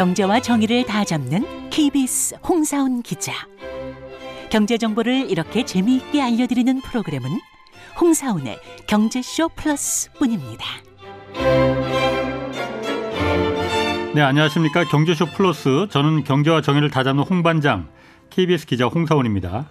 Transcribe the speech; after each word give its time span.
경제와 0.00 0.40
정의를 0.40 0.86
다 0.86 1.04
잡는 1.04 1.68
KBS 1.68 2.36
홍사훈 2.48 3.02
기자. 3.02 3.32
경제 4.48 4.78
정보를 4.78 5.30
이렇게 5.30 5.64
재미있게 5.66 6.22
알려드리는 6.22 6.80
프로그램은 6.80 7.28
홍사훈의 8.00 8.58
경제쇼 8.86 9.50
플러스뿐입니다. 9.50 10.64
네, 14.14 14.22
안녕하십니까. 14.22 14.84
경제쇼 14.84 15.26
플러스. 15.26 15.86
저는 15.90 16.24
경제와 16.24 16.62
정의를 16.62 16.90
다 16.90 17.04
잡는 17.04 17.22
홍 17.24 17.42
반장, 17.42 17.86
KBS 18.30 18.66
기자 18.66 18.86
홍사훈입니다. 18.86 19.68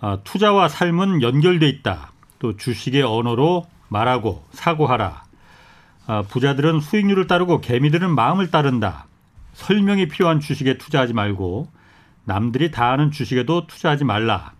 아, 0.00 0.18
투자와 0.22 0.68
삶은 0.68 1.22
연결돼 1.22 1.68
있다. 1.68 2.12
또 2.38 2.56
주식의 2.56 3.02
언어로 3.02 3.66
말하고 3.88 4.44
사고하라. 4.52 5.24
아, 6.06 6.22
부자들은 6.22 6.80
수익률을 6.80 7.26
따르고 7.26 7.60
개미들은 7.60 8.14
마음을 8.14 8.50
따른다. 8.50 9.06
설명이 9.54 10.08
필요한 10.08 10.40
주식에 10.40 10.78
투자하지 10.78 11.14
말고 11.14 11.68
남들이 12.24 12.70
다 12.70 12.92
아는 12.92 13.10
주식에도 13.10 13.66
투자하지 13.66 14.04
말라. 14.04 14.52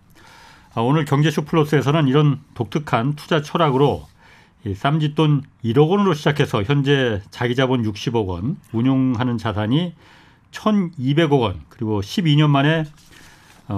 아, 0.75 0.81
오늘 0.81 1.05
경제쇼 1.05 1.45
플러스에서는 1.45 2.07
이런 2.07 2.41
독특한 2.53 3.15
투자 3.15 3.41
철학으로 3.41 4.07
이 4.65 4.73
쌈짓돈 4.73 5.43
1억 5.63 5.89
원으로 5.89 6.13
시작해서 6.13 6.63
현재 6.63 7.21
자기 7.31 7.55
자본 7.55 7.83
60억 7.83 8.27
원, 8.27 8.57
운용하는 8.73 9.37
자산이 9.37 9.93
1,200억 10.51 11.39
원, 11.39 11.61
그리고 11.69 12.01
12년 12.01 12.49
만에 12.49 12.81
어, 12.81 12.83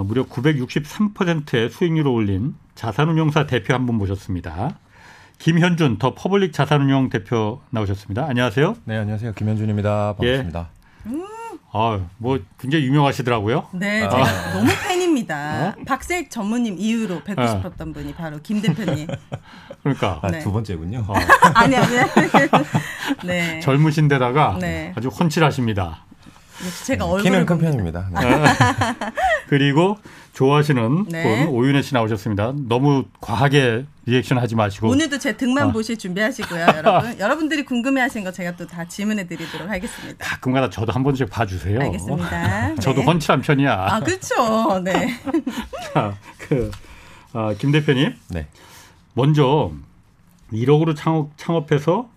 무려 0.00 0.24
963%의 0.24 1.68
수익률을 1.70 2.10
올린 2.10 2.54
자산운용사 2.74 3.46
대표 3.46 3.74
한 3.74 3.86
분 3.86 3.96
모셨습니다. 3.96 4.78
김현준 5.38 5.98
더 5.98 6.14
퍼블릭 6.14 6.52
자산운용 6.52 7.10
대표 7.10 7.60
나오셨습니다. 7.70 8.26
안녕하세요. 8.28 8.76
네, 8.84 8.96
안녕하세요. 8.96 9.32
김현준입니다. 9.34 10.14
반갑습니다. 10.18 10.68
아, 11.74 12.00
뭐 12.18 12.38
굉장히 12.60 12.84
유명하시더라고요. 12.84 13.68
네, 13.72 14.00
제가 14.02 14.52
너무 14.52 14.70
팬입니다. 14.86 15.74
박세익 15.86 16.30
전무님 16.30 16.76
이후로 16.78 17.22
뵙고 17.24 17.40
어. 17.42 17.46
싶었던 17.48 17.92
분이 17.94 18.14
바로 18.14 18.38
김 18.42 18.60
대표님. 18.60 19.06
그러니까 19.82 20.20
아, 20.22 20.30
네. 20.30 20.38
두 20.40 20.52
번째군요. 20.52 21.04
어, 21.08 21.14
아니 21.54 21.74
아니. 21.74 21.96
네. 23.26 23.60
젊으신데다가 23.60 24.58
네. 24.60 24.92
아주 24.96 25.08
훤칠하십니다. 25.08 26.04
역시 26.64 26.84
제가 26.86 27.04
얼굴을 27.06 27.24
키는 27.24 27.46
큰. 27.46 27.58
편입니다. 27.58 28.08
네. 28.12 28.20
그리고 29.48 29.98
좋아하시는 30.32 31.06
네. 31.10 31.44
분 31.44 31.54
오윤혜 31.54 31.82
씨 31.82 31.92
나오셨습니다. 31.94 32.52
너무 32.68 33.04
과하게 33.20 33.84
리액션 34.06 34.38
하지 34.38 34.54
마시고 34.54 34.88
오늘도 34.88 35.18
제 35.18 35.36
등만 35.36 35.68
어. 35.68 35.72
보실 35.72 35.98
준비하시고요, 35.98 36.60
여러분. 36.76 37.18
여러분들이 37.20 37.64
궁금해하신 37.64 38.24
거 38.24 38.32
제가 38.32 38.56
또 38.56 38.66
다 38.66 38.86
질문해 38.86 39.26
드리도록 39.26 39.68
하겠습니다. 39.68 40.16
가끔가다 40.24 40.70
저도 40.70 40.92
한 40.92 41.02
번씩 41.02 41.28
봐주세요. 41.28 41.80
알겠습니다. 41.80 42.74
저도 42.80 43.00
네. 43.02 43.06
훤칠한 43.06 43.42
편이야. 43.42 43.86
아, 43.90 44.00
그렇죠. 44.00 44.78
네. 44.82 45.18
자, 45.92 46.16
그, 46.38 46.70
아, 47.34 47.54
김 47.58 47.70
대표님, 47.72 48.14
네. 48.30 48.46
먼저 49.14 49.70
1억으로 50.52 50.96
창업, 50.96 51.36
창업해서 51.36 52.08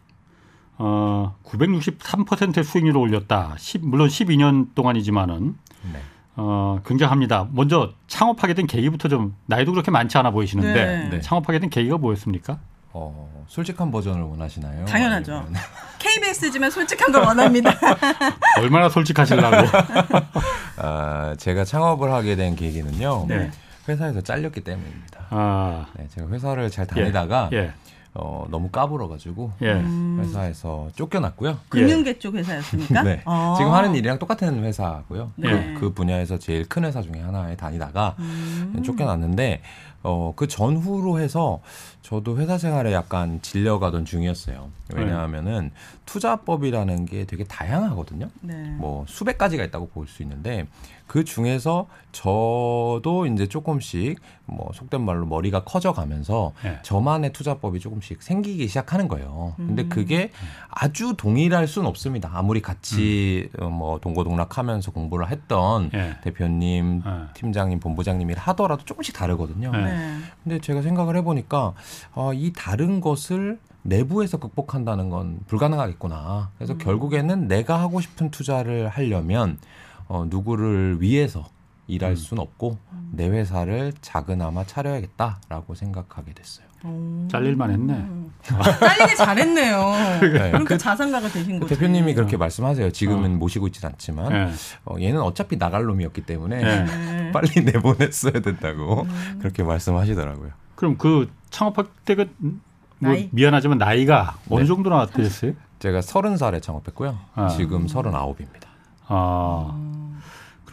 어, 0.78 1.36
963%의 1.46 2.64
수익률을 2.64 3.00
올렸다. 3.00 3.56
10, 3.58 3.86
물론 3.86 4.08
12년 4.10 4.74
동안이지만은 4.76 5.56
네. 5.94 6.00
어, 6.36 6.80
굉장합니다. 6.86 7.48
먼저 7.52 7.94
창업하게 8.08 8.54
된 8.56 8.68
계기부터 8.68 9.08
좀 9.08 9.36
나이도 9.46 9.72
그렇게 9.72 9.90
많지 9.92 10.18
않아 10.18 10.32
보이시는데 10.32 10.86
네. 10.86 11.10
네. 11.10 11.22
창업하게 11.22 11.60
된 11.60 11.70
계기가 11.70 11.98
뭐였습니까? 11.98 12.60
어, 12.92 13.44
솔직한 13.48 13.92
버전을 13.92 14.22
원하시나요? 14.24 14.86
당연하죠. 14.86 15.34
아니면- 15.34 15.54
KBS지만 16.00 16.72
솔직한 16.72 17.12
걸 17.12 17.24
원합니다. 17.24 17.72
얼마나 18.60 18.90
솔직하시려고. 18.90 19.68
아, 20.78 21.36
제가 21.38 21.64
창업을 21.66 22.12
하게 22.12 22.36
된 22.36 22.56
계기는요. 22.56 23.26
네. 23.28 23.52
회사에서 23.88 24.22
잘렸기 24.22 24.62
때문입니다. 24.62 25.26
아, 25.30 25.86
네, 25.98 26.08
제가 26.10 26.28
회사를 26.30 26.70
잘 26.72 26.88
다니다가 26.88 27.50
예, 27.54 27.72
어, 28.18 28.46
너무 28.50 28.70
까불어가지고 28.70 29.52
예. 29.62 29.74
음. 29.74 30.20
회사에서 30.22 30.90
쫓겨났고요. 30.96 31.58
금융계 31.70 32.18
쪽 32.18 32.36
회사였습니까? 32.36 33.04
네. 33.04 33.22
어. 33.26 33.56
지금 33.58 33.72
하는 33.74 33.94
일이랑 33.94 34.20
똑같은 34.20 34.64
회사고요. 34.64 35.32
네. 35.36 35.74
그, 35.76 35.80
그 35.80 35.94
분야에서 35.94 36.40
제일 36.40 36.68
큰 36.68 36.86
회사 36.86 37.02
중에 37.02 37.20
하나에 37.22 37.56
다니다가 37.58 38.16
음. 38.20 38.82
쫓겨났는데 38.86 39.62
어, 40.04 40.34
그 40.36 40.48
전후로 40.48 41.20
해서 41.20 41.60
저도 42.04 42.38
회사 42.38 42.58
생활에 42.58 42.94
약간 42.94 43.42
질려가던 43.42 44.06
중이었어요. 44.06 44.70
왜냐하면은 44.94 45.72
투자법이라는 46.06 47.06
게 47.06 47.26
되게 47.26 47.44
다양하거든요. 47.44 48.30
네. 48.42 48.54
뭐 48.78 49.04
수백 49.08 49.38
가지가 49.38 49.64
있다고 49.66 49.90
볼 49.90 50.08
수 50.08 50.22
있는데 50.22 50.68
그 51.08 51.24
중에서 51.24 51.88
저도 52.12 53.28
이제 53.32 53.48
조금씩 53.48 54.20
뭐 54.46 54.72
속된 54.74 55.02
말로 55.02 55.26
머리가 55.26 55.64
커져 55.64 55.92
가면서 55.94 56.54
예. 56.64 56.80
저만의 56.82 57.34
투자법이 57.34 57.80
조금씩 57.80 58.24
생기기 58.24 58.68
시작하는 58.68 59.08
거예요. 59.08 59.54
근데 59.58 59.84
음. 59.84 59.90
그게 59.90 60.32
아주 60.70 61.16
동일할 61.18 61.68
수는 61.68 61.88
없습니다. 61.88 62.32
아무리 62.34 62.62
같이 62.62 63.50
어, 63.60 63.70
뭐 63.70 64.00
동고동락하면서 64.00 64.92
공부를 64.92 65.30
했던 65.30 65.92
예. 65.94 66.18
대표님, 66.24 67.04
예. 67.06 67.12
팀장님, 67.34 67.80
본부장님이 67.80 68.34
하더라도 68.36 68.86
조금씩 68.86 69.16
다르거든요. 69.16 69.72
네. 69.72 69.84
네. 69.84 70.18
근데 70.44 70.60
제가 70.60 70.82
생각을 70.82 71.18
해 71.18 71.22
보니까 71.24 71.74
어, 72.14 72.34
이 72.34 72.54
다른 72.56 73.02
것을 73.02 73.60
내부에서 73.84 74.38
극복한다는 74.38 75.10
건 75.10 75.40
불가능하겠구나. 75.48 76.52
그래서 76.58 76.74
음. 76.74 76.78
결국에는 76.80 77.48
내가 77.48 77.80
하고 77.80 78.02
싶은 78.02 78.32
투자를 78.32 78.88
하려면 78.88 79.60
어, 80.08 80.26
누구를 80.28 81.02
위해서 81.02 81.48
일할 81.88 82.12
음. 82.12 82.16
수는 82.16 82.42
없고 82.42 82.78
내 83.12 83.30
회사를 83.30 83.94
작은아마 84.02 84.66
차려야겠다라고 84.66 85.76
생각하게 85.76 86.34
됐어요. 86.34 86.66
오. 86.84 87.28
잘릴만 87.32 87.72
했네. 87.72 87.94
음. 87.94 88.32
잘리기 88.44 89.16
잘했네요. 89.16 89.92
네, 90.22 90.30
그러니까 90.30 90.64
그 90.64 90.78
자산가가 90.78 91.30
되신 91.30 91.60
그 91.60 91.66
거죠. 91.66 91.76
대표님이 91.76 92.14
그렇게 92.14 92.38
말씀하세요. 92.38 92.92
지금은 92.92 93.36
어. 93.36 93.38
모시고 93.38 93.68
있진 93.68 93.88
않지만 93.88 94.32
예. 94.32 94.52
어, 94.86 94.96
얘는 95.00 95.22
어차피 95.22 95.58
나갈 95.58 95.86
놈이었기 95.86 96.22
때문에 96.22 96.58
예. 96.58 96.84
네. 96.84 97.32
빨리 97.32 97.50
내보냈어야 97.66 98.34
된다고 98.34 99.04
음. 99.04 99.38
그렇게 99.40 99.64
말씀하시더라고요. 99.64 100.52
그럼 100.76 100.98
그 100.98 101.32
창업할 101.50 101.86
때가 102.06 102.26
뭐 102.38 102.54
나이? 103.00 103.30
미안하지만 103.32 103.78
나이가 103.78 104.38
어느 104.50 104.62
네. 104.62 104.68
정도나 104.68 105.08
되셨어요? 105.08 105.54
제가 105.80 106.02
서른 106.02 106.38
살에 106.38 106.60
창업했고요. 106.60 107.18
아. 107.36 107.48
지금 107.50 107.88
서른아홉입니다. 107.88 108.70
아, 109.08 109.72
음. 109.74 109.95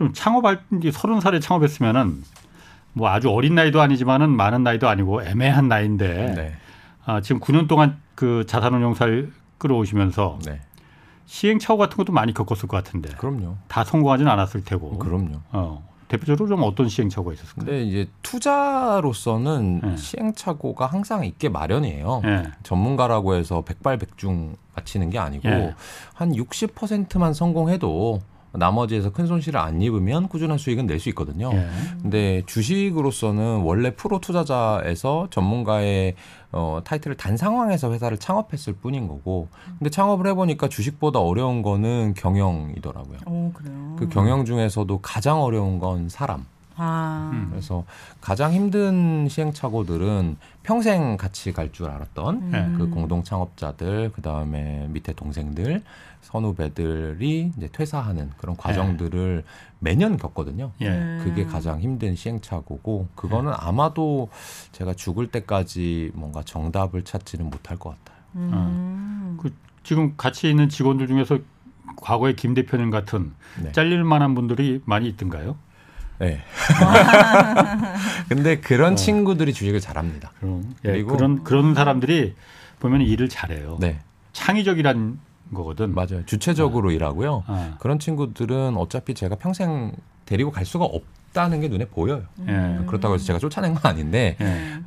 그럼 0.03 0.13
창업할 0.13 0.63
때 0.83 0.91
서른 0.91 1.21
살에 1.21 1.39
창업했으면은 1.39 2.25
뭐 2.93 3.09
아주 3.09 3.31
어린 3.31 3.55
나이도 3.55 3.81
아니지만은 3.81 4.31
많은 4.31 4.65
나이도 4.65 4.89
아니고 4.89 5.23
애매한 5.23 5.69
나이인데 5.69 6.35
네. 6.35 6.55
아, 7.05 7.21
지금 7.21 7.41
9년 7.41 7.69
동안 7.69 8.01
그 8.17 8.45
자산운용사를 8.47 9.33
끌어오시면서 9.59 10.41
네. 10.45 10.61
시행착오 11.27 11.79
같은 11.79 11.97
것도 11.97 12.13
많이 12.13 12.35
겪었을 12.35 12.69
것 12.69 12.77
같은데 12.77 13.11
그럼요. 13.17 13.57
다 13.69 13.85
성공하지는 13.85 14.31
않았을 14.31 14.65
테고. 14.65 14.99
그럼요. 14.99 15.37
어, 15.53 15.89
대표적으로 16.09 16.49
좀 16.49 16.63
어떤 16.65 16.89
시행착오가 16.89 17.33
있었을까요? 17.33 17.65
근데 17.65 17.83
이제 17.85 18.11
투자로서는 18.23 19.81
네. 19.83 19.97
시행착오가 19.97 20.87
항상 20.87 21.25
있게 21.25 21.49
마련이에요. 21.49 22.23
예. 22.25 22.43
전문가라고 22.65 23.37
해서 23.37 23.63
백발백중 23.63 24.57
맞히는 24.75 25.11
게 25.11 25.19
아니고 25.19 25.49
예. 25.49 25.75
한 26.13 26.33
60%만 26.33 27.33
성공해도 27.33 28.21
나머지에서 28.53 29.11
큰 29.11 29.27
손실을 29.27 29.59
안 29.59 29.81
입으면 29.81 30.29
꾸준한 30.29 30.59
수익은 30.59 30.87
낼 30.87 31.01
수 31.01 31.09
있거든요. 31.11 31.51
예. 31.53 31.69
근데 32.03 32.43
주식으로서는 32.47 33.63
원래 33.63 33.95
프로 33.95 34.21
투자자에서 34.21 35.29
전문가의 35.31 36.15
어, 36.53 36.81
타이틀을 36.85 37.17
단 37.17 37.37
상황에서 37.39 37.93
회사를 37.93 38.19
창업했을 38.19 38.75
뿐인 38.75 39.09
거고, 39.09 39.49
근데 39.79 39.89
창업을 39.89 40.27
해보니까 40.29 40.69
주식보다 40.69 41.19
어려운 41.19 41.63
거는 41.63 42.13
경영이더라고요. 42.15 43.19
오, 43.27 43.53
그래요. 43.55 43.97
그 43.99 44.09
경영 44.11 44.45
중에서도 44.45 44.99
가장 45.01 45.43
어려운 45.43 45.79
건 45.79 46.11
사람. 46.11 46.45
아. 46.77 47.31
음. 47.33 47.49
그래서 47.51 47.85
가장 48.21 48.53
힘든 48.53 49.29
시행착오들은 49.29 50.37
평생 50.63 51.17
같이 51.17 51.53
갈 51.53 51.71
줄 51.73 51.89
알았던 51.89 52.51
네. 52.51 52.71
그 52.77 52.89
공동 52.91 53.23
창업자들, 53.23 54.13
그 54.15 54.21
다음에 54.23 54.87
밑에 54.91 55.13
동생들, 55.15 55.83
선후배들이 56.33 57.53
이제 57.57 57.69
퇴사하는 57.71 58.31
그런 58.39 58.57
과정들을 58.57 59.45
매년 59.81 60.17
겪거든요. 60.17 60.73
예. 60.81 60.89
네. 60.89 61.21
그게 61.23 61.45
가장 61.45 61.81
힘든 61.81 62.15
시행착오고 62.17 63.09
그거는 63.15 63.53
아마도 63.55 64.31
제가 64.73 64.95
죽을 64.95 65.27
때까지 65.31 66.11
뭔가 66.15 66.43
정답을 66.43 67.03
찾지는 67.03 67.51
못할 67.51 67.77
것 67.79 67.91
같아요. 67.91 68.19
음. 68.37 69.39
그 69.41 69.53
지금 69.85 70.15
같이 70.17 70.49
있는 70.49 70.69
직원들 70.71 71.07
중에서 71.07 71.39
과거에 71.97 72.33
김 72.35 72.55
대표님 72.55 72.91
같은 72.91 73.33
네. 73.63 73.71
잘릴 73.73 74.03
만한 74.03 74.35
분들이 74.35 74.81
많이 74.87 75.09
있던가요? 75.09 75.57
네. 76.19 76.41
근데 78.29 78.61
그런 78.61 78.97
친구들이 78.97 79.53
주식을 79.53 79.81
잘합니다. 79.81 80.33
그럼 80.39 80.75
예, 80.85 80.93
그리고- 80.93 81.15
그런 81.17 81.45
그런 81.45 81.75
사람들이 81.75 82.35
보면 82.81 83.03
일을 83.03 83.29
잘해요. 83.29 83.77
네, 83.81 83.99
창의적이란 84.33 85.19
거거든. 85.55 85.95
맞아요. 85.95 86.25
주체적으로 86.27 86.91
일하고요. 86.91 87.45
아, 87.47 87.77
그런 87.81 87.99
친구들은 87.99 88.77
어차피 88.77 89.15
제가 89.15 89.37
평생 89.37 89.93
데리고 90.27 90.51
갈 90.51 90.65
수가 90.65 90.85
없다는 90.85 91.61
게 91.61 91.69
눈에 91.69 91.87
보여요. 91.87 92.23
예. 92.49 92.85
그렇다고 92.87 93.15
해서 93.15 93.25
제가 93.25 93.39
쫓아낸 93.39 93.75
건 93.75 93.91
아닌데 93.91 94.37
예. 94.41 94.83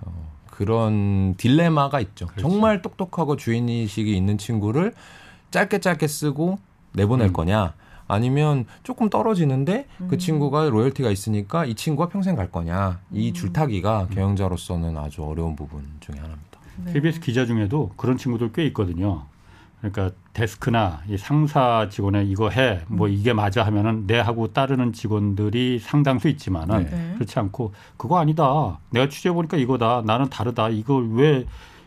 그런 0.49 1.35
딜레마가 1.35 1.99
있죠. 2.01 2.27
그렇지. 2.27 2.41
정말 2.41 2.81
똑똑하고 2.81 3.35
주인의식이 3.35 4.15
있는 4.15 4.37
친구를 4.37 4.93
짧게 5.51 5.79
짧게 5.79 6.07
쓰고 6.07 6.59
내보낼 6.93 7.27
음. 7.27 7.33
거냐 7.33 7.73
아니면 8.07 8.65
조금 8.83 9.09
떨어지는데 9.09 9.87
그 10.09 10.17
친구가 10.17 10.69
로열티가 10.69 11.09
있으니까 11.09 11.65
이 11.65 11.73
친구가 11.75 12.09
평생 12.09 12.35
갈 12.35 12.51
거냐 12.51 12.99
이 13.11 13.33
줄타기가 13.33 14.07
경영자로서는 14.11 14.97
아주 14.97 15.23
어려운 15.23 15.55
부분 15.55 15.83
중에 15.99 16.15
하나입니다. 16.17 16.59
네. 16.85 16.93
KBS 16.93 17.19
기자 17.19 17.45
중에도 17.45 17.91
그런 17.97 18.17
친구들 18.17 18.51
꽤 18.53 18.65
있거든요. 18.67 19.23
그러니까 19.91 20.15
데스크나 20.33 21.01
이 21.07 21.17
상사 21.17 21.87
직원에 21.89 22.23
이거 22.23 22.49
해, 22.49 22.81
뭐 22.87 23.07
이게 23.07 23.33
맞아 23.33 23.63
하면은 23.65 24.07
내 24.07 24.19
하고 24.19 24.51
따르는 24.51 24.93
직원들이 24.93 25.79
상당수 25.79 26.27
있지만은 26.27 26.85
네. 26.85 27.11
그렇지 27.15 27.37
않고 27.39 27.73
그거 27.97 28.19
아니다. 28.19 28.79
내가 28.89 29.07
취재해 29.09 29.33
보니까 29.33 29.57
이거다. 29.57 30.03
나는 30.05 30.29
다르다. 30.29 30.69
이걸 30.69 31.09
왜 31.13 31.45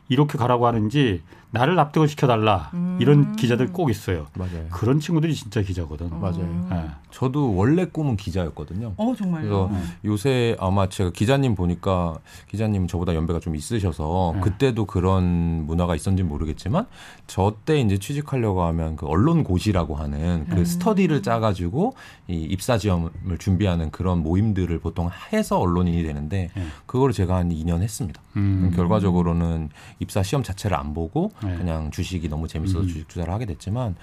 이렇게 0.08 0.38
가라고 0.38 0.66
하는지 0.66 1.22
나를 1.50 1.74
납득을 1.76 2.08
시켜달라. 2.08 2.70
이런 2.98 3.36
기자들 3.36 3.72
꼭 3.72 3.90
있어요. 3.90 4.26
맞아요. 4.34 4.66
그런 4.70 5.00
친구들이 5.00 5.34
진짜 5.34 5.62
기자거든. 5.62 6.10
맞아요. 6.20 6.68
예. 6.72 6.90
저도 7.10 7.54
원래 7.54 7.84
꿈은 7.86 8.16
기자였거든요. 8.16 8.94
어 8.96 9.14
정말요. 9.16 9.68
그래서 9.68 9.70
요새 10.04 10.56
아마 10.60 10.88
제가 10.88 11.10
기자님 11.10 11.54
보니까 11.54 12.18
기자님 12.48 12.86
저보다 12.86 13.14
연배가 13.14 13.40
좀 13.40 13.54
있으셔서 13.56 14.32
네. 14.34 14.40
그때도 14.42 14.84
그런 14.84 15.64
문화가 15.66 15.94
있었는지 15.94 16.22
모르겠지만 16.22 16.86
저 17.26 17.48
때 17.64 17.80
이제 17.80 17.98
취직하려고 17.98 18.62
하면 18.64 18.96
그 18.96 19.06
언론고시라고 19.06 19.96
하는 19.96 20.46
그 20.48 20.64
스터디를 20.64 21.22
짜가지고 21.22 21.94
이 22.28 22.34
입사 22.42 22.78
지원을 22.78 23.38
준비하는 23.38 23.90
그런 23.90 24.22
모임들을 24.22 24.78
보통 24.80 25.10
해서 25.32 25.58
언론인이 25.58 26.02
되는데 26.02 26.50
네. 26.54 26.62
그거를 26.86 27.12
제가 27.14 27.36
한 27.36 27.48
2년 27.50 27.82
했습니다. 27.82 28.20
음. 28.36 28.72
결과적으로는 28.76 29.70
입사 29.98 30.22
시험 30.22 30.42
자체를 30.42 30.76
안 30.76 30.94
보고 30.94 31.30
네. 31.37 31.37
그냥 31.40 31.90
주식이 31.90 32.28
너무 32.28 32.48
재밌어서 32.48 32.80
음. 32.80 32.86
주식 32.86 33.08
투자를 33.08 33.32
하게 33.32 33.46
됐지만 33.46 33.94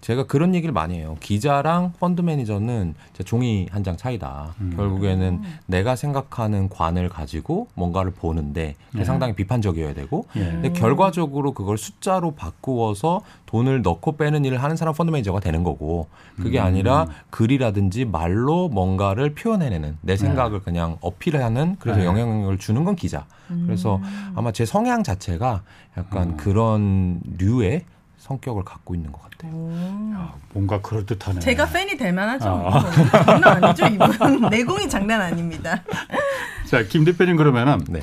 제가 0.00 0.26
그런 0.26 0.54
얘기를 0.54 0.72
많이 0.72 0.96
해요. 0.96 1.16
기자랑 1.20 1.92
펀드 2.00 2.22
매니저는 2.22 2.94
종이 3.24 3.68
한 3.70 3.80
장 3.84 3.96
차이다. 3.96 4.54
음. 4.60 4.72
결국에는 4.76 5.40
내가 5.66 5.96
생각하는 5.96 6.68
관을 6.68 7.08
가지고 7.08 7.68
뭔가를 7.74 8.10
보는데 8.10 8.76
네. 8.94 9.04
상당히 9.04 9.34
비판적이어야 9.34 9.94
되고 9.94 10.26
예. 10.36 10.40
근데 10.40 10.72
결과적으로 10.72 11.52
그걸 11.52 11.78
숫자로 11.78 12.32
바꾸어서 12.32 13.22
돈을 13.46 13.80
넣고 13.82 14.16
빼는 14.16 14.44
일을 14.44 14.62
하는 14.62 14.76
사람 14.76 14.94
펀드 14.94 15.10
매니저가 15.10 15.40
되는 15.40 15.64
거고 15.64 16.08
그게 16.36 16.60
음. 16.60 16.64
아니라 16.66 17.06
글이라든지 17.30 18.04
말로 18.04 18.68
뭔가를 18.68 19.34
표현해내는 19.34 19.98
내 20.02 20.16
생각을 20.16 20.60
그냥 20.60 20.98
어필하는 21.00 21.76
그래서 21.78 22.00
네. 22.00 22.04
영향력을 22.06 22.58
주는 22.58 22.84
건 22.84 22.96
기자. 22.96 23.26
그래서 23.66 24.00
아마 24.34 24.52
제 24.52 24.64
성향 24.64 25.02
자체가 25.02 25.62
약간 25.96 26.30
음. 26.30 26.36
그런 26.36 27.20
류의 27.38 27.84
성격을 28.20 28.64
갖고 28.64 28.94
있는 28.94 29.10
것 29.10 29.22
같아요. 29.22 29.52
오. 29.52 29.72
야, 30.12 30.34
뭔가 30.52 30.80
그럴 30.82 31.06
듯하네. 31.06 31.40
제가 31.40 31.66
팬이 31.66 31.96
될 31.96 32.12
만하죠. 32.12 32.48
아. 32.48 32.90
장난 33.24 33.64
아니죠, 33.64 33.86
이분. 33.86 34.48
내공이 34.50 34.88
장난 34.88 35.22
아닙니다. 35.22 35.82
자, 36.68 36.82
김 36.84 37.04
대표님 37.04 37.36
그러면은 37.36 37.80
네. 37.88 38.00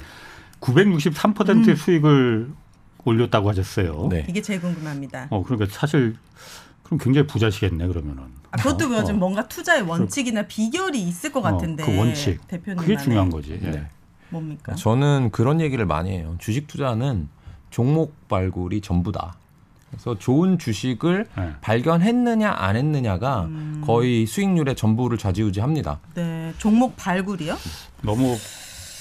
963%의 0.60 1.76
수익을 1.76 2.50
올렸다고 3.06 3.48
하셨어요. 3.50 4.08
네. 4.10 4.26
이게 4.28 4.42
제일 4.42 4.60
궁금합니다. 4.60 5.28
어, 5.30 5.44
그러니까 5.44 5.72
사실 5.72 6.16
그럼 6.82 6.98
굉장히 7.00 7.28
부자시겠네 7.28 7.88
그러면은. 7.88 8.24
아, 8.50 8.58
그것도 8.58 8.88
어, 8.88 8.98
요즘 9.00 9.20
뭔가 9.20 9.48
투자의 9.48 9.84
원칙이나 9.84 10.48
비결이 10.48 11.00
있을 11.00 11.32
것 11.32 11.42
어, 11.42 11.44
같은데. 11.44 11.86
그 11.86 11.96
원칙. 11.96 12.46
대표님 12.48 12.80
그게 12.80 12.98
중요한 12.98 13.30
거지. 13.30 13.60
예. 13.64 13.70
네. 13.70 13.88
뭡니까? 14.30 14.74
저는 14.74 15.30
그런 15.32 15.62
얘기를 15.62 15.86
많이 15.86 16.10
해요. 16.12 16.36
주식 16.40 16.68
투자는 16.68 17.30
종목 17.70 18.28
발굴이 18.28 18.82
전부다. 18.82 19.36
그래서 19.90 20.18
좋은 20.18 20.60
주식을 20.60 21.28
네. 21.38 21.50
발견했느냐 21.62 22.54
안 22.58 22.76
했느냐가 22.76 23.46
음. 23.46 23.82
거의 23.86 24.26
수익률의 24.26 24.76
전부를 24.76 25.18
좌지우지합니다. 25.18 26.00
네, 26.16 26.54
종목 26.58 26.96
발굴이요? 26.98 27.56
너무 28.02 28.36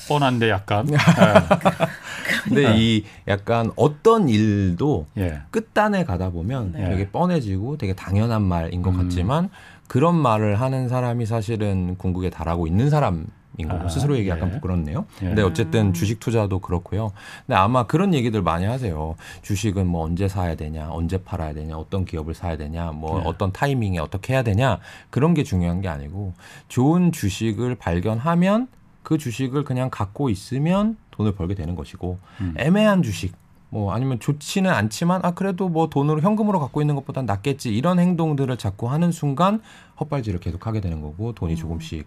뻔한데 0.09 0.49
약간. 0.51 0.87
근데 2.45 2.71
네. 2.71 2.75
이 2.79 3.05
약간 3.27 3.73
어떤 3.77 4.29
일도 4.29 5.07
예. 5.19 5.41
끝단에 5.51 6.05
가다 6.05 6.31
보면 6.31 6.73
네. 6.73 6.91
되게 6.91 7.09
뻔해지고 7.09 7.77
되게 7.77 7.93
당연한 7.93 8.43
말인 8.43 8.83
것 8.83 8.91
음. 8.91 8.99
같지만 8.99 9.51
그런 9.89 10.15
말을 10.17 10.61
하는 10.61 10.89
사람이 10.89 11.27
사실은 11.27 11.97
궁극에 11.97 12.31
달하고 12.31 12.67
있는 12.67 12.91
사람 12.91 13.27
인 13.59 13.69
거고 13.69 13.87
아, 13.87 13.89
스스로 13.89 14.17
얘기 14.17 14.29
약간 14.29 14.49
예. 14.49 14.53
부끄럽네요. 14.53 15.07
예. 15.23 15.27
근데 15.27 15.43
어쨌든 15.43 15.93
주식 15.93 16.21
투자도 16.21 16.59
그렇고요. 16.59 17.13
근데 17.47 17.57
아마 17.57 17.87
그런 17.87 18.13
얘기들 18.13 18.43
많이 18.43 18.67
하세요. 18.67 19.17
주식은 19.43 19.87
뭐 19.87 20.05
언제 20.05 20.29
사야 20.29 20.55
되냐, 20.55 20.91
언제 20.91 21.19
팔아야 21.19 21.55
되냐, 21.55 21.77
어떤 21.77 22.05
기업을 22.05 22.35
사야 22.35 22.57
되냐, 22.57 22.93
뭐 22.93 23.21
예. 23.21 23.25
어떤 23.27 23.53
타이밍에 23.53 23.99
어떻게 23.99 24.35
해야 24.35 24.43
되냐 24.43 24.79
그런 25.11 25.35
게 25.35 25.43
중요한 25.43 25.81
게 25.81 25.89
아니고 25.89 26.35
좋은 26.69 27.13
주식을 27.13 27.77
발견하면 27.77 28.69
그 29.03 29.19
주식을 29.19 29.65
그냥 29.65 29.89
갖고 29.91 30.31
있으면 30.31 30.97
돈을 31.13 31.35
벌게 31.35 31.55
되는 31.55 31.75
것이고 31.75 32.19
음. 32.41 32.55
애매한 32.59 33.03
주식 33.03 33.35
뭐 33.69 33.93
아니면 33.93 34.21
좋지는 34.21 34.71
않지만 34.71 35.21
아 35.25 35.33
그래도 35.33 35.69
뭐 35.69 35.89
돈으로 35.89 36.21
현금으로 36.21 36.61
갖고 36.61 36.81
있는 36.81 36.95
것보단 36.95 37.27
낫겠지 37.27 37.75
이런 37.75 37.99
행동들을 37.99 38.57
자꾸 38.57 38.91
하는 38.91 39.13
순간 39.13 39.61
헛발질을 40.01 40.41
계속 40.41 40.67
하게 40.67 40.81
되는 40.81 41.01
거고 41.01 41.33
돈이 41.33 41.57
조금씩 41.57 42.07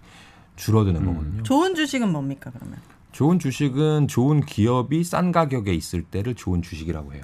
줄어드는 0.60 1.02
음. 1.02 1.06
거거든요. 1.08 1.44
좋은 1.44 1.76
주식은 1.76 2.12
뭡니까 2.12 2.52
그러면? 2.54 2.78
좋은 3.12 3.40
주식은 3.40 4.08
좋은 4.08 4.42
기업이 4.42 5.04
싼 5.04 5.32
가격에 5.32 5.74
있을 5.74 6.04
때를 6.04 6.36
좋은 6.36 6.62
주식이라고 6.62 7.14
해요. 7.14 7.24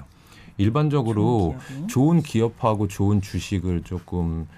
일반적으로 0.58 1.56
좋은? 1.68 1.88
좋은 1.88 2.22
기업하고 2.22 2.88
좋은 2.88 3.20
주식을 3.20 3.82
조금 3.84 4.48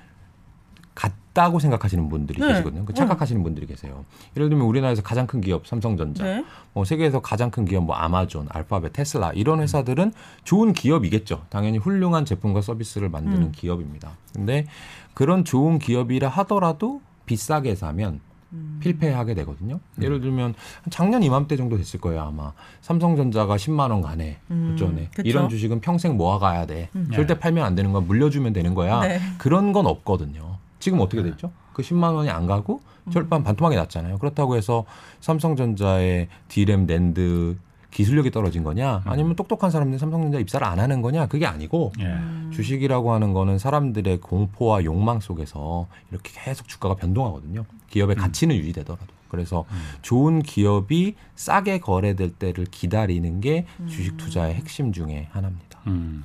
같다고 0.95 1.59
생각하시는 1.59 2.09
분들이 2.09 2.41
네. 2.41 2.49
계시거든요. 2.49 2.85
그 2.85 2.95
착각하시는 2.95 3.43
분들이 3.43 3.67
계세요. 3.67 4.05
예를 4.37 4.49
들면 4.49 4.67
우리나라에서 4.67 5.03
가장 5.03 5.27
큰 5.27 5.41
기업 5.41 5.67
삼성전자, 5.67 6.25
네. 6.25 6.45
뭐 6.73 6.85
세계에서 6.85 7.21
가장 7.21 7.51
큰 7.51 7.65
기업 7.65 7.85
뭐 7.85 7.95
아마존, 7.95 8.47
알파벳, 8.51 8.93
테슬라 8.93 9.33
이런 9.33 9.61
회사들은 9.61 10.13
좋은 10.45 10.73
기업이겠죠. 10.73 11.45
당연히 11.51 11.79
훌륭한 11.79 12.25
제품과 12.25 12.63
서비스를 12.63 13.09
만드는 13.11 13.43
음. 13.43 13.53
기업입니다. 13.53 14.17
근데 14.35 14.67
그런 15.15 15.45
좋은 15.45 15.79
기업이라 15.79 16.29
하더라도 16.29 17.01
비싸게 17.27 17.75
사면 17.75 18.21
음. 18.53 18.79
필패하게 18.83 19.35
되거든요. 19.35 19.81
예를 20.01 20.21
들면 20.21 20.55
작년 20.91 21.23
이맘때 21.23 21.57
정도 21.57 21.77
됐을 21.77 22.01
거예요 22.01 22.23
아마 22.23 22.53
삼성전자가 22.81 23.57
10만 23.57 23.91
원 23.91 24.01
가네 24.01 24.39
음, 24.51 24.77
그쵸. 24.77 24.93
이런 25.25 25.49
주식은 25.49 25.81
평생 25.81 26.17
모아가야 26.17 26.67
돼 26.67 26.89
음. 26.97 27.11
절대 27.13 27.35
네. 27.35 27.41
팔면 27.41 27.65
안 27.65 27.75
되는 27.75 27.93
거야 27.93 28.03
물려주면 28.03 28.53
되는 28.53 28.75
거야 28.75 29.01
네. 29.01 29.21
그런 29.39 29.73
건 29.73 29.87
없거든요. 29.87 30.57
지금 30.79 31.01
어떻게 31.01 31.23
네. 31.23 31.31
됐죠? 31.31 31.53
그 31.73 31.83
10만 31.83 32.15
원이 32.15 32.31
안 32.31 32.47
가고 32.47 32.81
음. 33.05 33.13
절반 33.13 33.43
반토막이 33.43 33.77
났잖아요. 33.77 34.19
그렇다고 34.19 34.57
해서 34.57 34.85
삼성전자의 35.21 36.29
디램 36.49 36.87
낸드 36.87 37.57
기술력이 37.91 38.31
떨어진 38.31 38.65
거냐? 38.65 38.99
음. 39.07 39.11
아니면 39.11 39.35
똑똑한 39.37 39.71
사람들이 39.71 39.99
삼성전자 39.99 40.39
입사를 40.39 40.65
안 40.67 40.79
하는 40.79 41.01
거냐? 41.03 41.27
그게 41.27 41.47
아니고 41.47 41.93
예. 42.01 42.05
음. 42.05 42.51
주식이라고 42.55 43.13
하는 43.13 43.33
거는 43.33 43.59
사람들의 43.59 44.21
공포와 44.21 44.85
욕망 44.85 45.21
속에서 45.21 45.87
이렇게 46.11 46.33
계속 46.35 46.69
주가가 46.69 46.95
변동하거든요. 46.97 47.65
기업의 47.91 48.17
음. 48.17 48.21
가치는 48.21 48.57
유지되더라도. 48.57 49.07
그래서 49.29 49.67
좋은 50.01 50.41
기업이 50.43 51.15
싸게 51.35 51.81
거래될 51.81 52.31
때를 52.31 52.65
기다리는 52.65 53.41
게 53.43 53.67
주식 53.87 54.17
투자의 54.17 54.55
핵심 54.55 54.93
중에 54.93 55.29
하나입니다. 55.33 55.81
음. 55.87 56.25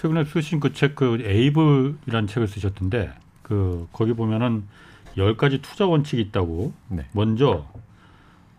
최근에 0.00 0.24
쓰신 0.24 0.58
그 0.58 0.72
책 0.72 0.96
그 0.96 1.22
에이블이라는 1.24 2.26
책을 2.26 2.48
쓰셨던데 2.48 3.12
그 3.42 3.86
거기 3.92 4.12
보면은 4.12 4.64
열 5.16 5.36
가지 5.36 5.62
투자 5.62 5.86
원칙이 5.86 6.20
있다고. 6.22 6.72
네. 6.88 7.06
먼저 7.12 7.64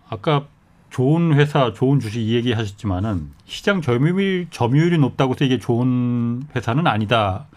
아까 0.07 0.47
좋은 0.93 1.33
회사, 1.33 1.73
좋은 1.73 1.99
주식 1.99 2.21
이 2.21 2.35
얘기 2.35 2.53
하셨지만은 2.53 3.31
시장 3.45 3.81
점유율 3.81 4.45
점유율이 4.51 4.99
높다고 4.99 5.33
해서 5.33 5.43
이게 5.43 5.57
좋은 5.57 6.43
회사는 6.55 6.85
아니다. 6.85 7.47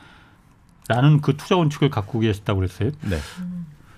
라는 0.88 1.20
그 1.20 1.36
투자 1.36 1.54
원칙을 1.56 1.90
갖고 1.90 2.20
계셨다고 2.20 2.60
그랬어요. 2.60 2.92
네. 3.02 3.18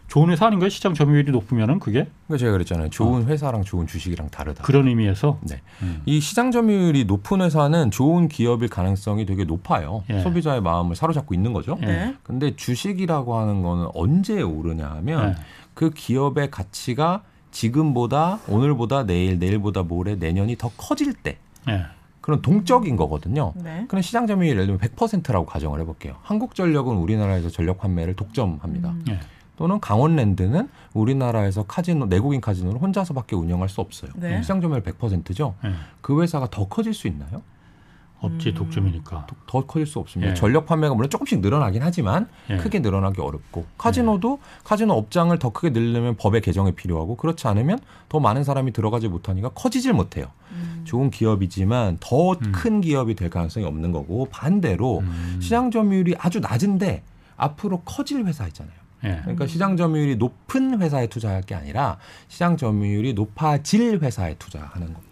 좋은 0.09 0.31
회사 0.31 0.47
아닌가요? 0.47 0.71
시장 0.71 0.93
점유율이 0.93 1.31
높으면은 1.31 1.79
그게 1.79 2.09
그러니까 2.27 2.39
제가 2.39 2.53
그랬잖아요. 2.53 2.91
좋은 2.91 3.27
회사랑 3.27 3.63
좋은 3.63 3.87
주식이랑 3.87 4.31
다르다. 4.31 4.65
그런 4.65 4.89
의미에서 4.89 5.39
네. 5.43 5.61
음. 5.83 6.03
이 6.05 6.19
시장 6.19 6.51
점유율이 6.51 7.05
높은 7.05 7.41
회사는 7.41 7.93
좋은 7.93 8.27
기업일 8.27 8.69
가능성이 8.69 9.25
되게 9.25 9.45
높아요. 9.45 10.03
예. 10.11 10.21
소비자의 10.21 10.63
마음을 10.63 10.97
사로잡고 10.97 11.35
있는 11.35 11.53
거죠. 11.53 11.79
예. 11.83 11.87
네. 11.87 12.17
근데 12.25 12.57
주식이라고 12.57 13.39
하는 13.39 13.63
거는 13.63 13.89
언제 13.95 14.43
오르냐 14.43 14.89
하면 14.97 15.29
예. 15.29 15.35
그 15.75 15.91
기업의 15.91 16.51
가치가 16.51 17.23
지금보다 17.59 18.39
오늘보다 18.47 19.05
내일 19.05 19.41
내일보다 19.41 19.83
모레 19.83 20.15
내년이 20.15 20.57
더 20.57 20.71
커질 20.77 21.13
때 21.13 21.39
예. 21.69 21.87
그런 22.21 22.41
동적인 22.41 22.95
거거든요. 22.95 23.53
네. 23.57 23.85
그럼 23.89 24.01
시장 24.03 24.29
점유율 24.29 24.53
예를 24.53 24.67
들면 24.67 24.79
100%라고 24.79 25.45
가정을 25.45 25.81
해볼게요. 25.81 26.15
한국전력은 26.23 26.97
우리나라에서 26.97 27.51
전력 27.51 27.79
판매를 27.79 28.15
독점합니다. 28.15 28.91
음. 28.91 29.05
예. 29.09 29.21
또는 29.57 29.81
강원랜드는 29.81 30.69
우리나라에서 30.95 31.65
카지노 31.65 32.07
내국인 32.07 32.41
카지노를 32.41 32.81
혼자서밖에 32.81 33.35
운영할 33.35 33.69
수 33.69 33.81
없어요. 33.81 34.13
네. 34.15 34.41
시장 34.41 34.61
점유율 34.61 34.83
100%죠. 34.85 35.57
예. 35.65 35.73
그 36.01 36.23
회사가 36.23 36.49
더 36.51 36.69
커질 36.69 36.95
수 36.95 37.09
있나요? 37.09 37.43
없지 38.21 38.49
음. 38.51 38.55
독점이니까. 38.55 39.27
더- 39.29 39.37
더 39.47 39.67
커질 39.67 39.87
수 39.87 39.99
없습니다. 40.01 40.33
예. 40.33 40.35
전력 40.35 40.67
판매가 40.67 40.95
물론 40.95 41.09
조금씩 41.09 41.41
늘어나긴 41.41 41.83
하지만 41.83 42.29
예. 42.51 42.57
크게 42.57 42.81
늘어나기 42.81 43.21
어렵고 43.21 43.67
카지노도 43.79 44.41
카지노 44.65 44.93
업장을 44.95 45.39
더 45.39 45.51
크게 45.51 45.71
늘려면 45.71 46.17
법의 46.17 46.41
개정이 46.41 46.73
필요하고 46.73 47.17
그렇지 47.17 47.47
않으면 47.47 47.79
더 48.09 48.19
많은 48.19 48.43
사람이 48.43 48.73
들어가지 48.73 49.07
못하니까 49.09 49.51
커지질 49.51 49.93
못해요. 49.93 50.27
음. 50.51 50.83
좋은 50.85 51.11
기업이지만 51.11 51.99
더 52.01 52.33
음. 52.33 52.53
큰 52.53 52.81
기업이 52.81 53.15
될 53.15 53.31
가능성이 53.31 53.67
없는 53.67 53.93
거고 53.93 54.27
반대로 54.31 54.99
음. 55.01 55.39
시장 55.41 55.71
점유율이 55.71 56.17
아주 56.19 56.41
낮은데 56.41 57.05
앞으로 57.37 57.83
커질 57.85 58.25
회사 58.25 58.47
있잖아요. 58.49 58.75
예. 59.05 59.19
그러니까 59.23 59.47
시장 59.47 59.77
점유율이 59.77 60.17
높은 60.17 60.81
회사에 60.83 61.07
투자할 61.07 61.43
게 61.43 61.55
아니라 61.55 61.99
시장 62.27 62.57
점유율이 62.57 63.15
높아질 63.15 64.01
회사에 64.03 64.35
투자하는 64.41 64.93
겁니다. 64.93 65.08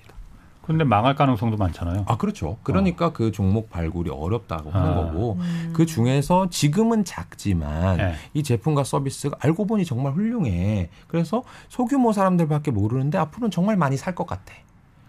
근데 0.67 0.85
망할 0.85 1.15
가능성도 1.15 1.57
많잖아요. 1.57 2.05
아 2.09 2.17
그렇죠. 2.17 2.59
그러니까 2.65 3.13
그 3.13 3.31
종목 3.31 3.71
발굴이 3.71 4.11
어렵다고 4.11 4.71
하는 4.71 4.91
아. 4.91 4.95
거고 4.97 5.37
음. 5.39 5.71
그 5.73 5.87
중에서 5.87 6.51
지금은 6.51 7.05
작지만 7.05 7.99
예. 8.01 8.15
이 8.35 8.43
제품과 8.43 8.83
서비스가 8.85 9.37
알고 9.41 9.67
보니 9.67 9.85
정말 9.85 10.13
훌륭해. 10.15 10.91
그래서 11.07 11.45
소규모 11.69 12.13
사람들밖에 12.13 12.71
모르는데 12.73 13.17
앞으로는 13.19 13.51
정말 13.51 13.77
많이 13.77 13.97
살 13.97 14.15
것 14.17 14.27
같아. 14.27 14.55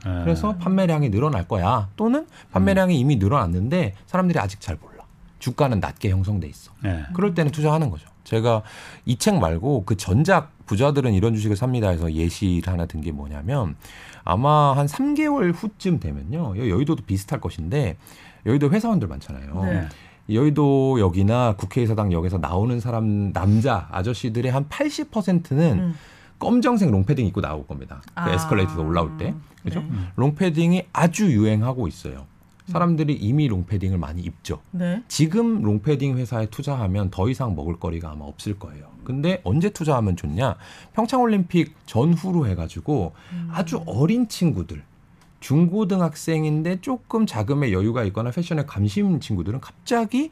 예. 0.06 0.10
그래서 0.24 0.56
판매량이 0.58 1.10
늘어날 1.10 1.48
거야. 1.48 1.90
또는 1.96 2.28
판매량이 2.52 3.00
이미 3.00 3.16
늘어났는데 3.16 3.94
사람들이 4.06 4.38
아직 4.38 4.62
잘 4.62 4.78
몰라. 4.80 5.06
주가는 5.40 5.80
낮게 5.80 6.10
형성돼 6.12 6.48
있어. 6.48 6.72
예. 6.86 7.04
그럴 7.14 7.34
때는 7.34 7.52
투자하는 7.52 7.90
거죠. 7.90 8.08
제가 8.26 8.62
이 9.06 9.16
책 9.18 9.40
말고 9.40 9.86
그 9.86 9.96
전작 9.96 10.52
부자들은 10.66 11.14
이런 11.14 11.34
주식을 11.34 11.56
삽니다 11.56 11.90
해서 11.90 12.12
예시를 12.12 12.72
하나 12.74 12.86
든 12.86 13.02
게 13.02 13.12
뭐냐면 13.14 13.76
아마 14.32 14.74
한 14.76 14.86
3개월 14.88 15.54
후쯤 15.56 16.00
되면요. 16.00 16.56
여- 16.58 16.70
여의도도 16.70 17.04
비슷할 17.06 17.40
것인데 17.40 17.96
여의도 18.46 18.70
회사원들 18.70 19.08
많잖아요. 19.08 19.64
네. 19.64 19.88
여의도 20.30 21.00
역이나 21.00 21.56
국회의사당 21.56 22.12
역에서 22.12 22.38
나오는 22.38 22.78
사람 22.82 23.32
남자 23.32 23.88
아저씨들의 23.92 24.52
한 24.52 24.68
80%는 24.68 25.80
음. 25.80 25.94
검정색 26.40 26.92
롱패딩 26.92 27.26
입고 27.28 27.40
나올 27.42 27.66
겁니다. 27.66 28.02
그 28.08 28.12
아. 28.16 28.34
에스컬레이터에서 28.34 28.82
올라올 28.82 29.18
때. 29.18 29.34
그죠? 29.64 29.80
네. 29.80 29.88
롱패딩이 30.18 30.84
아주 30.94 31.32
유행하고 31.32 31.88
있어요. 31.88 32.26
사람들이 32.68 33.14
이미 33.14 33.48
롱패딩을 33.48 33.98
많이 33.98 34.22
입죠. 34.22 34.60
네. 34.72 35.02
지금 35.08 35.62
롱패딩 35.62 36.18
회사에 36.18 36.48
투자하면 36.48 37.10
더 37.12 37.30
이상 37.30 37.56
먹을 37.56 37.80
거리가 37.80 38.12
아마 38.12 38.26
없을 38.26 38.60
거예요. 38.60 38.88
근데 39.08 39.40
언제 39.46 39.70
투자하면 39.70 40.18
좋냐? 40.18 40.58
평창올림픽 40.92 41.74
전후로 41.86 42.46
해가지고 42.48 43.14
아주 43.54 43.82
어린 43.86 44.28
친구들, 44.28 44.84
중고등학생인데 45.40 46.82
조금 46.82 47.26
자금의 47.26 47.72
여유가 47.72 48.04
있거나 48.04 48.32
패션에 48.32 48.66
관심 48.68 49.22
친구들은 49.22 49.62
갑자기 49.62 50.30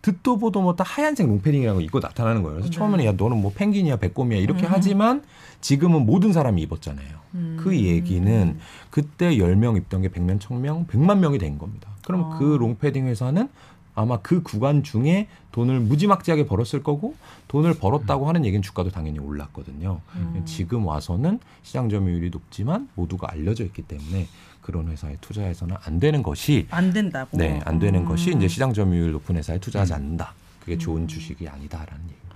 듣도 0.00 0.38
보도 0.38 0.62
못한 0.62 0.86
하얀색 0.86 1.26
롱패딩이라는 1.26 1.78
거 1.78 1.84
입고 1.84 2.00
나타나는 2.00 2.42
거예요. 2.42 2.54
그래서 2.54 2.70
네. 2.70 2.78
처음에는 2.78 3.04
야 3.04 3.12
너는 3.12 3.42
뭐 3.42 3.52
펭귄이야 3.54 3.96
백곰이야 3.96 4.38
이렇게 4.38 4.64
음. 4.64 4.68
하지만 4.70 5.22
지금은 5.60 6.06
모든 6.06 6.32
사람이 6.32 6.62
입었잖아요. 6.62 7.18
음. 7.34 7.58
그 7.60 7.76
얘기는 7.76 8.58
그때 8.88 9.36
10명 9.36 9.76
입던 9.76 10.00
게 10.00 10.08
100명, 10.08 10.38
1000명, 10.38 10.86
100만 10.86 11.18
명이 11.18 11.36
된 11.36 11.58
겁니다. 11.58 11.90
그럼 12.06 12.24
아. 12.24 12.38
그 12.38 12.44
롱패딩 12.44 13.06
회사는 13.06 13.50
아마 13.98 14.18
그 14.18 14.44
구간 14.44 14.84
중에 14.84 15.26
돈을 15.50 15.80
무지막지하게 15.80 16.46
벌었을 16.46 16.84
거고 16.84 17.16
돈을 17.48 17.74
벌었다고 17.74 18.28
하는 18.28 18.44
얘기는 18.44 18.62
주가도 18.62 18.90
당연히 18.90 19.18
올랐거든요. 19.18 20.00
음. 20.14 20.42
지금 20.44 20.86
와서는 20.86 21.40
시장 21.64 21.88
점유율이 21.88 22.30
높지만 22.30 22.88
모두가 22.94 23.28
알려져 23.32 23.64
있기 23.64 23.82
때문에 23.82 24.28
그런 24.62 24.88
회사에 24.88 25.16
투자해서는 25.20 25.76
안 25.82 25.98
되는 25.98 26.22
것이 26.22 26.68
안 26.70 26.92
된다고. 26.92 27.36
네, 27.36 27.58
안 27.64 27.80
되는 27.80 28.00
음. 28.00 28.04
것이 28.04 28.32
이제 28.36 28.46
시장 28.46 28.72
점유율 28.72 29.10
높은 29.12 29.36
회사에 29.36 29.58
투자하지 29.58 29.94
않는다. 29.94 30.32
그게 30.60 30.78
좋은 30.78 31.02
음. 31.02 31.08
주식이 31.08 31.48
아니다라는 31.48 32.04
얘기입니다. 32.04 32.27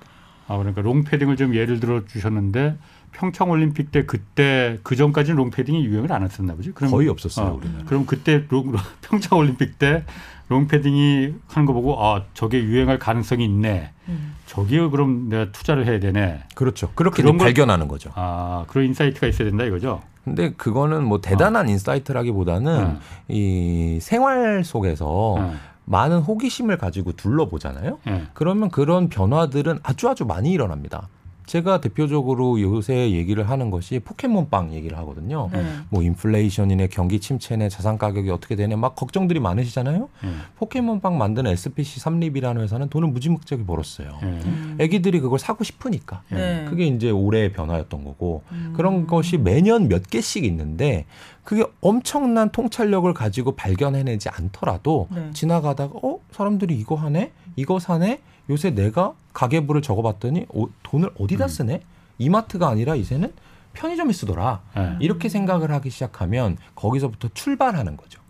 아 0.49 0.56
그러니까 0.58 0.80
롱패딩을 0.82 1.37
좀 1.37 1.54
예를 1.54 1.80
들어 1.80 2.04
주셨는데 2.04 2.76
평창 3.12 3.50
올림픽 3.50 3.92
때 3.92 4.04
그때 4.06 4.78
그 4.82 4.96
전까지는 4.96 5.37
롱패딩이 5.37 5.84
유행을 5.84 6.12
안 6.12 6.22
했었나 6.22 6.54
보지? 6.54 6.72
그럼 6.72 6.90
거의 6.90 7.08
없었어요, 7.08 7.49
어, 7.49 7.54
우리나라. 7.54 7.84
그럼 7.84 8.06
그때 8.06 8.44
롱, 8.49 8.72
평창 9.02 9.38
올림픽 9.38 9.78
때 9.78 10.04
롱패딩이 10.49 11.34
하는 11.49 11.66
거 11.66 11.72
보고 11.72 12.02
아 12.04 12.25
저게 12.34 12.62
유행할 12.62 12.99
가능성이 12.99 13.44
있네. 13.44 13.90
음. 14.08 14.34
저기에 14.46 14.88
그럼 14.88 15.28
내가 15.28 15.50
투자를 15.52 15.87
해야 15.87 16.00
되네. 16.00 16.40
그렇죠. 16.54 16.90
그렇게 16.94 17.22
걸- 17.22 17.37
발견하는 17.38 17.88
거죠. 17.88 18.11
아 18.14 18.64
그런 18.68 18.87
insight가 18.87 19.26
있어야 19.26 19.49
된다 19.49 19.64
이거죠. 19.64 20.00
근데 20.25 20.52
그거는 20.52 21.04
뭐 21.04 21.20
대단한 21.20 21.68
insight라기보다는 21.68 22.85
어. 22.84 22.99
이 23.28 23.99
생활 24.00 24.62
속에서 24.64 25.06
어. 25.08 25.54
많은 25.92 26.20
호기심을 26.20 26.78
가지고 26.78 27.12
둘러보잖아요. 27.12 27.99
예. 28.08 28.22
그러면 28.32 28.70
그런 28.70 29.08
변화들은 29.11 29.78
아주 29.82 30.08
아주 30.08 30.25
많이 30.25 30.50
일어납니다. 30.50 31.08
제가 31.52 31.82
대표적으로 31.82 32.59
요새 32.62 33.11
얘기를 33.11 33.50
하는 33.50 33.71
것이 33.71 33.99
포켓몬빵 33.99 34.73
얘기를 34.73 34.97
하거든요. 34.97 35.50
네. 35.52 35.62
뭐 35.90 36.02
인플레이션이네 36.02 36.87
경기 36.87 37.21
침체네 37.21 37.68
자산 37.68 37.99
가격이 37.99 38.30
어떻게 38.30 38.56
되네 38.56 38.75
막 38.75 38.97
걱정들이 38.97 39.38
많으시잖아요. 39.38 40.09
예. 40.25 40.28
포켓몬빵 40.56 41.18
만드는 41.18 41.50
SPC 41.50 42.00
삼립이라는 42.00 42.62
회사는 42.62 42.88
돈을 42.88 43.09
무지막지하게 43.09 43.66
벌었어요. 43.66 44.18
예. 44.23 44.26
음. 44.26 44.78
애기들이 44.80 45.21
그걸 45.21 45.38
사고 45.38 45.62
싶으니까. 45.62 46.23
네. 46.30 46.64
그게 46.71 46.87
이제 46.87 47.11
올해의 47.11 47.52
변화였던 47.52 48.02
거고 48.02 48.44
음. 48.52 48.73
그런 48.75 49.06
것이 49.06 49.37
매년 49.37 49.88
몇 49.88 50.09
개씩 50.09 50.47
있는데 50.47 51.04
그게 51.44 51.66
엄청난 51.82 52.49
통찰력을 52.49 53.12
가지고 53.12 53.56
발견해내지 53.56 54.30
않더라도 54.30 55.06
네. 55.14 55.28
지나가다가 55.35 55.99
어 56.02 56.18
사람들이 56.30 56.75
이거 56.78 56.94
하네 56.94 57.30
이거 57.56 57.78
사네 57.78 58.21
요새 58.49 58.71
내가 58.71 59.12
가계부를 59.32 59.82
적어봤더니 59.82 60.46
어, 60.54 60.66
돈을 60.82 61.10
어디다 61.18 61.46
음. 61.46 61.48
쓰네 61.48 61.82
이마트가 62.18 62.68
아니라 62.68 62.94
이제는 62.94 63.32
편의점에 63.72 64.12
쓰더라 64.12 64.62
예. 64.76 64.96
이렇게 65.00 65.28
생각을 65.28 65.70
하기 65.72 65.90
시작하면 65.90 66.58
거기서부터 66.74 67.28
출발하는 67.32 67.96
거죠. 67.96 68.20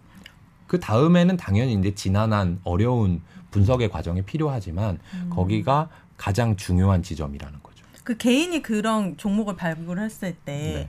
그 0.66 0.80
다음에는 0.80 1.36
당연히 1.36 1.74
이제 1.74 1.94
지난한 1.94 2.60
어려운 2.64 3.20
분석의 3.50 3.90
과정이 3.90 4.22
필요하지만 4.22 4.98
음. 5.14 5.30
거기가 5.30 5.88
가장 6.16 6.56
중요한 6.56 7.02
지점이라는 7.02 7.58
거죠. 7.62 7.84
그 8.04 8.16
개인이 8.16 8.62
그런 8.62 9.16
종목을 9.16 9.56
발굴했을 9.56 10.34
때 10.44 10.52
네. 10.54 10.88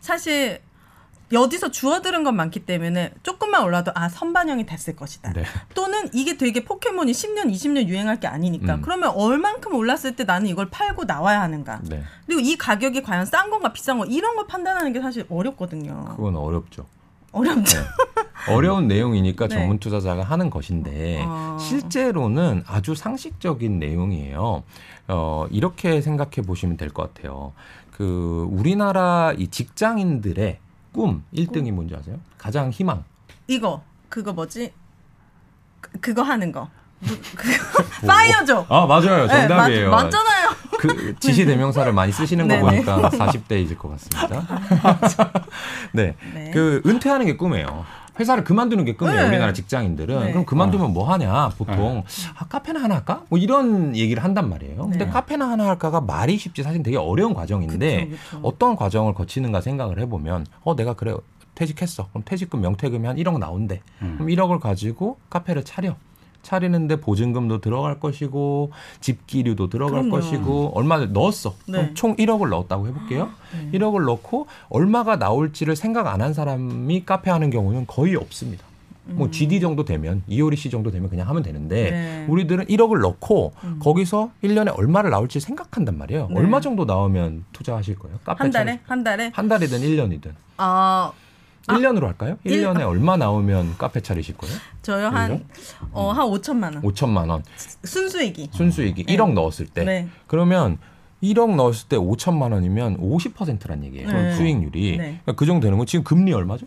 사실 0.00 0.60
어디서 1.36 1.70
주워들은 1.70 2.24
건 2.24 2.36
많기 2.36 2.60
때문에 2.60 3.12
조금만 3.22 3.64
올라도 3.64 3.92
아 3.94 4.08
선반영이 4.08 4.66
됐을 4.66 4.96
것이다. 4.96 5.32
네. 5.32 5.44
또는 5.74 6.08
이게 6.12 6.36
되게 6.36 6.64
포켓몬이 6.64 7.12
10년, 7.12 7.50
20년 7.52 7.86
유행할 7.88 8.20
게 8.20 8.26
아니니까 8.26 8.76
음. 8.76 8.82
그러면 8.82 9.10
얼만큼 9.10 9.74
올랐을 9.74 10.16
때 10.16 10.24
나는 10.24 10.48
이걸 10.48 10.68
팔고 10.70 11.04
나와야 11.04 11.40
하는가. 11.42 11.80
네. 11.84 12.02
그리고 12.26 12.40
이 12.40 12.56
가격이 12.56 13.02
과연 13.02 13.26
싼 13.26 13.50
건가 13.50 13.72
비싼 13.72 13.98
거 13.98 14.04
이런 14.06 14.36
걸 14.36 14.46
판단하는 14.46 14.92
게 14.92 15.00
사실 15.00 15.24
어렵거든요. 15.28 16.14
그건 16.16 16.36
어렵죠. 16.36 16.86
어렵죠. 17.32 17.78
어려운 18.48 18.86
내용이니까 18.88 19.48
네. 19.48 19.54
전문 19.54 19.78
투자자가 19.78 20.22
하는 20.22 20.50
것인데 20.50 21.22
어. 21.26 21.56
실제로는 21.58 22.64
아주 22.66 22.94
상식적인 22.94 23.78
내용이에요. 23.78 24.62
어, 25.08 25.46
이렇게 25.50 26.00
생각해 26.02 26.42
보시면 26.46 26.76
될 26.76 26.90
것 26.90 27.14
같아요. 27.14 27.52
그 27.90 28.46
우리나라 28.50 29.32
이 29.36 29.48
직장인들의 29.48 30.58
꿈 30.92 31.24
1등이 31.34 31.72
뭔지 31.72 31.94
아세요? 31.94 32.18
가장 32.38 32.70
희망. 32.70 33.04
이거 33.48 33.82
그거 34.08 34.32
뭐지? 34.32 34.72
그, 35.80 35.90
그거 36.00 36.22
하는 36.22 36.52
거. 36.52 36.68
그- 37.00 37.20
그거 37.34 37.82
파이어족. 38.06 38.70
아 38.70 38.86
맞아요. 38.86 39.26
네, 39.26 39.48
정답이에요. 39.48 39.90
맞, 39.90 40.04
맞잖아요. 40.04 40.50
그 40.78 41.14
지시 41.18 41.44
대명사를 41.44 41.92
많이 41.92 42.12
쓰시는 42.12 42.46
거 42.48 42.54
네네. 42.54 42.82
보니까 42.84 43.10
40대이실 43.10 43.78
것 43.78 43.90
같습니다. 43.90 44.46
네. 45.92 46.14
네. 46.34 46.50
그 46.52 46.82
은퇴하는 46.86 47.26
게 47.26 47.36
꿈이에요. 47.36 47.84
회사를 48.18 48.44
그만두는 48.44 48.84
게 48.84 48.94
꿈이에요. 48.94 49.22
네. 49.22 49.28
우리나라 49.28 49.52
직장인들은. 49.52 50.20
네. 50.20 50.30
그럼 50.32 50.44
그만두면 50.44 50.92
뭐 50.92 51.10
하냐, 51.12 51.50
보통. 51.56 52.04
아, 52.38 52.44
카페나 52.46 52.82
하나 52.82 52.96
할까? 52.96 53.22
뭐 53.28 53.38
이런 53.38 53.96
얘기를 53.96 54.22
한단 54.22 54.48
말이에요. 54.50 54.82
근데 54.88 55.04
네. 55.06 55.10
카페나 55.10 55.48
하나 55.48 55.66
할까가 55.68 56.00
말이 56.00 56.36
쉽지 56.36 56.62
사실 56.62 56.82
되게 56.82 56.96
어려운 56.96 57.34
과정인데 57.34 58.06
그쵸, 58.08 58.16
그쵸. 58.30 58.40
어떤 58.42 58.76
과정을 58.76 59.14
거치는가 59.14 59.60
생각을 59.60 59.98
해보면 60.00 60.46
어, 60.62 60.76
내가 60.76 60.94
그래. 60.94 61.14
퇴직했어. 61.54 62.08
그럼 62.08 62.22
퇴직금 62.24 62.62
명퇴금이 62.62 63.06
한 63.06 63.16
1억 63.16 63.38
나온대. 63.38 63.80
음. 64.00 64.14
그럼 64.16 64.28
1억을 64.28 64.58
가지고 64.58 65.18
카페를 65.28 65.64
차려. 65.64 65.96
차리는데 66.42 67.00
보증금도 67.00 67.60
들어갈 67.60 67.98
것이고 68.00 68.72
집기류도 69.00 69.68
들어갈 69.70 70.02
그럼요. 70.02 70.10
것이고 70.10 70.72
얼마를 70.74 71.12
넣었어. 71.12 71.54
그럼 71.66 71.86
네. 71.86 71.94
총 71.94 72.16
1억을 72.16 72.48
넣었다고 72.48 72.88
해볼게요. 72.88 73.30
1억을 73.72 74.04
넣고 74.06 74.46
얼마가 74.68 75.16
나올지를 75.16 75.76
생각 75.76 76.06
안 76.06 76.22
한 76.22 76.34
사람이 76.34 77.04
카페 77.04 77.30
하는 77.30 77.50
경우는 77.50 77.86
거의 77.88 78.14
없습니다. 78.16 78.64
뭐 79.04 79.28
GD 79.32 79.58
정도 79.58 79.84
되면 79.84 80.22
이효리 80.28 80.56
씨 80.56 80.70
정도 80.70 80.92
되면 80.92 81.10
그냥 81.10 81.28
하면 81.28 81.42
되는데 81.42 81.88
음. 81.88 81.92
네. 81.92 82.26
우리들은 82.28 82.66
1억을 82.66 83.00
넣고 83.00 83.52
거기서 83.80 84.30
1년에 84.44 84.78
얼마를 84.78 85.10
나올지 85.10 85.40
생각한단 85.40 85.98
말이에요. 85.98 86.28
네. 86.30 86.34
얼마 86.38 86.60
정도 86.60 86.84
나오면 86.84 87.44
투자하실 87.52 87.98
거예요? 87.98 88.18
카페 88.24 88.44
한 88.44 88.50
달에 88.52 88.64
차리- 88.72 88.80
한 88.86 89.02
달에 89.04 89.30
한 89.34 89.48
달이든 89.48 89.80
1년이든. 89.80 90.30
아 90.58 91.10
1년으로 91.68 92.04
할까요? 92.06 92.38
일- 92.44 92.62
1년에 92.64 92.80
얼마 92.86 93.16
나오면 93.16 93.76
카페 93.78 94.00
차리실 94.00 94.36
거예요? 94.36 94.56
저요 94.82 95.06
한어 95.08 95.34
한 95.92 96.26
5천만 96.28 96.64
원 96.74 96.82
5천만 96.82 97.28
원. 97.30 97.42
순수익이 97.84 98.48
순수익이 98.52 99.04
네. 99.04 99.16
1억 99.16 99.32
넣었을 99.32 99.66
때. 99.66 99.84
네. 99.84 100.08
그러면 100.26 100.78
1억 101.22 101.54
넣었을 101.54 101.88
때 101.88 101.96
5천만 101.96 102.52
원이면 102.52 102.98
50%란 102.98 103.84
얘기예요. 103.84 104.10
네. 104.10 104.34
수익률이. 104.34 104.90
네. 104.96 105.04
그러니까 105.22 105.32
그 105.34 105.46
정도 105.46 105.64
되는 105.66 105.78
건 105.78 105.86
지금 105.86 106.02
금리 106.04 106.32
얼마죠? 106.32 106.66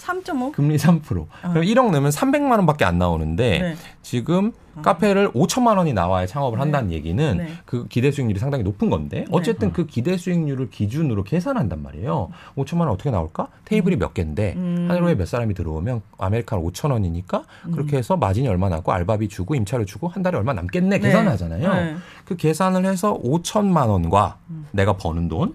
3.5 0.00 0.52
금리 0.52 0.76
3%. 0.76 1.02
그럼 1.02 1.26
1억 1.54 1.90
넣으면 1.90 2.10
300만 2.10 2.52
원밖에 2.52 2.84
안 2.84 2.98
나오는데 2.98 3.58
네. 3.58 3.76
지금 4.02 4.52
카페를 4.82 5.32
5천만 5.32 5.76
원이 5.76 5.92
나와야 5.92 6.26
창업을 6.26 6.58
네. 6.58 6.62
한다는 6.62 6.90
얘기는 6.90 7.36
네. 7.36 7.48
그 7.66 7.86
기대 7.88 8.10
수익률이 8.10 8.38
상당히 8.38 8.64
높은 8.64 8.88
건데 8.88 9.26
어쨌든 9.30 9.72
그 9.72 9.86
기대 9.86 10.16
수익률을 10.16 10.70
기준으로 10.70 11.24
계산한단 11.24 11.82
말이에요. 11.82 12.30
5천만 12.56 12.80
원 12.80 12.90
어떻게 12.90 13.10
나올까? 13.10 13.48
테이블이 13.64 13.96
몇 13.96 14.14
개인데 14.14 14.54
음. 14.56 14.86
하루에 14.88 15.14
몇 15.16 15.26
사람이 15.26 15.54
들어오면 15.54 16.02
아메리카노 16.18 16.70
5천 16.70 16.92
원이니까 16.92 17.42
그렇게 17.72 17.98
해서 17.98 18.16
마진이 18.16 18.48
얼마 18.48 18.68
나고 18.68 18.92
알바비 18.92 19.28
주고 19.28 19.54
임차료 19.54 19.84
주고 19.84 20.08
한 20.08 20.22
달에 20.22 20.38
얼마 20.38 20.54
남겠네 20.54 20.98
네. 20.98 20.98
계산하잖아요. 20.98 21.74
네. 21.74 21.96
그 22.24 22.36
계산을 22.36 22.86
해서 22.86 23.18
5천만 23.22 23.88
원과 23.88 24.38
내가 24.72 24.96
버는 24.96 25.28
돈, 25.28 25.54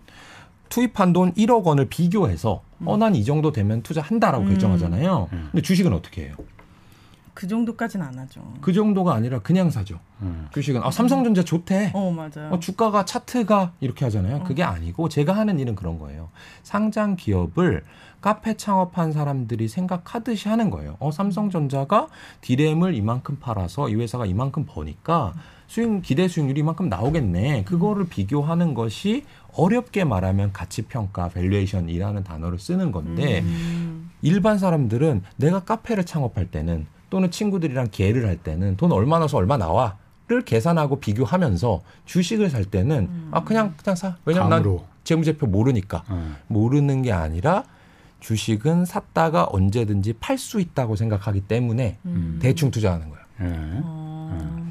투입한 0.70 1.14
돈 1.14 1.34
1억 1.34 1.64
원을 1.64 1.86
비교해서 1.90 2.62
어난 2.86 3.16
이 3.16 3.24
정도 3.24 3.52
되면 3.52 3.82
투자한다라고 3.82 4.46
음. 4.46 4.50
결정하잖아요. 4.50 5.28
근데 5.30 5.62
주식은 5.62 5.94
어떻게 5.94 6.26
해요? 6.26 6.36
그 7.36 7.48
정도까지는 7.48 8.06
안 8.06 8.18
하죠. 8.18 8.42
그 8.62 8.72
정도가 8.72 9.14
아니라 9.14 9.40
그냥 9.40 9.70
사죠. 9.70 10.00
음. 10.22 10.48
주식은 10.54 10.82
아 10.82 10.90
삼성전자 10.90 11.44
좋대. 11.44 11.92
어 11.94 12.10
맞아요. 12.10 12.50
어, 12.52 12.60
주가가 12.60 13.04
차트가 13.04 13.74
이렇게 13.82 14.06
하잖아요. 14.06 14.44
그게 14.44 14.64
아니고 14.64 15.10
제가 15.10 15.36
하는 15.36 15.60
일은 15.60 15.76
그런 15.76 16.00
거예요. 16.00 16.30
상장 16.64 17.18
기업을 17.18 17.84
카페 18.22 18.56
창업한 18.56 19.12
사람들이 19.12 19.68
생각하듯이 19.68 20.48
하는 20.48 20.70
거예요. 20.70 20.96
어, 21.00 21.12
삼성전자가 21.12 22.08
디램을 22.40 22.96
이만큼 22.96 23.38
팔아서 23.40 23.90
이 23.90 23.96
회사가 23.96 24.26
이만큼 24.26 24.66
버니까 24.66 25.34
수익 25.68 26.02
기대 26.04 26.30
수익률이 26.30 26.62
이만큼 26.62 26.88
나오겠네. 26.88 27.66
그거를 27.66 28.08
비교하는 28.08 28.74
것이 28.74 29.26
어렵게 29.56 30.04
말하면 30.04 30.52
가치 30.54 30.84
평가, 30.84 31.30
valuation이라는 31.30 32.24
단어를 32.24 32.60
쓰는 32.60 32.92
건데 32.92 33.42
음. 33.42 34.12
일반 34.22 34.58
사람들은 34.58 35.24
내가 35.38 35.62
카페를 35.62 36.06
창업할 36.06 36.48
때는 36.48 36.88
또는 37.10 37.32
친구들이랑 37.32 37.90
계를 37.92 38.28
할 38.28 38.38
때는 38.38 38.78
돈 38.78 38.92
얼마 38.92 39.20
넣어서 39.20 39.38
얼마 39.38 39.58
나와 39.58 39.98
를 40.28 40.42
계산하고 40.42 41.00
비교하면서 41.00 41.84
주식을 42.06 42.50
살 42.50 42.66
때는 42.66 43.28
아 43.30 43.44
그냥 43.44 43.76
그냥 43.78 43.96
사 43.96 44.18
왜냐면 44.26 44.50
난 44.50 44.64
감으로. 44.64 44.84
재무제표 45.04 45.46
모르니까 45.46 46.04
어. 46.08 46.36
모르는 46.48 47.04
게 47.04 47.12
아니라 47.12 47.64
주식은 48.22 48.86
샀다가 48.86 49.48
언제든지 49.52 50.14
팔 50.14 50.40
수 50.40 50.60
있다고 50.60 50.96
생각하기 50.96 51.42
때문에 51.42 52.00
음. 52.06 52.40
대충 52.42 52.72
투자하는 52.72 53.10
거예요. 53.10 53.24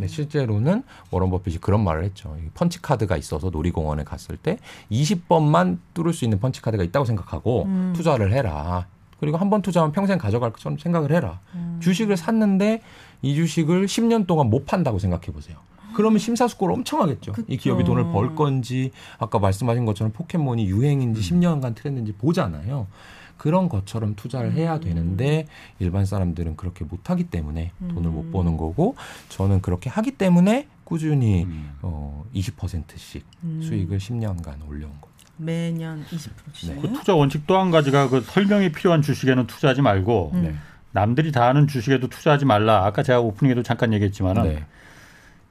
근데 0.05 0.09
실제로는 0.09 0.83
워런 1.11 1.31
버핏이 1.31 1.59
그런 1.59 1.83
말을 1.83 2.05
했죠. 2.05 2.37
이 2.39 2.49
펀치 2.55 2.81
카드가 2.83 3.17
있어서 3.17 3.49
놀이공원에 3.51 4.05
갔을 4.05 4.37
때 4.37 4.59
20번만 4.91 5.79
뚫을 5.95 6.13
수 6.13 6.25
있는 6.25 6.39
펀치 6.41 6.61
카드가 6.61 6.83
있다고 6.85 7.05
생각하고 7.07 7.65
음. 7.65 7.93
투자를 7.97 8.33
해라. 8.33 8.87
그리고 9.21 9.39
한 9.39 9.49
번 9.49 9.63
투자하면 9.63 9.93
평생 9.93 10.19
가져갈 10.19 10.53
것처럼 10.53 10.77
생각을 10.79 11.13
해라. 11.13 11.41
음. 11.55 11.79
주식을 11.83 12.17
샀는데 12.17 12.83
이 13.23 13.35
주식을 13.35 13.87
10년 13.87 14.27
동안 14.27 14.51
못 14.51 14.67
판다고 14.67 14.99
생각해 14.99 15.27
보세요. 15.27 15.57
그러면 15.95 16.19
심사숙고를 16.19 16.75
엄청 16.75 17.01
하겠죠. 17.01 17.33
이 17.47 17.57
그쵸. 17.57 17.63
기업이 17.63 17.85
돈을 17.85 18.11
벌 18.13 18.35
건지 18.35 18.91
아까 19.19 19.39
말씀하신 19.39 19.87
것처럼 19.87 20.13
포켓몬이 20.13 20.67
유행인지 20.67 21.21
10년간 21.23 21.75
트렌드인지 21.77 22.13
보잖아요. 22.15 22.89
그런 23.37 23.69
것처럼 23.69 24.15
투자를 24.15 24.53
해야 24.53 24.79
되는데 24.81 25.47
일반 25.79 26.07
사람들은 26.07 26.57
그렇게 26.57 26.85
못 26.85 27.11
하기 27.11 27.25
때문에 27.25 27.73
돈을 27.93 28.11
못 28.11 28.31
버는 28.31 28.57
거고 28.57 28.97
저는 29.29 29.61
그렇게 29.61 29.91
하기 29.91 30.13
때문에 30.13 30.69
꾸준히 30.85 31.45
음. 31.45 31.73
어 31.83 32.25
20%씩 32.35 33.25
음. 33.45 33.61
수익을 33.63 33.99
10년간 33.99 34.69
올려온 34.69 34.93
거. 35.01 35.09
매년 35.37 36.05
20% 36.07 36.31
주시네요. 36.53 36.81
그 36.81 36.93
투자 36.93 37.15
원칙 37.15 37.47
또 37.47 37.59
한 37.59 37.71
가지가 37.71 38.09
그 38.09 38.21
설명이 38.21 38.71
필요한 38.73 39.03
주식에는 39.03 39.47
투자하지 39.47 39.83
말고 39.83 40.31
음. 40.35 40.43
네. 40.43 40.55
남들이 40.93 41.33
다 41.33 41.49
하는 41.49 41.67
주식에도 41.67 42.09
투자하지 42.09 42.45
말라. 42.45 42.87
아까 42.87 43.03
제가 43.03 43.21
오프닝에도 43.21 43.63
잠깐 43.65 43.93
얘기했지만은 43.93 44.43
네. 44.45 44.65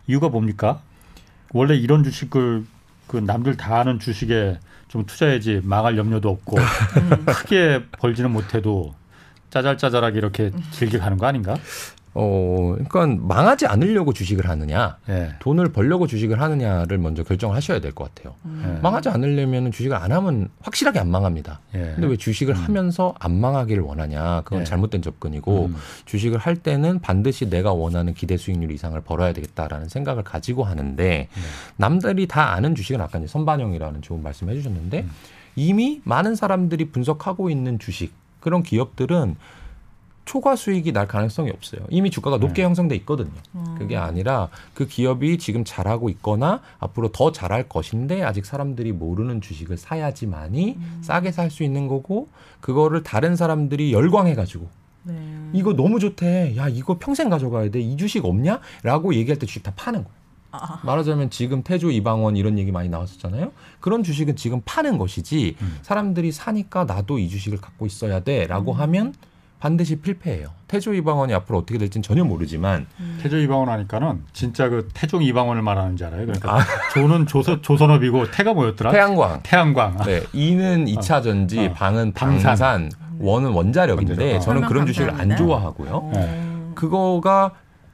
이유가 0.07 0.29
뭡니까? 0.29 0.81
원래 1.51 1.75
이런 1.75 2.03
주식을 2.03 2.65
그 3.07 3.17
남들 3.17 3.57
다 3.57 3.79
하는 3.79 3.99
주식에 3.99 4.59
좀 4.87 5.05
투자해야지 5.05 5.61
망할 5.63 5.97
염려도 5.97 6.29
없고 6.29 6.57
음. 6.97 7.25
크게 7.25 7.83
벌지는 7.91 8.31
못해도 8.31 8.93
짜잘짜잘하게 9.49 10.17
이렇게 10.17 10.51
길게 10.71 10.97
가는 10.97 11.17
거 11.17 11.25
아닌가? 11.27 11.57
어, 12.15 12.75
그러니까 12.87 13.25
망하지 13.25 13.65
않으려고 13.65 14.13
주식을 14.13 14.47
하느냐, 14.47 14.97
예. 15.09 15.33
돈을 15.39 15.71
벌려고 15.71 16.05
주식을 16.05 16.39
하느냐를 16.39 16.99
먼저 16.99 17.23
결정을 17.23 17.55
하셔야 17.55 17.79
될 17.79 17.91
것 17.93 18.13
같아요. 18.13 18.35
예. 18.63 18.79
망하지 18.81 19.09
않으려면 19.09 19.71
주식을 19.71 19.95
안 19.95 20.11
하면 20.11 20.49
확실하게 20.61 20.99
안 20.99 21.09
망합니다. 21.09 21.59
예. 21.73 21.93
근데 21.95 22.07
왜 22.07 22.17
주식을 22.17 22.53
하면서 22.53 23.15
안 23.19 23.39
망하기를 23.39 23.81
원하냐? 23.81 24.41
그건 24.45 24.61
예. 24.61 24.63
잘못된 24.63 25.01
접근이고 25.01 25.65
음. 25.65 25.75
주식을 26.05 26.37
할 26.37 26.55
때는 26.55 26.99
반드시 26.99 27.49
내가 27.49 27.73
원하는 27.73 28.13
기대 28.13 28.37
수익률 28.37 28.71
이상을 28.71 28.99
벌어야 29.01 29.33
되겠다라는 29.33 29.89
생각을 29.89 30.23
가지고 30.23 30.63
하는데 30.65 31.03
네. 31.03 31.29
남들이 31.77 32.27
다 32.27 32.53
아는 32.53 32.75
주식은 32.75 33.01
아까 33.01 33.17
이제 33.17 33.27
선반영이라는 33.27 34.01
좋은 34.03 34.21
말씀 34.21 34.49
해주셨는데 34.49 35.01
음. 35.01 35.11
이미 35.55 36.01
많은 36.03 36.35
사람들이 36.35 36.85
분석하고 36.91 37.49
있는 37.49 37.79
주식 37.79 38.13
그런 38.39 38.61
기업들은 38.61 39.35
초과 40.25 40.55
수익이 40.55 40.91
날 40.93 41.07
가능성이 41.07 41.49
없어요. 41.51 41.81
이미 41.89 42.09
주가가 42.09 42.37
높게 42.37 42.61
네. 42.61 42.63
형성돼 42.63 42.95
있거든요. 42.97 43.31
음. 43.55 43.75
그게 43.77 43.97
아니라 43.97 44.49
그 44.73 44.87
기업이 44.87 45.37
지금 45.37 45.63
잘하고 45.65 46.09
있거나 46.09 46.61
앞으로 46.79 47.11
더 47.11 47.31
잘할 47.31 47.67
것인데 47.67 48.23
아직 48.23 48.45
사람들이 48.45 48.93
모르는 48.93 49.41
주식을 49.41 49.77
사야지만이 49.77 50.75
음. 50.77 50.99
싸게 51.01 51.31
살 51.31 51.51
수 51.51 51.63
있는 51.63 51.87
거고 51.87 52.29
그거를 52.61 53.03
다른 53.03 53.35
사람들이 53.35 53.91
열광해 53.93 54.33
가지고 54.33 54.69
네. 55.03 55.13
이거 55.51 55.73
너무 55.73 55.99
좋대. 55.99 56.55
야, 56.57 56.67
이거 56.69 56.97
평생 56.97 57.29
가져가야 57.29 57.69
돼. 57.69 57.79
이 57.81 57.97
주식 57.97 58.23
없냐? 58.25 58.59
라고 58.81 59.13
얘기할 59.13 59.37
때 59.37 59.45
주식 59.45 59.61
다 59.61 59.73
파는 59.75 60.03
거예요. 60.03 60.23
아, 60.51 60.79
말하자면 60.83 61.29
지금 61.31 61.63
태조 61.63 61.91
이방원 61.91 62.37
이런 62.37 62.57
얘기 62.57 62.71
많이 62.71 62.87
나왔었잖아요. 62.87 63.51
그런 63.79 64.03
주식은 64.03 64.35
지금 64.35 64.61
파는 64.63 64.97
것이지 64.97 65.57
음. 65.61 65.77
사람들이 65.81 66.31
사니까 66.31 66.85
나도 66.85 67.19
이 67.19 67.27
주식을 67.27 67.59
갖고 67.59 67.85
있어야 67.85 68.21
돼라고 68.21 68.71
음. 68.73 68.79
하면 68.79 69.13
반드시 69.63 69.95
필패예요. 69.95 70.49
태조 70.67 70.93
이방원이 70.93 71.33
앞으로 71.33 71.59
어떻게 71.59 71.79
될지는 71.79 72.03
전혀 72.03 72.25
모르지만 72.25 72.85
태조 73.21 73.37
이방원 73.37 73.69
하니까는 73.69 74.23
진짜 74.33 74.67
그 74.67 74.89
태종 74.93 75.23
이방원을 75.23 75.61
말하는 75.61 75.95
줄 75.95 76.07
알아요. 76.07 76.25
그러니까 76.25 76.57
아. 76.57 76.65
조는 76.93 77.27
조선, 77.27 77.61
조선업이고 77.61 78.31
태가 78.31 78.53
뭐였더라? 78.53 78.91
태양광 78.91 79.39
태양광. 79.41 79.95
아, 80.01 80.03
네, 80.03 80.21
이는 80.33 80.83
2차 80.83 81.23
전지, 81.23 81.67
어. 81.67 81.71
방은 81.71 82.11
방산. 82.11 82.43
방산, 82.43 82.91
원은 83.19 83.51
원자력인데 83.51 84.11
원자력. 84.11 84.35
어. 84.35 84.39
저는 84.41 84.61
그런 84.67 84.85
주식을 84.85 85.11
안. 85.11 85.33
좋아하고요. 85.37 86.11
어. 86.13 86.71
그거가 86.75 87.51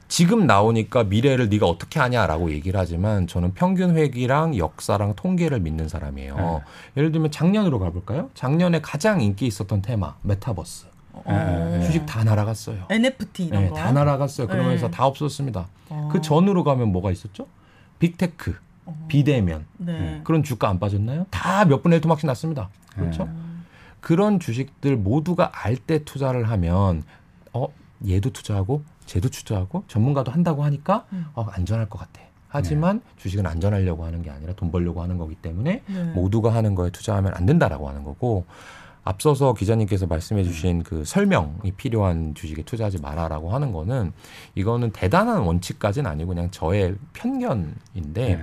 지금 0.08 0.48
나오니까 0.48 1.04
미래를 1.04 1.50
네가 1.50 1.66
어떻게 1.66 2.00
하냐라고 2.00 2.50
얘기를 2.50 2.80
하지만 2.80 3.28
저는 3.28 3.54
평균 3.54 3.96
회기랑 3.96 4.56
역사랑 4.56 5.14
통계를 5.14 5.60
믿는 5.60 5.88
사람이에요. 5.88 6.34
네. 6.36 6.60
예를 6.96 7.12
들면 7.12 7.30
작년으로 7.30 7.78
가볼까요? 7.78 8.28
작년에 8.34 8.80
가장 8.80 9.20
인기 9.20 9.46
있었던 9.46 9.82
테마 9.82 10.16
메타버스. 10.22 10.89
어. 11.12 11.22
네. 11.26 11.84
주식 11.86 12.06
다 12.06 12.24
날아갔어요. 12.24 12.86
NFT 12.90 13.46
이런 13.46 13.64
네, 13.64 13.68
거. 13.70 13.76
다 13.76 13.92
날아갔어요. 13.92 14.46
그러면서 14.46 14.86
네. 14.86 14.90
다 14.96 15.06
없었습니다. 15.06 15.66
어. 15.90 16.08
그 16.12 16.20
전으로 16.20 16.64
가면 16.64 16.90
뭐가 16.92 17.10
있었죠? 17.10 17.46
빅테크, 17.98 18.56
비대면 19.08 19.66
네. 19.78 20.20
그런 20.24 20.42
주가 20.42 20.68
안 20.68 20.78
빠졌나요? 20.78 21.26
다 21.30 21.64
몇 21.64 21.82
분의 21.82 21.96
1 21.98 22.00
토막씩 22.00 22.26
났습니다. 22.26 22.70
그렇죠? 22.94 23.24
음. 23.24 23.64
그런 24.00 24.40
주식들 24.40 24.96
모두가 24.96 25.50
알 25.52 25.76
때 25.76 26.02
투자를 26.04 26.48
하면 26.50 27.02
어 27.52 27.68
얘도 28.08 28.30
투자하고 28.30 28.82
쟤도 29.06 29.28
투자하고 29.28 29.84
전문가도 29.88 30.30
한다고 30.32 30.64
하니까 30.64 31.04
음. 31.12 31.26
어, 31.34 31.42
안전할 31.44 31.88
것 31.88 31.98
같아. 31.98 32.20
하지만 32.48 33.00
주식은 33.18 33.46
안전하려고 33.46 34.04
하는 34.04 34.22
게 34.22 34.30
아니라 34.30 34.54
돈 34.54 34.72
벌려고 34.72 35.02
하는 35.02 35.18
거기 35.18 35.34
때문에 35.36 35.82
네. 35.86 36.04
모두가 36.14 36.52
하는 36.54 36.74
거에 36.74 36.90
투자하면 36.90 37.32
안 37.34 37.46
된다라고 37.46 37.88
하는 37.88 38.02
거고 38.02 38.44
앞서서 39.04 39.54
기자님께서 39.54 40.06
말씀해 40.06 40.44
주신 40.44 40.82
그 40.82 41.04
설명이 41.04 41.72
필요한 41.76 42.34
주식에 42.34 42.62
투자하지 42.62 43.00
마라라고 43.00 43.50
하는 43.50 43.72
거는 43.72 44.12
이거는 44.54 44.90
대단한 44.92 45.42
원칙까지는 45.42 46.10
아니고 46.10 46.28
그냥 46.28 46.50
저의 46.50 46.96
편견인데 47.14 47.74
네. 48.14 48.38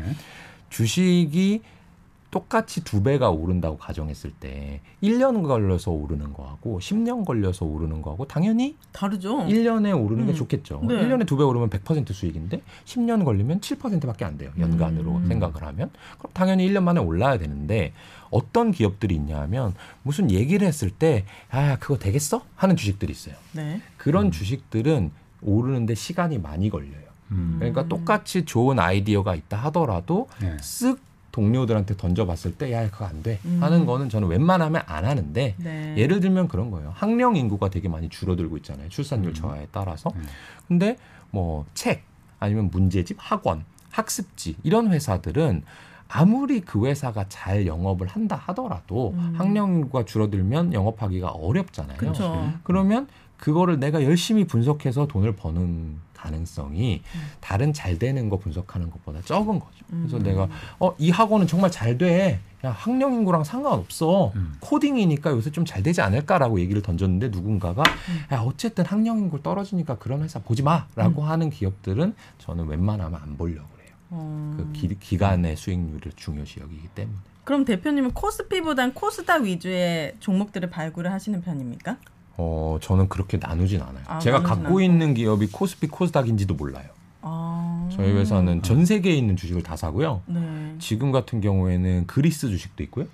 주식이 0.70 1.62
똑같이 2.30 2.84
두 2.84 3.02
배가 3.02 3.30
오른다고 3.30 3.78
가정했을 3.78 4.32
때 4.32 4.82
1년 5.02 5.48
걸려서 5.48 5.92
오르는 5.92 6.34
거하고 6.34 6.78
10년 6.80 7.26
걸려서 7.26 7.66
오르는 7.66 8.02
거하고 8.02 8.28
당연히 8.28 8.76
다르죠. 8.92 9.38
1년에 9.46 9.98
오르는 9.98 10.26
게 10.26 10.34
음. 10.34 10.36
좋겠죠. 10.36 10.82
네. 10.88 10.96
1년에 10.96 11.26
두 11.26 11.38
배 11.38 11.44
오르면 11.44 11.70
100% 11.70 12.12
수익인데 12.12 12.62
10년 12.84 13.24
걸리면 13.24 13.62
7%밖에 13.62 14.26
안 14.26 14.38
돼요. 14.38 14.52
연간으로 14.60 15.16
음. 15.16 15.28
생각을 15.28 15.64
하면. 15.64 15.90
그럼 16.18 16.32
당연히 16.34 16.68
1년 16.70 16.84
만에 16.84 17.00
올라야 17.00 17.38
되는데 17.38 17.94
어떤 18.30 18.72
기업들이 18.72 19.16
있냐 19.16 19.40
하면 19.42 19.74
무슨 20.04 20.32
얘기를 20.32 20.68
했을 20.68 20.90
때 20.90 21.26
아, 21.50 21.78
그거 21.80 21.98
되겠어? 21.98 22.44
하는 22.56 22.76
주식들이 22.76 23.12
있어요. 23.12 23.36
네. 23.54 23.82
그런 23.98 24.32
주식들은 24.32 25.12
오르는데 25.42 25.96
시간이 25.96 26.38
많이 26.40 26.70
걸려요. 26.70 27.08
음. 27.32 27.56
그러니까 27.60 27.82
음. 27.84 27.90
똑같이 27.90 28.46
좋은 28.46 28.80
아이디어가 28.80 29.36
있다 29.36 29.58
하더라도 29.66 30.30
네. 30.42 30.58
쓱 30.58 30.98
동료들한테 31.32 31.98
던져봤을 31.98 32.56
때 32.56 32.72
야 32.72 32.90
그거 32.90 33.06
안돼 33.06 33.40
음. 33.46 33.60
하는 33.62 33.86
거는 33.86 34.10
저는 34.10 34.28
웬만하면 34.28 34.82
안 34.88 35.06
하는데 35.06 35.54
네. 35.58 35.94
예를 35.98 36.20
들면 36.20 36.48
그런 36.48 36.72
거예요. 36.72 36.92
학령 36.96 37.36
인구가 37.36 37.70
되게 37.70 37.88
많이 37.90 38.10
줄어들고 38.10 38.58
있잖아요. 38.58 38.90
출산율 38.90 39.30
음. 39.30 39.34
저하에 39.36 39.68
따라서. 39.72 40.12
음. 40.16 40.26
근데 40.68 40.98
뭐 41.30 41.66
책 41.76 42.04
아니면 42.40 42.70
문제집, 42.72 43.18
학원, 43.20 43.66
학습지 43.92 44.56
이런 44.64 44.92
회사들은 44.92 45.64
아무리 46.10 46.62
그 46.62 46.86
회사가 46.86 47.26
잘 47.30 47.66
영업을 47.68 48.08
한다 48.08 48.40
하더라도 48.46 49.12
음. 49.16 49.34
학령 49.38 49.74
인구가 49.76 50.06
줄어들면 50.06 50.74
영업하기가 50.74 51.30
어렵잖아요. 51.30 51.98
그렇죠. 51.98 52.52
그러면 52.64 53.08
그거를 53.38 53.80
내가 53.80 54.04
열심히 54.04 54.46
분석해서 54.46 55.08
돈을 55.08 55.36
버는 55.36 55.98
가능성이 56.14 57.04
다른 57.40 57.74
잘 57.74 58.00
되는 58.00 58.30
거 58.30 58.38
분석하는 58.40 58.90
것보다 58.90 59.22
적은 59.22 59.60
거죠. 59.60 59.86
그래서 59.90 60.18
음. 60.18 60.24
내가 60.24 60.48
어 60.80 60.94
이 60.98 61.12
학원은 61.12 61.46
정말 61.48 61.70
잘 61.70 61.98
돼. 61.98 62.40
야 62.66 62.72
학령 62.72 63.14
인구랑 63.14 63.44
상관없어. 63.44 64.32
음. 64.36 64.54
코딩이니까 64.60 65.30
요새 65.32 65.52
좀 65.52 65.64
잘 65.66 65.84
되지 65.84 66.02
않을까라고 66.02 66.60
얘기를 66.60 66.82
던졌는데 66.82 67.30
누군가가 67.30 67.84
야 68.32 68.42
어쨌든 68.42 68.84
학령 68.86 69.20
인구 69.20 69.44
떨어지니까 69.44 70.00
그런 70.00 70.24
회사 70.24 70.40
보지 70.40 70.64
마라고 70.64 71.22
하는 71.24 71.52
기업들은 71.52 72.16
저는 72.40 72.66
웬만하면 72.68 73.20
안 73.22 73.38
보려고 73.38 73.68
어. 74.10 74.56
그 74.58 74.72
기, 74.74 75.00
기간의 75.00 75.56
수익률을 75.58 76.12
중요시 76.16 76.60
여기기 76.62 76.88
때문에. 76.90 77.18
그럼 77.44 77.66
대표님은 77.66 78.12
코스피보단 78.12 78.94
코스닥 78.94 79.44
위주의 79.44 80.14
종목들을 80.20 80.70
발굴을 80.70 81.12
하시는 81.12 81.42
편입니까? 81.42 81.98
어 82.38 82.78
저는 82.82 83.10
그렇게 83.10 83.38
나누진 83.38 83.82
않아요. 83.82 84.04
아, 84.06 84.20
제가 84.20 84.40
나누진 84.40 84.56
갖고 84.56 84.68
않고. 84.68 84.82
있는 84.82 85.14
기업이 85.14 85.48
코스피 85.48 85.88
코스닥인지도 85.88 86.54
몰라요. 86.56 86.90
아. 87.22 87.90
저희 87.92 88.12
회사는 88.12 88.62
전 88.64 88.86
세계에 88.86 89.14
있는 89.16 89.36
주식을 89.38 89.64
다 89.64 89.76
사고요. 89.76 90.22
네. 90.28 90.76
지금 90.80 91.12
같은 91.12 91.42
경우에는 91.42 92.06
그리스 92.06 92.48
주식도 92.50 92.84
있고요. 92.84 93.08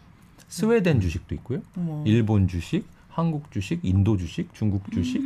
스웨덴 0.50 1.00
주식도 1.00 1.34
있고요. 1.36 1.60
뭐. 1.76 2.04
일본 2.06 2.48
주식, 2.48 2.86
한국 3.10 3.52
주식, 3.52 3.80
인도 3.84 4.18
주식, 4.18 4.54
중국 4.54 4.92
주식, 4.92 5.22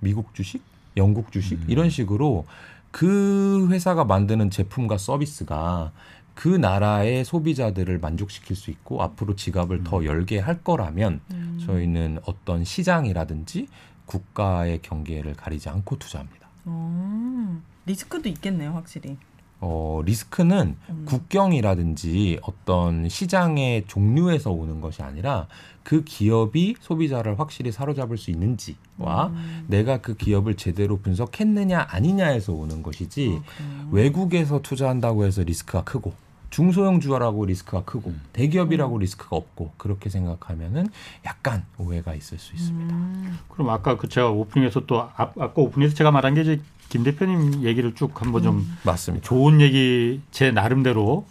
미국 0.00 0.34
주식, 0.34 0.62
영국 0.96 1.32
주식 1.32 1.58
이런 1.68 1.90
식으로 1.90 2.46
그 2.90 3.68
회사가 3.70 4.04
만드는 4.04 4.50
제품과 4.50 4.98
서비스가 4.98 5.92
그 6.34 6.48
나라의 6.48 7.24
소비자들을 7.24 7.98
만족시킬 7.98 8.54
수 8.54 8.70
있고 8.70 9.02
앞으로 9.02 9.34
지갑을 9.34 9.82
더 9.82 10.04
열게 10.04 10.38
할 10.38 10.62
거라면 10.62 11.20
음. 11.32 11.58
저희는 11.66 12.20
어떤 12.24 12.64
시장이라든지 12.64 13.66
국가의 14.06 14.80
경계를 14.82 15.34
가리지 15.34 15.68
않고 15.68 15.98
투자합니다. 15.98 16.48
어. 16.64 17.60
리스크도 17.86 18.28
있겠네요, 18.28 18.72
확실히. 18.72 19.16
어, 19.60 20.02
리스크는 20.04 20.76
음. 20.88 21.04
국경이라든지 21.06 22.38
어떤 22.42 23.08
시장의 23.08 23.84
종류에서 23.86 24.52
오는 24.52 24.80
것이 24.80 25.02
아니라 25.02 25.48
그 25.82 26.04
기업이 26.04 26.76
소비자를 26.80 27.40
확실히 27.40 27.72
사로잡을 27.72 28.18
수 28.18 28.30
있는지와 28.30 29.28
음. 29.28 29.64
내가 29.68 29.98
그 29.98 30.16
기업을 30.16 30.56
제대로 30.56 30.98
분석했느냐 30.98 31.86
아니냐에서 31.90 32.52
오는 32.52 32.82
것이지 32.82 33.40
아, 33.40 33.56
그래요? 33.56 33.88
외국에서 33.90 34.60
투자한다고 34.60 35.24
해서 35.24 35.42
리스크가 35.42 35.84
크고 35.84 36.12
중소형주라고 36.50 37.44
리스크가 37.46 37.84
크고 37.84 38.12
대기업이라고 38.32 38.96
음. 38.96 39.00
리스크가 39.00 39.36
없고 39.36 39.72
그렇게 39.76 40.08
생각하면은 40.08 40.88
약간 41.26 41.64
오해가 41.78 42.14
있을 42.14 42.38
수 42.38 42.54
있습니다. 42.54 42.94
음. 42.94 43.38
그럼 43.48 43.70
아까 43.70 43.96
그 43.96 44.08
제가 44.08 44.30
오프닝에서 44.30 44.86
또 44.86 45.00
앞, 45.00 45.38
아까 45.40 45.52
오프닝에서 45.56 45.94
제가 45.94 46.10
말한 46.10 46.34
게 46.34 46.42
이제 46.42 46.60
김 46.88 47.04
대표님 47.04 47.64
얘기를 47.64 47.94
쭉 47.94 48.20
한번 48.20 48.42
좀 48.42 48.56
음. 48.58 48.78
맞습니다. 48.82 49.26
좋은 49.26 49.60
얘기 49.60 50.20
제 50.30 50.50
나름대로 50.50 51.26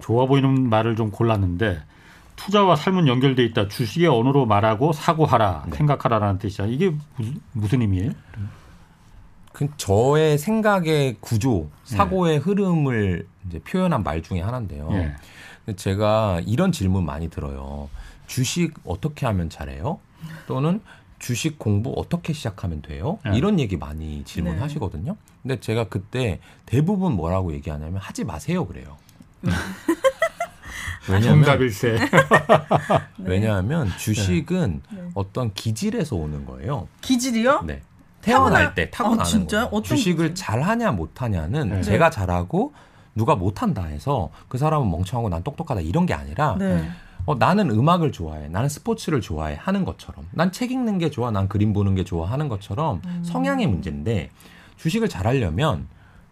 좋아 0.00 0.26
보이는 0.26 0.68
말을 0.68 0.96
좀 0.96 1.10
골랐는데 1.10 1.80
투자와 2.36 2.76
삶은 2.76 3.08
연결돼 3.08 3.44
있다. 3.44 3.68
주식의 3.68 4.08
언어로 4.08 4.46
말하고 4.46 4.92
사고하라, 4.92 5.64
네. 5.70 5.76
생각하라라는 5.76 6.38
뜻이야. 6.38 6.66
이게 6.66 6.94
무슨, 7.16 7.40
무슨 7.52 7.80
의미예요? 7.80 8.12
그 9.52 9.68
저의 9.78 10.36
생각의 10.36 11.16
구조, 11.20 11.70
사고의 11.84 12.38
흐름을 12.38 13.26
이제 13.48 13.58
표현한 13.60 14.02
말 14.02 14.22
중에 14.22 14.42
하나인데요. 14.42 14.88
예. 14.92 15.14
근데 15.64 15.76
제가 15.76 16.42
이런 16.46 16.72
질문 16.72 17.06
많이 17.06 17.30
들어요. 17.30 17.88
주식 18.26 18.74
어떻게 18.84 19.24
하면 19.24 19.48
잘해요? 19.48 19.98
또는 20.46 20.82
주식 21.26 21.58
공부 21.58 21.92
어떻게 21.96 22.32
시작하면 22.32 22.82
돼요? 22.82 23.18
네. 23.24 23.36
이런 23.36 23.58
얘기 23.58 23.76
많이 23.76 24.22
질문하시거든요. 24.22 25.16
근데 25.42 25.58
제가 25.58 25.88
그때 25.88 26.38
대부분 26.66 27.14
뭐라고 27.14 27.52
얘기하냐면 27.52 27.96
하지 27.96 28.22
마세요 28.22 28.64
그래요. 28.64 28.96
왜냐하면 31.10 31.44
정답일세. 31.44 31.98
네. 33.18 33.24
왜냐하면 33.24 33.90
주식은 33.98 34.82
네. 34.88 35.02
어떤 35.14 35.52
기질에서 35.52 36.14
오는 36.14 36.46
거예요. 36.46 36.86
기질이요? 37.00 37.62
네. 37.62 37.82
태어날 38.22 38.76
때 38.76 38.88
타고나는 38.92 39.42
아? 39.42 39.46
거예요. 39.68 39.82
주식을 39.82 40.28
기질? 40.28 40.34
잘하냐 40.36 40.92
못하냐는 40.92 41.70
네. 41.70 41.82
제가 41.82 42.10
잘하고 42.10 42.72
누가 43.16 43.34
못한다 43.34 43.82
해서 43.82 44.30
그 44.46 44.58
사람은 44.58 44.88
멍청하고 44.92 45.28
난 45.28 45.42
똑똑하다 45.42 45.80
이런 45.80 46.06
게 46.06 46.14
아니라 46.14 46.54
네. 46.56 46.88
어, 47.26 47.34
나는 47.34 47.70
음악을 47.70 48.12
좋아해. 48.12 48.48
나는 48.48 48.68
스포츠를 48.68 49.20
좋아해. 49.20 49.56
하는 49.60 49.84
것처럼. 49.84 50.26
난 50.30 50.52
책 50.52 50.70
읽는 50.70 50.98
게 50.98 51.10
좋아. 51.10 51.30
난 51.30 51.48
그림 51.48 51.72
보는 51.72 51.94
게 51.96 52.04
좋아. 52.04 52.30
하는 52.30 52.48
것처럼 52.48 53.02
음. 53.04 53.22
성향의 53.24 53.66
문제인데 53.66 54.30
주식을 54.76 55.08
잘 55.08 55.26
하려면 55.26 55.88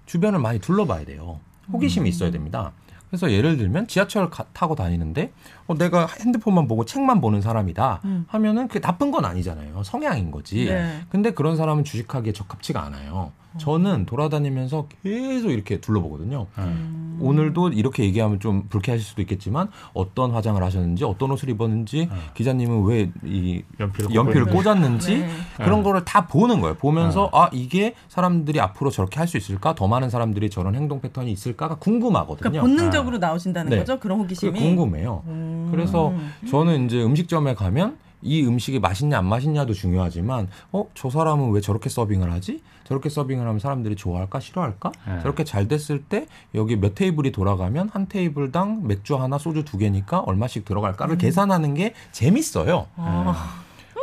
주변을 0.07 0.39
많이 0.39 0.61
둘러봐야 0.61 1.05
돼요. 1.05 1.41
음. 1.69 1.73
호기심이 1.75 2.09
있어야 2.09 2.31
됩니다. 2.31 2.73
그래서 3.11 3.31
예를 3.31 3.57
들면 3.57 3.87
지하철 3.89 4.29
가- 4.31 4.45
타고 4.53 4.75
다니는데 4.75 5.33
어, 5.67 5.75
내가 5.75 6.07
핸드폰만 6.21 6.67
보고 6.69 6.85
책만 6.85 7.21
보는 7.21 7.41
사람이다 7.43 8.01
음. 8.05 8.25
하면은 8.29 8.69
그게 8.69 8.81
나쁜 8.81 9.11
건 9.11 9.25
아니잖아요. 9.25 9.83
성향인 9.83 10.31
거지. 10.31 10.67
네. 10.67 11.01
근데 11.11 11.33
그런 11.33 11.57
사람은 11.57 11.85
주식하기에 11.85 12.33
적합치가 12.33 12.83
않아요. 12.83 13.33
저는 13.59 14.07
돌아다니면서 14.07 14.89
계속 15.03 15.51
이렇게 15.51 15.81
둘러보거든요. 15.81 16.47
음. 16.59 17.19
오늘도 17.21 17.69
이렇게 17.69 18.03
얘기하면 18.05 18.41
좀 18.41 18.65
불쾌하실 18.69 19.07
수도 19.07 19.23
있겠지만 19.23 19.69
어떤 19.93 20.33
화장을 20.33 20.61
하셨는지 20.61 21.05
어떤 21.05 21.31
옷을 21.31 21.49
입었는지 21.49 22.09
어. 22.11 22.17
기자님은 22.35 22.85
왜 22.85 23.11
이 23.25 23.63
연필을, 23.79 24.15
연필을 24.15 24.47
꽂았는지 24.47 25.19
네. 25.19 25.29
그런 25.57 25.83
거를 25.83 26.05
다 26.05 26.27
보는 26.27 26.61
거예요. 26.61 26.75
보면서 26.75 27.31
아 27.33 27.49
이게 27.53 27.95
사람들이 28.09 28.59
앞으로 28.61 28.91
저렇게 28.91 29.19
할 29.19 29.29
수 29.29 29.37
있을까? 29.39 29.75
더 29.75 29.87
많은 29.89 30.11
사람들이 30.11 30.51
저런 30.51 30.75
행동 30.75 31.01
패턴이 31.01 31.31
있을까가 31.33 31.77
궁금하거든요. 31.77 32.37
그러니까 32.51 32.61
본능적으로 32.63 33.19
나오신다는 33.19 33.71
네. 33.71 33.79
거죠? 33.79 33.99
그런 34.01 34.19
호기심이. 34.21 34.59
궁금해요. 34.59 35.23
음. 35.27 35.69
그래서 35.71 36.13
저는 36.51 36.87
이제 36.87 37.03
음식점에 37.03 37.55
가면 37.55 37.97
이 38.23 38.43
음식이 38.45 38.81
맛있냐 38.81 39.19
안 39.19 39.27
맛있냐도 39.27 39.73
중요하지만 39.75 40.49
어 40.73 40.87
저 40.95 41.11
사람은 41.11 41.51
왜 41.53 41.61
저렇게 41.61 41.89
서빙을 41.89 42.31
하지? 42.33 42.63
저렇게 42.85 43.09
서빙을 43.09 43.47
하면 43.47 43.59
사람들이 43.59 43.97
좋아할까 43.97 44.41
싫어할까? 44.41 44.93
네. 45.07 45.21
저렇게 45.21 45.45
잘 45.45 45.69
됐을 45.69 46.03
때 46.03 46.27
여기 46.55 46.77
몇 46.77 46.95
테이블이 46.95 47.33
돌아가면 47.33 47.91
한 47.93 48.07
테이블당 48.07 48.87
맥주 48.87 49.17
하나 49.17 49.39
소주 49.39 49.65
두 49.65 49.79
개니까 49.79 50.21
얼마씩 50.21 50.65
들어갈까를 50.65 51.19
계산하는 51.19 51.75
게 51.75 51.95
재밌어요. 52.13 52.87
아, 52.97 53.63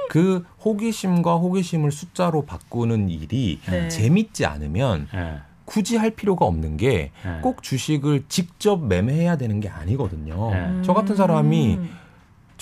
그 0.09 0.45
호기심과 0.65 1.35
호기심을 1.35 1.91
숫자로 1.91 2.45
바꾸는 2.45 3.09
일이 3.09 3.59
네. 3.69 3.87
재밌지 3.87 4.45
않으면 4.45 5.07
예. 5.13 5.39
굳이 5.65 5.95
할 5.95 6.11
필요가 6.11 6.45
없는 6.45 6.75
게꼭 6.75 7.57
예. 7.57 7.61
주식을 7.61 8.25
직접 8.27 8.83
매매해야 8.83 9.37
되는 9.37 9.59
게 9.59 9.69
아니거든요. 9.69 10.51
네. 10.51 10.81
저 10.81 10.93
같은 10.93 11.15
사람이 11.15 11.75
음. 11.75 11.89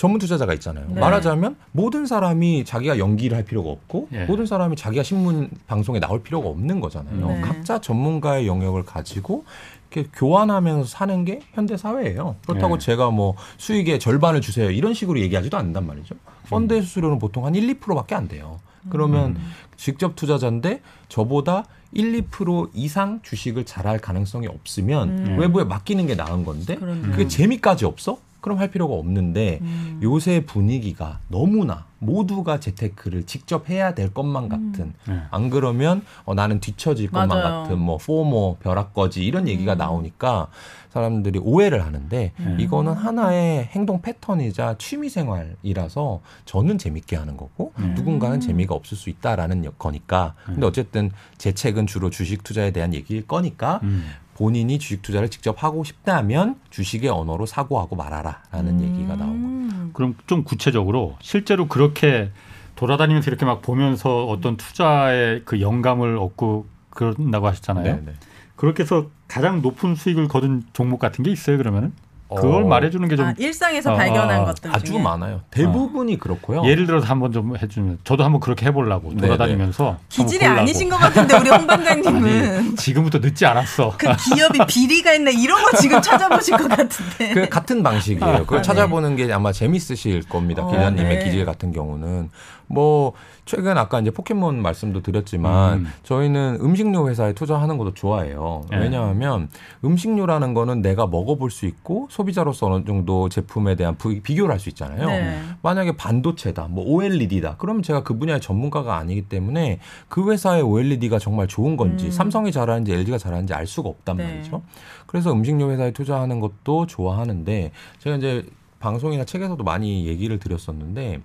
전문 0.00 0.18
투자자가 0.18 0.54
있잖아요. 0.54 0.86
네. 0.88 0.98
말하자면 0.98 1.56
모든 1.72 2.06
사람이 2.06 2.64
자기가 2.64 2.98
연기를 2.98 3.36
할 3.36 3.44
필요가 3.44 3.68
없고 3.68 4.08
예. 4.12 4.24
모든 4.24 4.46
사람이 4.46 4.74
자기가 4.76 5.02
신문 5.02 5.50
방송에 5.66 6.00
나올 6.00 6.22
필요가 6.22 6.48
없는 6.48 6.80
거잖아요. 6.80 7.28
네. 7.28 7.40
각자 7.42 7.82
전문가의 7.82 8.46
영역을 8.46 8.86
가지고 8.86 9.44
이렇게 9.90 10.08
교환하면서 10.14 10.88
사는 10.88 11.26
게 11.26 11.40
현대 11.52 11.76
사회예요. 11.76 12.36
그렇다고 12.46 12.78
네. 12.78 12.86
제가 12.86 13.10
뭐 13.10 13.34
수익의 13.58 14.00
절반을 14.00 14.40
주세요 14.40 14.70
이런 14.70 14.94
식으로 14.94 15.20
얘기하지도 15.20 15.58
않는단 15.58 15.86
말이죠. 15.86 16.14
펀드의 16.48 16.80
수수료는 16.80 17.18
보통 17.18 17.44
한 17.44 17.54
1, 17.54 17.80
2%밖에 17.80 18.14
안 18.14 18.26
돼요. 18.26 18.58
그러면 18.88 19.36
직접 19.76 20.16
투자자인데 20.16 20.80
저보다 21.10 21.66
1, 21.92 22.22
2% 22.30 22.70
이상 22.72 23.20
주식을 23.22 23.66
잘할 23.66 23.98
가능성이 23.98 24.46
없으면 24.46 25.08
음. 25.10 25.38
외부에 25.38 25.64
맡기는 25.64 26.06
게 26.06 26.14
나은 26.14 26.46
건데 26.46 26.76
그러네요. 26.76 27.10
그게 27.10 27.28
재미까지 27.28 27.84
없어? 27.84 28.16
그럼 28.40 28.58
할 28.58 28.70
필요가 28.70 28.94
없는데 28.94 29.58
음. 29.62 30.00
요새 30.02 30.44
분위기가 30.46 31.18
너무나 31.28 31.86
모두가 31.98 32.60
재테크를 32.60 33.24
직접 33.26 33.68
해야 33.68 33.92
될 33.94 34.12
것만 34.14 34.48
같은 34.48 34.94
네. 35.06 35.20
안 35.30 35.50
그러면 35.50 36.02
어, 36.24 36.32
나는 36.34 36.58
뒤처질 36.60 37.10
것만 37.10 37.28
맞아요. 37.28 37.62
같은 37.64 37.78
뭐 37.78 37.98
포모 37.98 38.56
벼락거지 38.60 39.22
이런 39.24 39.46
얘기가 39.48 39.74
음. 39.74 39.78
나오니까 39.78 40.46
사람들이 40.88 41.38
오해를 41.42 41.84
하는데 41.84 42.32
음. 42.40 42.56
이거는 42.58 42.94
하나의 42.94 43.64
행동 43.66 44.00
패턴이자 44.00 44.76
취미 44.78 45.08
생활이라서 45.10 46.20
저는 46.46 46.78
재밌게 46.78 47.16
하는 47.16 47.36
거고 47.36 47.72
음. 47.78 47.92
누군가는 47.94 48.40
재미가 48.40 48.74
없을 48.74 48.96
수 48.96 49.10
있다라는 49.10 49.64
여- 49.66 49.70
거니까 49.72 50.34
근데 50.46 50.66
어쨌든 50.66 51.10
제 51.38 51.52
책은 51.52 51.86
주로 51.86 52.08
주식 52.10 52.42
투자에 52.42 52.70
대한 52.70 52.94
얘기일 52.94 53.26
거니까 53.26 53.80
음. 53.82 54.06
본인이 54.40 54.78
주식 54.78 55.02
투자를 55.02 55.28
직접 55.28 55.62
하고 55.62 55.84
싶다면 55.84 56.56
주식의 56.70 57.10
언어로 57.10 57.44
사고하고 57.44 57.94
말아라라는 57.94 58.80
얘기가 58.80 59.14
나온. 59.14 59.34
음. 59.34 59.90
그럼 59.92 60.14
좀 60.26 60.44
구체적으로 60.44 61.16
실제로 61.20 61.68
그렇게 61.68 62.30
돌아다니면서 62.74 63.30
이렇게 63.30 63.44
막 63.44 63.60
보면서 63.60 64.24
어떤 64.24 64.56
투자의 64.56 65.42
그 65.44 65.60
영감을 65.60 66.16
얻고 66.16 66.64
그런다고 66.88 67.48
하셨잖아요. 67.48 67.84
네, 67.84 68.02
네. 68.02 68.12
그렇게 68.56 68.82
해서 68.82 69.10
가장 69.28 69.60
높은 69.60 69.94
수익을 69.94 70.26
거둔 70.28 70.62
종목 70.72 71.00
같은 71.00 71.22
게 71.22 71.30
있어요, 71.30 71.58
그러면은? 71.58 71.92
그걸 72.36 72.62
어, 72.64 72.66
말해주는 72.66 73.08
게좀 73.08 73.26
아, 73.26 73.34
일상에서 73.36 73.92
어, 73.92 73.96
발견한 73.96 74.40
어, 74.40 74.44
것들 74.46 74.74
아주 74.74 74.86
중에 74.86 74.98
많아요. 75.02 75.40
대부분이 75.50 76.18
그렇고요. 76.18 76.64
예를 76.64 76.86
들어서 76.86 77.06
한번 77.06 77.32
좀 77.32 77.56
해주면 77.56 77.98
저도 78.04 78.24
한번 78.24 78.40
그렇게 78.40 78.66
해보려고 78.66 79.10
네, 79.14 79.26
돌아다니면서 79.26 79.98
기질이 80.08 80.44
한번 80.44 80.50
보려고. 80.50 80.60
아니신 80.60 80.88
것 80.88 80.96
같은데 80.96 81.36
우리 81.38 81.50
홍 81.50 81.66
반장님은 81.66 82.56
아니, 82.58 82.76
지금부터 82.76 83.18
늦지 83.18 83.46
않았어. 83.46 83.94
그 83.98 84.06
기업이 84.16 84.60
비리가 84.68 85.12
있나 85.14 85.30
이런 85.30 85.62
거 85.62 85.76
지금 85.78 86.00
찾아보실 86.00 86.56
것 86.56 86.68
같은데. 86.68 87.34
그 87.34 87.48
같은 87.48 87.82
방식이에요. 87.82 88.40
그걸 88.40 88.58
네. 88.58 88.62
찾아보는 88.62 89.16
게 89.16 89.32
아마 89.32 89.52
재밌으실 89.52 90.22
겁니다. 90.28 90.62
어, 90.62 90.70
기자님의 90.70 91.18
네. 91.18 91.24
기질 91.24 91.44
같은 91.44 91.72
경우는 91.72 92.30
뭐 92.72 93.12
최근 93.46 93.76
아까 93.76 93.98
이제 94.00 94.10
포켓몬 94.12 94.62
말씀도 94.62 95.02
드렸지만 95.02 95.78
음. 95.80 95.86
저희는 96.04 96.58
음식료 96.60 97.08
회사에 97.08 97.32
투자하는 97.32 97.78
것도 97.78 97.94
좋아해요. 97.94 98.62
네. 98.70 98.78
왜냐하면 98.78 99.48
음식료라는 99.84 100.54
거는 100.54 100.80
내가 100.80 101.08
먹어볼 101.08 101.50
수 101.50 101.66
있고 101.66 102.06
소비자로서 102.10 102.66
어느 102.68 102.84
정도 102.84 103.28
제품에 103.28 103.74
대한 103.74 103.96
부- 103.96 104.20
비교를 104.22 104.52
할 104.52 104.60
수 104.60 104.68
있잖아요. 104.68 105.06
네. 105.06 105.40
만약에 105.62 105.96
반도체다, 105.96 106.68
뭐 106.68 106.84
OLED다, 106.84 107.56
그러면 107.58 107.82
제가 107.82 108.02
그 108.02 108.16
분야의 108.18 108.40
전문가가 108.40 108.96
아니기 108.98 109.22
때문에 109.22 109.80
그 110.08 110.30
회사의 110.30 110.62
OLED가 110.62 111.18
정말 111.18 111.48
좋은 111.48 111.76
건지 111.76 112.06
음. 112.06 112.10
삼성이 112.10 112.52
잘하는지 112.52 112.92
LG가 112.92 113.18
잘하는지 113.18 113.52
알 113.54 113.66
수가 113.66 113.88
없단 113.88 114.16
네. 114.18 114.24
말이죠. 114.24 114.62
그래서 115.06 115.32
음식료 115.32 115.70
회사에 115.72 115.90
투자하는 115.92 116.38
것도 116.40 116.86
좋아하는데 116.86 117.72
제가 117.98 118.16
이제 118.16 118.44
방송이나 118.78 119.24
책에서도 119.24 119.62
많이 119.64 120.06
얘기를 120.06 120.38
드렸었는데 120.38 121.20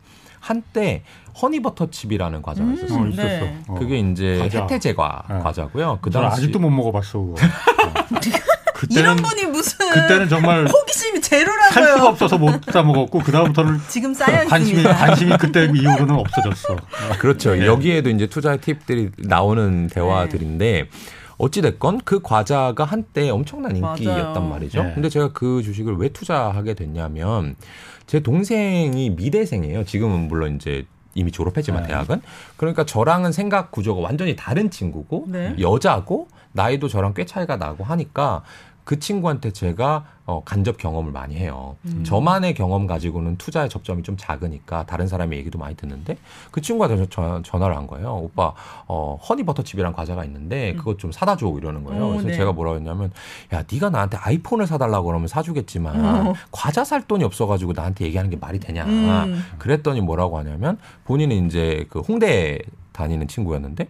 한때 0.46 1.02
허니버터칩이라는 1.42 2.42
과자가 2.44 2.68
음, 2.70 2.74
있었어요. 2.76 3.04
어, 3.04 3.08
있었어. 3.08 3.24
네. 3.28 3.60
어. 3.68 3.76
그게 3.80 3.98
이제 3.98 4.38
과자. 4.40 4.62
혜태 4.62 4.80
제과 4.80 5.24
네. 5.30 5.40
과자고요. 5.40 6.00
그 6.02 6.12
저는 6.12 6.30
당시 6.30 6.44
아직도 6.44 6.60
못 6.60 6.70
먹어봤어. 6.70 7.20
그거. 7.20 7.34
어. 7.42 8.20
이런 8.92 9.16
그때는 9.16 9.16
분이 9.16 9.46
무슨 9.48 9.90
그때는 9.90 10.30
정말 10.30 10.68
호기심이 10.68 11.22
살 11.22 11.40
수가 11.40 11.62
제로라고요. 11.72 12.10
없어서 12.10 12.38
못 12.38 12.62
사 12.72 12.84
먹었고 12.84 13.20
그 13.20 13.32
다음부터는 13.32 13.80
지금 13.88 14.14
쌓여 14.14 14.46
관심이 14.46 14.80
있습니다. 14.82 14.96
관심이 14.96 15.38
그때 15.38 15.64
이후로는 15.66 16.14
없어졌어. 16.16 16.76
그렇죠. 17.20 17.56
네. 17.56 17.66
여기에도 17.66 18.10
이제 18.12 18.28
투자 18.28 18.58
팁들이 18.58 19.12
나오는 19.18 19.88
대화들인데 19.88 20.90
어찌 21.38 21.62
됐건 21.62 22.02
그 22.06 22.22
과자가 22.22 22.84
한때 22.86 23.30
엄청난 23.30 23.76
인기였단 23.76 24.34
맞아요. 24.34 24.50
말이죠. 24.50 24.84
네. 24.84 24.92
근데 24.94 25.10
제가 25.10 25.32
그 25.34 25.64
주식을 25.64 25.96
왜 25.98 26.10
투자하게 26.10 26.76
됐냐면 26.76 27.56
제 28.08 28.20
동생이 28.20 29.10
미대생이에요. 29.12 29.86
지금은 29.86 30.28
물론 30.28 30.56
이제 30.56 30.86
이미 31.16 31.32
졸업했지만 31.32 31.84
네. 31.84 31.90
대학은 31.90 32.22
그러니까 32.58 32.86
저랑은 32.86 33.32
생각 33.32 33.72
구조가 33.72 34.02
완전히 34.02 34.36
다른 34.36 34.70
친구고 34.70 35.26
네. 35.28 35.56
여자고 35.60 36.28
나이도 36.52 36.88
저랑 36.88 37.14
꽤 37.14 37.26
차이가 37.26 37.56
나고 37.56 37.84
하니까 37.84 38.44
그 38.86 39.00
친구한테 39.00 39.52
제가 39.52 40.06
어, 40.28 40.42
간접 40.44 40.78
경험을 40.78 41.12
많이 41.12 41.36
해요. 41.36 41.76
음. 41.86 42.04
저만의 42.04 42.54
경험 42.54 42.88
가지고는 42.88 43.38
투자의 43.38 43.68
접점이 43.68 44.04
좀 44.04 44.16
작으니까 44.18 44.86
다른 44.86 45.08
사람의 45.08 45.38
얘기도 45.40 45.60
많이 45.60 45.76
듣는데 45.76 46.18
그 46.52 46.62
친구가 46.62 46.88
저, 46.88 47.06
저, 47.08 47.42
전화를 47.44 47.76
한 47.76 47.86
거예요. 47.86 48.16
오빠, 48.16 48.54
어, 48.88 49.20
허니버터칩이란 49.28 49.94
과자가 49.94 50.24
있는데 50.26 50.74
그것 50.76 50.98
좀 50.98 51.12
사다 51.12 51.36
줘 51.36 51.54
이러는 51.58 51.84
거예요. 51.84 52.06
오, 52.06 52.10
그래서 52.12 52.28
네. 52.28 52.34
제가 52.36 52.54
뭐라고 52.54 52.78
했냐면 52.78 53.12
야, 53.54 53.64
네가 53.72 53.90
나한테 53.90 54.18
아이폰을 54.18 54.66
사달라고 54.68 55.08
그러면 55.08 55.28
사주겠지만 55.28 56.06
어. 56.06 56.34
과자 56.52 56.84
살 56.84 57.08
돈이 57.08 57.24
없어가지고 57.24 57.74
나한테 57.74 58.06
얘기하는 58.06 58.30
게 58.30 58.38
말이 58.38 58.60
되냐. 58.60 58.86
음. 58.86 59.44
그랬더니 59.58 60.02
뭐라고 60.02 60.38
하냐면 60.38 60.78
본인은 61.06 61.48
이제 61.48 61.86
그 61.90 62.00
홍대 62.00 62.60
다니는 62.94 63.28
친구였는데 63.28 63.88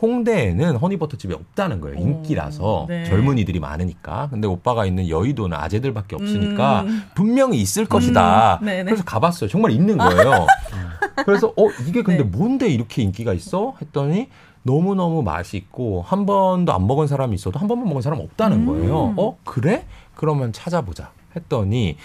홍대에는 0.00 0.76
허니버터집이 0.76 1.32
없다는 1.34 1.80
거예요. 1.80 1.98
인기라서 1.98 2.82
오, 2.82 2.86
네. 2.88 3.04
젊은이들이 3.04 3.60
많으니까. 3.60 4.28
근데 4.30 4.46
오빠가 4.48 4.86
있는 4.86 5.08
여의도는 5.08 5.56
아재들밖에 5.56 6.16
없으니까 6.16 6.82
음. 6.82 7.04
분명히 7.14 7.60
있을 7.60 7.86
것이다. 7.86 8.60
네네. 8.62 8.84
그래서 8.84 9.04
가봤어요. 9.04 9.48
정말 9.48 9.70
있는 9.70 9.96
거예요. 9.96 10.46
그래서 11.24 11.48
어 11.56 11.68
이게 11.86 12.02
근데 12.02 12.22
네. 12.22 12.28
뭔데 12.28 12.68
이렇게 12.68 13.02
인기가 13.02 13.32
있어? 13.32 13.74
했더니 13.80 14.28
너무 14.62 14.94
너무 14.94 15.22
맛이 15.22 15.56
있고 15.56 16.02
한 16.02 16.26
번도 16.26 16.72
안 16.72 16.86
먹은 16.86 17.06
사람이 17.06 17.34
있어도 17.34 17.58
한 17.58 17.68
번만 17.68 17.88
먹은 17.88 18.02
사람 18.02 18.20
없다는 18.20 18.60
음. 18.60 18.66
거예요. 18.66 19.14
어 19.16 19.38
그래? 19.44 19.86
그러면 20.14 20.52
찾아보자. 20.52 21.10
했더니 21.36 21.96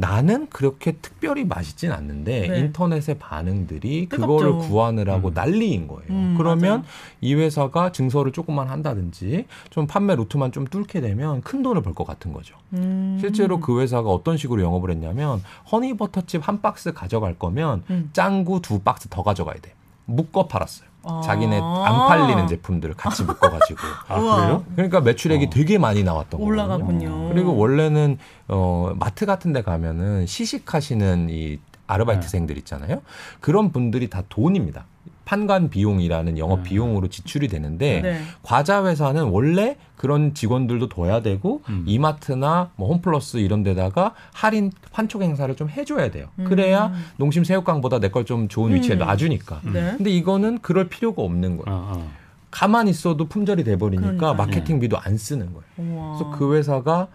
나는 0.00 0.48
그렇게 0.48 0.92
특별히 0.92 1.44
맛있진 1.44 1.90
않는데 1.90 2.46
네. 2.48 2.58
인터넷의 2.60 3.18
반응들이 3.18 4.08
뜨겁죠. 4.08 4.26
그거를 4.36 4.68
구하느라고 4.68 5.28
음. 5.30 5.34
난리인 5.34 5.88
거예요. 5.88 6.04
음, 6.10 6.34
그러면 6.38 6.80
맞아요. 6.80 6.84
이 7.20 7.34
회사가 7.34 7.90
증서를 7.90 8.30
조금만 8.30 8.68
한다든지 8.68 9.46
좀 9.70 9.88
판매 9.88 10.14
루트만 10.14 10.52
좀 10.52 10.66
뚫게 10.68 11.00
되면 11.00 11.40
큰 11.42 11.62
돈을 11.62 11.82
벌 11.82 11.94
것 11.94 12.06
같은 12.06 12.32
거죠. 12.32 12.54
음. 12.74 13.18
실제로 13.20 13.58
그 13.58 13.80
회사가 13.80 14.08
어떤 14.08 14.36
식으로 14.36 14.62
영업을 14.62 14.90
했냐면 14.90 15.42
허니버터칩 15.72 16.46
한 16.46 16.62
박스 16.62 16.92
가져갈 16.92 17.34
거면 17.36 17.82
음. 17.90 18.10
짱구 18.12 18.62
두 18.62 18.78
박스 18.78 19.08
더 19.08 19.24
가져가야 19.24 19.56
돼. 19.60 19.72
묶어 20.04 20.46
팔았어요. 20.46 20.87
아. 21.04 21.20
자기네 21.24 21.60
안 21.60 22.08
팔리는 22.08 22.46
제품들을 22.48 22.94
같이 22.94 23.22
묶어가지고. 23.24 23.80
아. 24.08 24.36
그래요? 24.36 24.64
그러니까 24.74 25.00
매출액이 25.00 25.46
어. 25.46 25.50
되게 25.50 25.78
많이 25.78 26.02
나왔던 26.02 26.38
거예요. 26.38 26.46
올라가군요. 26.46 27.28
그리고 27.30 27.56
원래는 27.56 28.18
어 28.48 28.92
마트 28.98 29.26
같은 29.26 29.52
데 29.52 29.62
가면은 29.62 30.26
시식하시는 30.26 31.28
이 31.30 31.58
아르바이트생들 31.86 32.58
있잖아요. 32.58 33.02
그런 33.40 33.72
분들이 33.72 34.10
다 34.10 34.22
돈입니다. 34.28 34.84
판관 35.32 35.68
비용이라는 35.68 36.38
영업 36.38 36.60
음. 36.60 36.62
비용으로 36.62 37.08
지출이 37.08 37.48
되는데 37.48 38.00
네. 38.00 38.20
과자 38.42 38.82
회사는 38.86 39.24
원래 39.24 39.76
그런 39.94 40.32
직원들도 40.32 40.88
둬야 40.88 41.20
되고 41.20 41.60
음. 41.68 41.84
이마트나 41.86 42.70
뭐 42.76 42.88
홈플러스 42.88 43.36
이런 43.36 43.62
데다가 43.62 44.14
할인 44.32 44.72
환촉 44.90 45.20
행사를 45.20 45.54
좀 45.54 45.68
해줘야 45.68 46.10
돼요. 46.10 46.28
음. 46.38 46.44
그래야 46.44 46.94
농심 47.18 47.44
새우깡보다 47.44 47.98
내 48.00 48.08
걸 48.08 48.24
좀 48.24 48.48
좋은 48.48 48.74
위치에 48.74 48.94
음. 48.96 49.00
놔주니까. 49.00 49.60
네. 49.64 49.94
근데 49.98 50.10
이거는 50.10 50.60
그럴 50.62 50.88
필요가 50.88 51.20
없는 51.22 51.58
거예요. 51.58 51.78
어, 51.78 51.92
어. 51.98 52.10
가만히 52.50 52.90
있어도 52.90 53.26
품절이 53.28 53.64
돼버리니까 53.64 54.06
그러니까요. 54.16 54.34
마케팅비도 54.34 54.98
안 54.98 55.18
쓰는 55.18 55.52
거예요. 55.52 55.64
우와. 55.76 56.16
그래서 56.16 56.30
그 56.38 56.54
회사가 56.56 57.08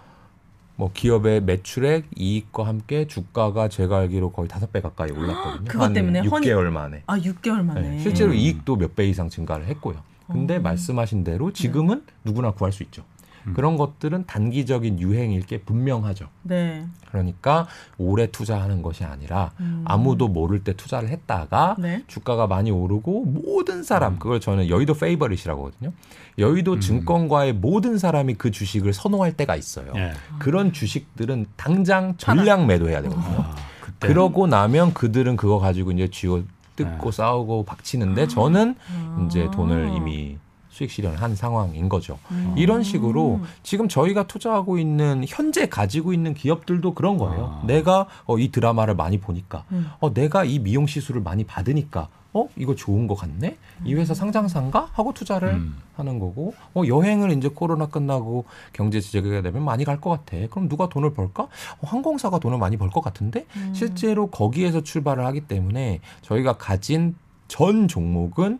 뭐 0.75 0.91
기업의 0.93 1.41
매출액, 1.43 2.05
이익과 2.15 2.65
함께 2.65 3.05
주가가 3.07 3.69
제가 3.69 3.99
알기로 3.99 4.31
거의 4.31 4.47
다섯 4.47 4.71
배 4.71 4.81
가까이 4.81 5.12
올랐거든요. 5.12 5.65
그것 5.67 5.83
한 5.86 5.93
때문에 5.93 6.21
허니- 6.23 6.41
6개월 6.45 6.69
만에. 6.71 7.03
아 7.05 7.17
6개월 7.17 7.63
만에. 7.63 7.81
네, 7.81 7.99
실제로 7.99 8.31
음. 8.31 8.36
이익도 8.38 8.75
몇 8.77 8.95
배 8.95 9.07
이상 9.07 9.29
증가를 9.29 9.67
했고요. 9.67 9.97
근데 10.27 10.55
어. 10.55 10.59
말씀하신 10.62 11.23
대로 11.23 11.51
지금은 11.53 12.03
누구나 12.23 12.51
구할 12.51 12.71
수 12.71 12.81
있죠. 12.83 13.03
음. 13.47 13.53
그런 13.53 13.77
것들은 13.77 14.25
단기적인 14.25 14.99
유행일 14.99 15.45
게 15.45 15.60
분명하죠. 15.62 16.27
네. 16.43 16.86
그러니까 17.10 17.67
오래 17.97 18.27
투자하는 18.27 18.82
것이 18.82 19.03
아니라 19.03 19.51
음. 19.60 19.84
아무도 19.86 20.27
모를 20.27 20.63
때 20.63 20.73
투자를 20.73 21.10
했다가 21.10 21.75
네. 21.79 22.03
주가가 22.08 22.47
많이 22.47 22.71
오르고 22.71 23.25
모든 23.25 23.84
사람 23.84 24.13
음. 24.13 24.19
그걸 24.19 24.39
저는 24.39 24.69
여의도 24.69 24.93
페이버릿이라고 24.95 25.67
하거든요. 25.67 25.91
여의도 26.38 26.73
음. 26.73 26.79
증권가의 26.79 27.53
모든 27.53 27.97
사람이 27.97 28.36
그 28.36 28.51
주식을 28.51 28.93
선호할 28.93 29.34
때가 29.34 29.56
있어요. 29.56 29.91
예. 29.95 30.13
그런 30.39 30.73
주식들은 30.73 31.45
당장 31.56 32.15
전량 32.17 32.65
매도해야 32.67 33.01
되거든요. 33.03 33.41
아. 33.41 33.56
그러고 33.99 34.47
나면 34.47 34.93
그들은 34.93 35.38
그거 35.38 35.60
가지고 35.60 35.91
이제 35.91 36.10
쥐고 36.10 36.43
뜯고 36.75 37.12
네. 37.12 37.15
싸우고 37.15 37.65
박치는데 37.65 38.27
저는 38.27 38.75
아. 38.91 39.25
이제 39.25 39.49
돈을 39.53 39.93
이미 39.95 40.38
수익 40.73 40.89
실현을 40.89 41.21
한 41.21 41.36
상황인 41.36 41.88
거죠. 41.88 42.17
음. 42.31 42.55
이런 42.57 42.81
식으로 42.81 43.41
지금 43.62 43.88
저희가 43.88 44.25
투자하고 44.25 44.79
있는 44.79 45.23
현재 45.27 45.67
가지고 45.69 46.13
있는 46.13 46.33
기업들도 46.33 46.95
그런 46.95 47.19
거예요. 47.19 47.59
아. 47.62 47.65
내가 47.67 48.07
어, 48.25 48.39
이 48.39 48.51
드라마를 48.51 48.95
많이 48.95 49.19
보니까, 49.19 49.65
음. 49.71 49.88
어, 49.99 50.12
내가 50.13 50.43
이 50.43 50.57
미용 50.57 50.88
시술을 50.88 51.21
많이 51.21 51.43
받으니까, 51.43 52.07
어, 52.33 52.47
이거 52.57 52.73
좋은 52.73 53.05
거 53.05 53.13
같네? 53.13 53.57
이 53.86 53.93
회사 53.93 54.15
상장사인가? 54.15 54.89
하고 54.93 55.13
투자를 55.13 55.49
음. 55.49 55.77
하는 55.95 56.17
거고, 56.17 56.55
어, 56.73 56.81
여행을 56.88 57.29
이제 57.38 57.49
코로나 57.49 57.86
끝나고 57.86 58.45
경제 58.73 58.99
지적이 58.99 59.43
되면 59.43 59.63
많이 59.63 59.86
갈 59.86 60.01
것 60.01 60.09
같아. 60.09 60.36
그럼 60.49 60.67
누가 60.67 60.89
돈을 60.89 61.13
벌까? 61.13 61.43
어, 61.43 61.49
항공사가 61.83 62.39
돈을 62.39 62.57
많이 62.57 62.77
벌 62.77 62.89
것 62.89 63.01
같은데? 63.01 63.45
음. 63.57 63.73
실제로 63.75 64.25
거기에서 64.31 64.81
출발을 64.81 65.23
하기 65.27 65.41
때문에 65.41 65.99
저희가 66.23 66.53
가진 66.53 67.15
전 67.47 67.88
종목은, 67.88 68.57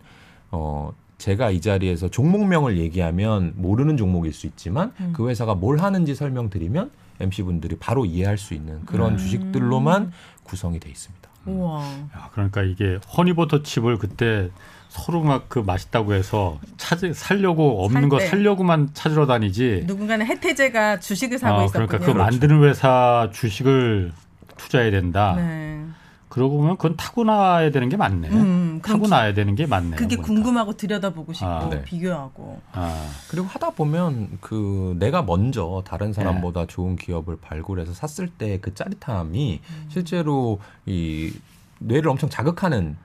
어, 0.52 0.92
제가 1.24 1.52
이 1.52 1.62
자리에서 1.62 2.10
종목명을 2.10 2.78
얘기하면 2.78 3.54
모르는 3.56 3.96
종목일 3.96 4.34
수 4.34 4.46
있지만 4.46 4.92
음. 5.00 5.14
그 5.16 5.30
회사가 5.30 5.56
뭘 5.56 5.80
하는지 5.80 6.16
설명드리면 6.16 6.92
MC분들이 7.22 7.78
바로 7.80 8.04
이해할 8.06 8.38
수 8.38 8.54
있는 8.54 8.84
그런 8.86 9.14
음. 9.14 9.18
주식들로만 9.18 10.12
구성이 10.44 10.82
돼 10.82 10.90
있습니다. 10.90 11.30
우와. 11.46 11.82
야, 11.82 12.30
그러니까 12.34 12.64
이게 12.64 13.00
허니버터 13.16 13.64
칩을 13.64 14.00
그때 14.00 14.50
서로 14.90 15.24
막 15.24 15.46
그 15.48 15.60
맛있다고 15.60 16.14
해서 16.14 16.60
찾 16.76 17.00
살려고 17.14 17.86
없는 17.86 18.02
살거 18.02 18.18
때. 18.20 18.28
살려고만 18.28 18.90
찾으러 18.94 19.26
다니지. 19.26 19.86
누군가는 19.88 20.26
혜태제가 20.26 21.00
주식을 21.00 21.40
사고 21.40 21.62
아, 21.62 21.64
있었군요. 21.64 21.88
그러니까 21.88 22.12
그 22.12 22.18
만드는 22.18 22.64
회사 22.66 23.30
주식을 23.32 24.12
투자해야 24.58 24.92
된다. 24.92 25.36
네. 25.38 25.86
그러고 26.34 26.58
보면 26.58 26.78
그건 26.78 26.98
타고나야 26.98 27.70
되는 27.70 27.90
게 27.90 27.96
맞네. 27.96 28.28
음, 28.30 28.80
그럼 28.82 29.02
타고나야 29.02 29.36
되는 29.36 29.54
게 29.54 29.68
맞네. 29.68 29.96
그게 29.98 30.16
보니까. 30.16 30.24
궁금하고 30.34 30.74
들여다보고 30.74 31.32
싶고 31.32 31.46
아, 31.48 31.70
네. 31.70 31.84
비교하고. 31.84 32.60
아, 32.72 33.08
그리고 33.30 33.46
하다 33.46 33.70
보면 33.70 34.40
그 34.42 34.96
내가 34.98 35.22
먼저 35.22 35.84
다른 35.86 36.08
네. 36.08 36.14
사람보다 36.14 36.66
좋은 36.66 36.96
기업을 36.96 37.38
발굴해서 37.40 37.94
샀을 37.94 38.30
때 38.30 38.58
그 38.64 38.74
짜릿함이 38.74 39.60
음. 39.64 39.86
실제로 39.90 40.60
이 40.88 41.32
뇌를 41.78 42.10
엄청 42.10 42.30
자극하는 42.32 42.98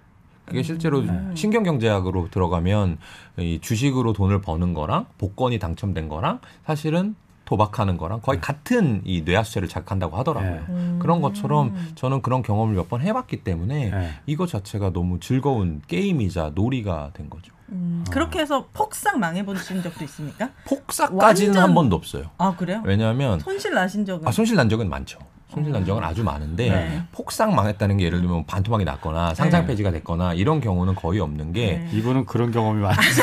그게 0.47 0.63
실제로 0.63 1.01
음. 1.01 1.33
신경 1.37 1.65
경제학으로 1.65 2.29
들어가면 2.31 2.97
이 3.39 3.59
주식으로 3.61 4.15
돈을 4.15 4.41
버는 4.41 4.73
거랑 4.73 5.05
복권이 5.19 5.59
당첨된 5.59 6.09
거랑 6.09 6.41
사실은 6.65 7.15
도박하는 7.53 7.97
거랑 7.97 8.21
거의 8.21 8.43
같은 8.43 9.01
이 9.07 9.23
뇌하수체를 9.23 9.69
자극한다고 9.69 10.19
하더라고요. 10.19 10.51
네. 10.53 10.61
음. 10.69 10.99
그런 11.01 11.23
것처럼 11.23 11.75
저는 11.95 12.21
그런 12.21 12.43
경험을 12.43 12.75
몇 12.75 12.89
번 12.89 13.01
해봤기 13.01 13.39
때문에 13.43 13.91
네. 13.91 14.11
이거 14.27 14.47
자체가 14.47 14.93
너무 14.93 15.19
즐거운 15.21 15.81
게임이자 15.87 16.53
놀이가 16.55 17.11
된 17.15 17.29
거죠. 17.31 17.53
음, 17.71 18.05
그렇게 18.11 18.39
해서 18.41 18.67
폭삭 18.75 19.19
망해보신 19.19 19.83
적도 19.83 20.05
있습니까? 20.05 20.51
폭삭까지는 20.67 21.49
완전- 21.55 21.63
한 21.63 21.75
번도 21.75 21.97
없어요. 21.97 22.31
아 22.39 22.55
그래요? 22.57 22.83
왜냐하면 22.85 23.41
손실 23.41 23.73
나신 23.75 24.05
적은? 24.07 24.27
아, 24.29 24.31
손실 24.31 24.57
난 24.57 24.69
적은 24.69 24.89
많죠. 24.91 25.19
손실 25.49 25.73
난 25.73 25.85
적은 25.85 26.05
아주 26.05 26.23
많은데 26.23 26.69
네. 26.71 27.03
폭삭 27.13 27.55
망했다는 27.55 27.97
게 27.97 28.05
예를 28.05 28.21
들면 28.21 28.45
반토막이 28.47 28.85
났거나 28.85 29.35
상장 29.35 29.63
네. 29.63 29.69
폐지가 29.69 29.91
됐거나 29.93 30.35
이런 30.35 30.61
경우는 30.61 30.95
거의 30.95 31.21
없는 31.21 31.53
게 31.53 31.79
네. 31.91 31.97
이분은 31.97 32.27
그런 32.27 32.51
경험이 32.53 32.83
많아서 32.83 33.23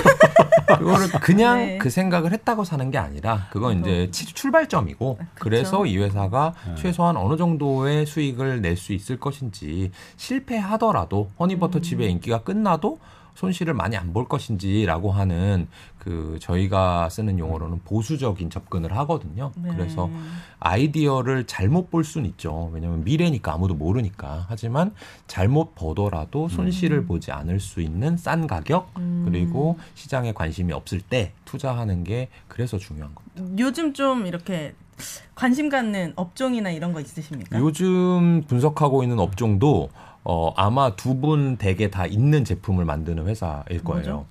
그거를 0.79 1.07
그냥 1.21 1.57
네. 1.59 1.77
그 1.77 1.91
생각을 1.91 2.31
했다고 2.31 2.63
사는 2.63 2.89
게 2.89 2.97
아니라 2.97 3.47
그건 3.51 3.79
이제 3.81 4.09
치- 4.11 4.25
출발점이고 4.25 5.17
그쵸. 5.17 5.29
그래서 5.35 5.85
이 5.85 5.97
회사가 5.99 6.53
네. 6.67 6.75
최소한 6.75 7.15
어느 7.17 7.37
정도의 7.37 8.05
수익을 8.07 8.61
낼 8.61 8.75
수 8.75 8.91
있을 8.93 9.17
것인지 9.19 9.91
실패하더라도 10.17 11.29
허니버터 11.39 11.79
칩의 11.81 12.11
인기가 12.11 12.41
끝나도 12.41 12.99
손실을 13.35 13.73
많이 13.73 13.95
안 13.97 14.13
볼 14.15 14.27
것인지라고 14.29 15.11
하는 15.11 15.67
그 15.99 16.37
저희가 16.39 17.09
쓰는 17.09 17.37
용어로는 17.37 17.81
보수적인 17.83 18.49
접근을 18.49 18.95
하거든요. 18.97 19.51
네. 19.57 19.69
그래서 19.71 20.09
아이디어를 20.59 21.45
잘못 21.45 21.89
볼 21.91 22.03
수는 22.03 22.29
있죠. 22.31 22.69
왜냐하면 22.73 23.03
미래니까 23.03 23.53
아무도 23.53 23.73
모르니까. 23.75 24.45
하지만 24.47 24.93
잘못 25.27 25.75
보더라도 25.75 26.47
손실을 26.47 27.05
보지 27.05 27.31
않을 27.31 27.59
수 27.59 27.81
있는 27.81 28.15
싼 28.17 28.47
가격 28.47 28.89
음. 28.97 29.23
그리고 29.27 29.77
시장에 29.95 30.31
관심이 30.31 30.71
없을 30.73 31.01
때 31.01 31.33
투자하는 31.45 32.03
게 32.03 32.29
그래서 32.47 32.77
중요한 32.77 33.13
겁니다. 33.13 33.55
요즘 33.59 33.93
좀 33.93 34.25
이렇게 34.27 34.73
관심 35.35 35.67
갖는 35.67 36.13
업종이나 36.15 36.71
이런 36.71 36.93
거 36.93 37.01
있으십니까? 37.01 37.59
요즘 37.59 38.43
분석하고 38.47 39.03
있는 39.03 39.19
업종도 39.19 39.89
어, 40.25 40.51
아마 40.57 40.95
두 40.95 41.15
분 41.21 41.55
댁에 41.57 41.89
다 41.89 42.05
있는 42.05 42.43
제품을 42.43 42.83
만드는 42.83 43.27
회사일 43.27 43.83
거예요. 43.83 44.25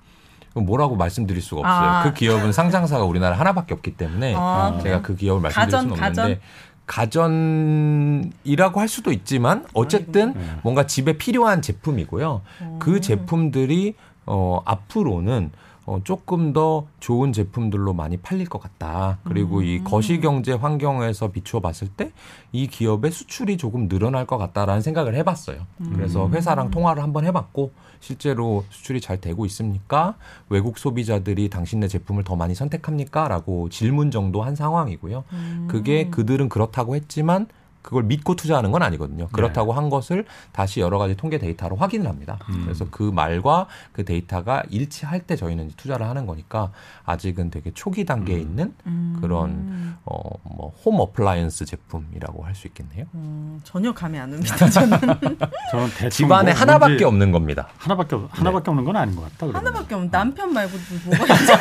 그럼 0.51 0.65
뭐라고 0.65 0.95
말씀드릴 0.95 1.41
수가 1.41 1.61
없어요. 1.61 1.89
아. 1.89 2.03
그 2.03 2.13
기업은 2.13 2.51
상장사가 2.51 3.03
우리나라 3.05 3.37
하나밖에 3.39 3.73
없기 3.73 3.95
때문에 3.97 4.33
아, 4.37 4.77
제가? 4.83 5.01
그 5.01 5.15
기업을 5.15 5.41
말씀드릴 5.41 5.65
가전, 5.71 5.81
수는 5.81 5.95
가전? 5.97 6.23
없는데 6.25 6.41
가전 6.85 8.31
이라고 8.43 8.79
할 8.79 8.87
수도 8.87 9.11
있지만 9.11 9.65
어쨌든 9.73 10.33
네. 10.33 10.39
뭔가 10.63 10.85
집에 10.85 11.17
필요한 11.17 11.61
제품이고요. 11.61 12.41
어. 12.61 12.77
그 12.79 13.01
제품들이 13.01 13.95
어 14.25 14.61
앞으로는 14.65 15.51
어 15.85 16.01
조금 16.03 16.51
더 16.53 16.87
좋은 16.99 17.31
제품들로 17.31 17.93
많이 17.93 18.17
팔릴 18.17 18.47
것 18.49 18.59
같다. 18.59 19.19
그리고 19.23 19.61
이 19.61 19.77
음. 19.79 19.83
거시 19.83 20.19
경제 20.19 20.53
환경에서 20.53 21.31
비추어 21.31 21.59
봤을 21.59 21.87
때 21.87 22.11
이 22.55 22.67
기업의 22.67 23.11
수출이 23.11 23.57
조금 23.57 23.89
늘어날 23.89 24.25
것 24.25 24.37
같다라는 24.37 24.81
생각을 24.81 25.13
해봤어요. 25.15 25.67
음. 25.81 25.91
그래서 25.93 26.29
회사랑 26.29 26.71
통화를 26.71 27.03
한번 27.03 27.25
해봤고 27.25 27.71
실제로 27.99 28.63
수출이 28.69 29.01
잘 29.01 29.19
되고 29.19 29.45
있습니까? 29.45 30.15
외국 30.47 30.77
소비자들이 30.77 31.49
당신네 31.49 31.89
제품을 31.89 32.23
더 32.23 32.37
많이 32.37 32.55
선택합니까?라고 32.55 33.67
질문 33.67 34.09
정도 34.09 34.41
한 34.41 34.55
상황이고요. 34.55 35.25
음. 35.33 35.67
그게 35.69 36.09
그들은 36.09 36.47
그렇다고 36.47 36.95
했지만 36.95 37.47
그걸 37.85 38.01
믿고 38.01 38.35
투자하는 38.35 38.71
건 38.71 38.81
아니거든요. 38.81 39.27
그렇다고 39.27 39.71
한 39.71 39.91
것을 39.91 40.25
다시 40.51 40.79
여러 40.79 40.97
가지 40.97 41.15
통계 41.15 41.37
데이터로 41.37 41.75
확인을 41.75 42.09
합니다. 42.09 42.39
음. 42.49 42.63
그래서 42.63 42.87
그 42.89 43.03
말과 43.03 43.67
그 43.91 44.03
데이터가 44.03 44.63
일치할 44.71 45.19
때 45.21 45.35
저희는 45.35 45.69
투자를 45.77 46.07
하는 46.07 46.25
거니까 46.25 46.71
아직은 47.05 47.51
되게 47.51 47.71
초기 47.75 48.03
단계에 48.03 48.37
음. 48.37 48.41
있는 48.41 48.73
음. 48.87 49.17
그런 49.21 49.95
어뭐 50.03 50.73
home 50.83 50.99
appliance 50.99 51.65
제품이라고 51.65 52.43
할 52.43 52.55
수 52.55 52.65
있겠네요. 52.67 53.05
음, 53.13 53.59
전혀 53.65 53.93
감이 53.93 54.17
안 54.17 54.33
옵니다. 54.33 54.55
저는 54.69 54.97
저는 55.71 56.09
집안에 56.09 56.53
뭐 56.53 56.61
하나밖에 56.61 57.03
없는 57.05 57.31
겁니다. 57.33 57.67
하나밖에 57.77 58.15
없- 58.15 58.29
하나밖에 58.31 58.71
없는 58.71 58.83
건 58.85 58.95
아닌 58.95 59.15
것 59.15 59.23
같다. 59.23 59.45
그러면. 59.45 59.55
하나밖에 59.57 59.93
없는 59.93 60.09
남편 60.09 60.53
말고 60.53 60.71
뭐가 61.05 61.33
있죠? 61.35 61.53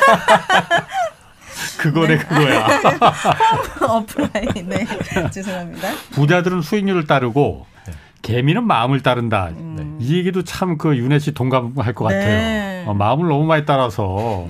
그거네 1.78 2.18
그거야. 2.18 2.66
어플라인. 3.80 4.68
네. 4.68 4.87
죄송합니다. 5.30 5.88
부자들은 6.12 6.62
수익률을 6.62 7.06
따르고 7.06 7.66
개미는 8.22 8.66
마음을 8.66 9.02
따른다. 9.02 9.48
음. 9.50 9.98
이 10.00 10.16
얘기도 10.16 10.42
참 10.44 10.78
그 10.78 10.96
윤혜 10.96 11.18
씨 11.18 11.32
동감할 11.32 11.92
것 11.92 12.08
네. 12.08 12.14
같아요. 12.18 12.90
어, 12.90 12.94
마음을 12.94 13.28
너무 13.28 13.44
많이 13.44 13.64
따라서 13.64 14.46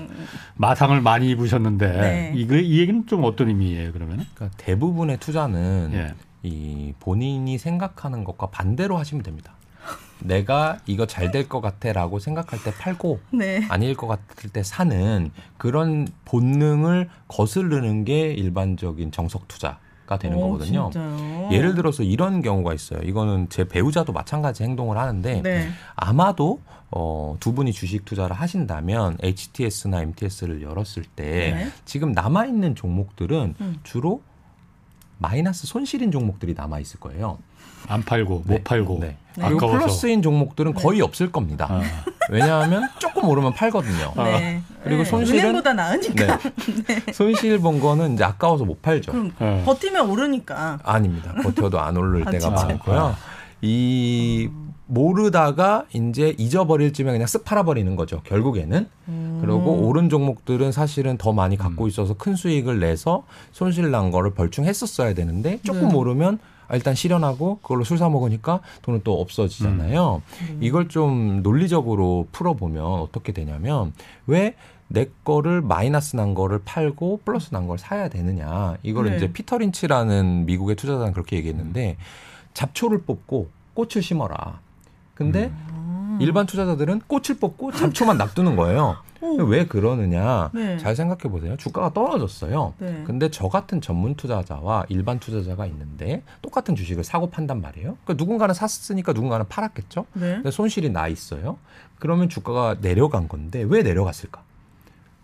마상을 0.57 1.01
많이 1.01 1.31
입으셨는데 1.31 1.87
네. 1.93 2.33
이거 2.37 2.57
이 2.57 2.79
얘기는 2.81 3.07
좀 3.07 3.25
어떤 3.25 3.49
의미예요 3.49 3.93
그러면? 3.93 4.25
그러니까 4.35 4.57
대부분의 4.57 5.19
투자는 5.19 5.91
예. 5.93 6.15
이 6.45 6.93
본인이 7.01 7.59
생각하는 7.59 8.23
것과 8.25 8.47
반대로 8.47 8.97
하시면 8.99 9.23
됩니다. 9.25 9.53
내가 10.25 10.79
이거 10.87 11.07
잘 11.07 11.31
될 11.31 11.49
것 11.49 11.61
같아라고 11.61 12.19
생각할 12.19 12.63
때 12.63 12.73
팔고 12.73 13.21
네. 13.33 13.65
아닐 13.69 13.95
것 13.95 14.07
같을 14.07 14.51
때 14.51 14.63
사는 14.63 15.31
그런 15.59 16.09
본능을 16.25 17.09
거스르는 17.29 18.05
게 18.05 18.33
일반적인 18.33 19.13
정석 19.13 19.47
투자 19.49 19.79
가 20.07 20.19
되는 20.19 20.37
오, 20.37 20.51
거거든요. 20.53 20.91
진짜요? 20.93 21.49
예를 21.51 21.75
들어서 21.75 22.03
이런 22.03 22.43
경우가 22.43 22.75
있어요. 22.75 23.01
이거는 23.03 23.49
제 23.49 23.65
배우자도 23.67 24.13
마찬가지 24.13 24.63
행동을 24.63 24.99
하는데 24.99 25.41
네. 25.41 25.69
아마도 25.95 26.61
어, 26.91 27.37
두 27.41 27.55
분이 27.55 27.73
주식 27.73 28.05
투자를 28.05 28.37
하신다면 28.37 29.17
HTS나 29.23 30.03
MTS를 30.03 30.61
열었을 30.61 31.05
때 31.17 31.25
네. 31.57 31.69
지금 31.87 32.13
남아 32.13 32.45
있는 32.45 32.75
종목들은 32.75 33.55
음. 33.59 33.77
주로 33.83 34.21
마이너스 35.17 35.67
손실인 35.67 36.13
종목들이 36.13 36.53
남아 36.55 36.81
있을 36.81 37.01
거예요. 37.01 37.39
안 37.89 38.03
팔고 38.03 38.45
네. 38.47 38.55
못 38.55 38.65
팔고 38.65 38.99
네. 39.01 39.17
그리고 39.35 39.57
아까워서. 39.57 39.79
플러스인 39.79 40.23
종목들은 40.23 40.75
거의 40.75 41.01
없을 41.01 41.33
겁니다. 41.33 41.67
아, 41.69 41.83
왜냐하면 42.31 42.89
조금 42.99 43.29
오르면 43.29 43.55
팔거든요. 43.55 44.13
네. 44.17 44.63
그리고 44.85 45.03
네. 45.03 45.11
손실은- 45.11 45.39
은행보다 45.41 45.73
나으니까. 45.73 46.39
네. 46.87 47.13
손실 47.13 47.59
본 47.59 47.81
거는 47.81 48.15
이제 48.15 48.23
아까워서 48.25 48.65
못 48.65 48.81
팔죠. 48.81 49.11
그럼 49.13 49.33
예. 49.41 49.63
버티면 49.65 50.09
오르니까. 50.09 50.79
아닙니다. 50.85 51.35
버텨도 51.43 51.81
안 51.81 51.97
오를 51.97 52.23
아, 52.27 52.31
때가 52.31 52.39
진짜? 52.49 52.67
많고요. 52.67 53.17
이 53.61 54.49
모르다가 54.87 55.85
이제 55.95 56.35
잊어버릴 56.39 56.93
쯤에 56.93 57.11
그냥 57.11 57.27
쓱 57.27 57.45
팔아버리는 57.45 57.97
거죠. 57.97 58.21
결국에는. 58.25 58.87
음. 59.09 59.39
그리고 59.41 59.87
오른 59.89 60.09
종목들은 60.09 60.71
사실은 60.73 61.17
더 61.19 61.33
많이 61.33 61.57
갖고 61.57 61.89
있어서 61.89 62.15
큰 62.15 62.37
수익을 62.37 62.79
내서 62.81 63.25
손실 63.51 63.91
난 63.91 64.11
거를 64.11 64.35
벌충했었어야 64.35 65.15
되는데 65.15 65.59
조금 65.63 65.89
네. 65.89 65.95
오르면 65.95 66.39
아, 66.43 66.54
일단 66.73 66.95
실현하고 66.95 67.59
그걸로 67.63 67.85
술 67.85 67.99
사 67.99 68.09
먹으니까 68.09 68.61
돈은 68.83 69.03
또 69.05 69.21
없어지잖아요. 69.21 70.23
음. 70.51 70.59
이걸 70.61 70.89
좀 70.89 71.43
논리적으로 71.43 72.27
풀어보면 72.33 72.83
어떻게 72.85 73.33
되냐면 73.33 73.93
왜 74.27 74.55
내 74.87 75.09
거를 75.25 75.63
마이너스 75.63 76.15
난 76.15 76.35
거를 76.35 76.61
팔고 76.65 77.21
플러스 77.25 77.51
난 77.53 77.67
걸 77.67 77.79
사야 77.79 78.09
되느냐. 78.09 78.77
이거를 78.83 79.13
네. 79.13 79.17
이제 79.17 79.33
피터 79.33 79.59
린치라는 79.59 80.45
미국의 80.45 80.77
투자자는 80.77 81.13
그렇게 81.15 81.37
얘기했는데 81.37 81.97
잡초를 82.53 83.03
뽑고 83.03 83.49
꽃을 83.73 84.03
심어라. 84.03 84.61
근데 85.15 85.51
음. 85.71 86.19
일반 86.21 86.45
투자자들은 86.47 87.01
꽃을 87.07 87.39
뽑고 87.41 87.73
잡초만 87.73 88.19
놔두는 88.19 88.57
거예요. 88.57 88.97
오. 89.25 89.43
왜 89.45 89.67
그러느냐? 89.67 90.51
네. 90.53 90.77
잘 90.79 90.95
생각해 90.95 91.23
보세요. 91.33 91.57
주가가 91.57 91.93
떨어졌어요. 91.95 92.75
네. 92.79 93.03
근데 93.07 93.31
저 93.31 93.49
같은 93.49 93.81
전문 93.81 94.15
투자자와 94.15 94.85
일반 94.91 95.19
투자자가 95.19 95.65
있는데 95.67 96.23
똑같은 96.43 96.77
주식을 96.77 97.05
사고 97.05 97.31
판단 97.31 97.61
말이에요. 97.63 97.97
그러니까 98.05 98.15
누군가는 98.23 98.55
샀으니까 98.55 99.13
누군가는 99.13 99.47
팔았겠죠. 99.49 100.05
네. 100.13 100.35
근데 100.35 100.51
손실이 100.51 100.91
나 100.91 101.09
있어요. 101.09 101.57
그러면 101.99 102.29
주가가 102.29 102.77
내려간 102.81 103.29
건데 103.29 103.65
왜 103.67 103.83
내려갔을까? 103.83 104.43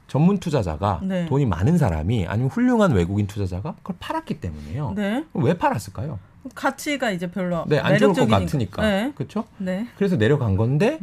전문 0.07 0.39
투자자가 0.39 1.01
네. 1.05 1.27
돈이 1.27 1.47
많은 1.47 1.79
사람이 1.79 2.27
아니면 2.27 2.51
훌륭한 2.51 2.93
외국인 2.93 3.27
투자자가 3.27 3.75
그걸 3.83 3.97
팔았기 4.01 4.41
때문이에요. 4.41 4.95
네. 4.97 5.25
왜 5.35 5.57
팔았을까요? 5.57 6.19
가치가 6.55 7.11
이제 7.11 7.31
별로 7.31 7.65
네, 7.69 7.79
안 7.79 7.99
좋을 7.99 8.15
것. 8.15 8.27
같으니까. 8.27 8.83
네. 8.83 9.13
그렇죠? 9.15 9.45
네. 9.59 9.87
그래서 9.97 10.17
내려간 10.17 10.57
건데 10.57 10.99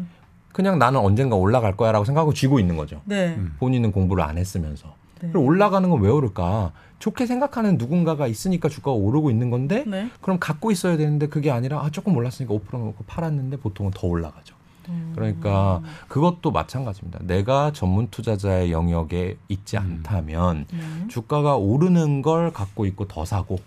그냥 0.58 0.80
나는 0.80 1.00
언젠가 1.00 1.36
올라갈 1.36 1.78
거야라고 1.78 2.04
생각하고 2.04 2.34
쥐고 2.34 2.60
있는 2.60 2.78
거죠. 2.78 3.00
네. 3.06 3.36
음. 3.38 3.54
본인은 3.60 3.92
공부를 3.92 4.24
안 4.24 4.40
했으면서. 4.40 4.88
네. 5.22 5.30
그럼 5.30 5.46
올라가는 5.46 5.88
건 5.88 6.02
왜 6.02 6.10
오를까? 6.10 6.72
좋게 6.98 7.28
생각하는 7.28 7.78
누군가가 7.78 8.26
있으니까 8.26 8.68
주가가 8.68 8.94
오르고 8.98 9.30
있는 9.30 9.52
건데 9.52 9.84
네. 9.86 10.10
그럼 10.20 10.40
갖고 10.40 10.72
있어야 10.72 10.98
되는데 10.98 11.28
그게 11.28 11.52
아니라 11.52 11.78
아, 11.84 11.92
조금 11.92 12.18
올랐으니까 12.18 12.56
5% 12.56 12.72
놓고 12.72 13.04
팔았는데 13.06 13.58
보통은 13.58 13.92
더 13.94 14.08
올라가죠. 14.08 14.56
음. 14.90 15.12
그러니까 15.14 15.80
그것도 16.08 16.50
마찬가지입니다. 16.50 17.20
내가 17.22 17.72
전문 17.72 18.08
투자자의 18.10 18.72
영역에 18.72 19.38
있지 19.50 19.78
않다면 19.78 20.66
네. 20.74 20.80
주가가 21.08 21.56
오르는 21.56 22.24
걸 22.24 22.52
갖고 22.52 22.88
있고 22.88 23.08
더 23.08 23.26
사고 23.26 23.60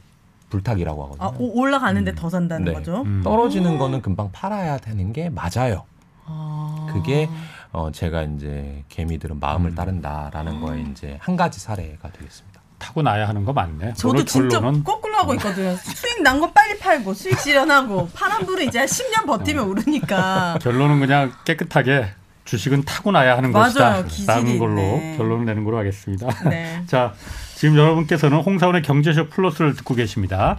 불탁이라고 0.48 1.04
하거든요. 1.04 1.24
아, 1.24 1.32
오- 1.38 1.60
올라가는데 1.60 2.16
더 2.16 2.28
산다는 2.28 2.64
네. 2.64 2.72
거죠. 2.72 3.02
음. 3.02 3.20
떨어지는 3.22 3.78
거는 3.78 4.02
금방 4.02 4.32
팔아야 4.32 4.78
되는 4.78 5.12
게 5.12 5.30
맞아요. 5.30 5.84
아. 6.30 6.86
그게 6.92 7.28
어 7.72 7.90
제가 7.92 8.22
이제 8.22 8.84
개미들은 8.88 9.38
마음을 9.40 9.70
음. 9.70 9.74
따른다라는 9.74 10.60
거에 10.60 10.80
이제 10.90 11.18
한 11.20 11.36
가지 11.36 11.60
사례가 11.60 12.10
되겠습니다. 12.10 12.60
타고 12.78 13.02
나야 13.02 13.28
하는 13.28 13.44
거 13.44 13.52
맞네. 13.52 13.92
저도 13.94 14.08
오늘 14.10 14.24
진짜 14.24 14.58
결론은 14.58 14.82
거꾸로 14.82 15.16
하고 15.18 15.34
있거든요. 15.34 15.76
수익 15.76 16.22
난거 16.22 16.50
빨리 16.50 16.78
팔고 16.78 17.12
수익 17.14 17.38
실현하고 17.38 18.08
파란 18.16 18.46
불은 18.46 18.66
이제 18.66 18.84
10년 18.84 19.26
버티면 19.26 19.68
오르니까. 19.68 20.58
결론은 20.62 20.98
그냥 20.98 21.32
깨끗하게 21.44 22.06
주식은 22.46 22.84
타고 22.84 23.12
나야 23.12 23.36
하는 23.36 23.52
맞아요. 23.52 24.02
것이다. 24.02 24.34
라는 24.34 24.58
걸로 24.58 24.80
있네. 24.80 25.16
결론을 25.18 25.44
내는 25.44 25.64
걸로 25.64 25.78
하겠습니다. 25.78 26.26
네. 26.48 26.82
자, 26.88 27.12
지금 27.54 27.76
여러분께서는 27.76 28.38
홍사원의 28.38 28.82
경제쇼 28.82 29.28
플러스를 29.28 29.76
듣고 29.76 29.94
계십니다. 29.94 30.58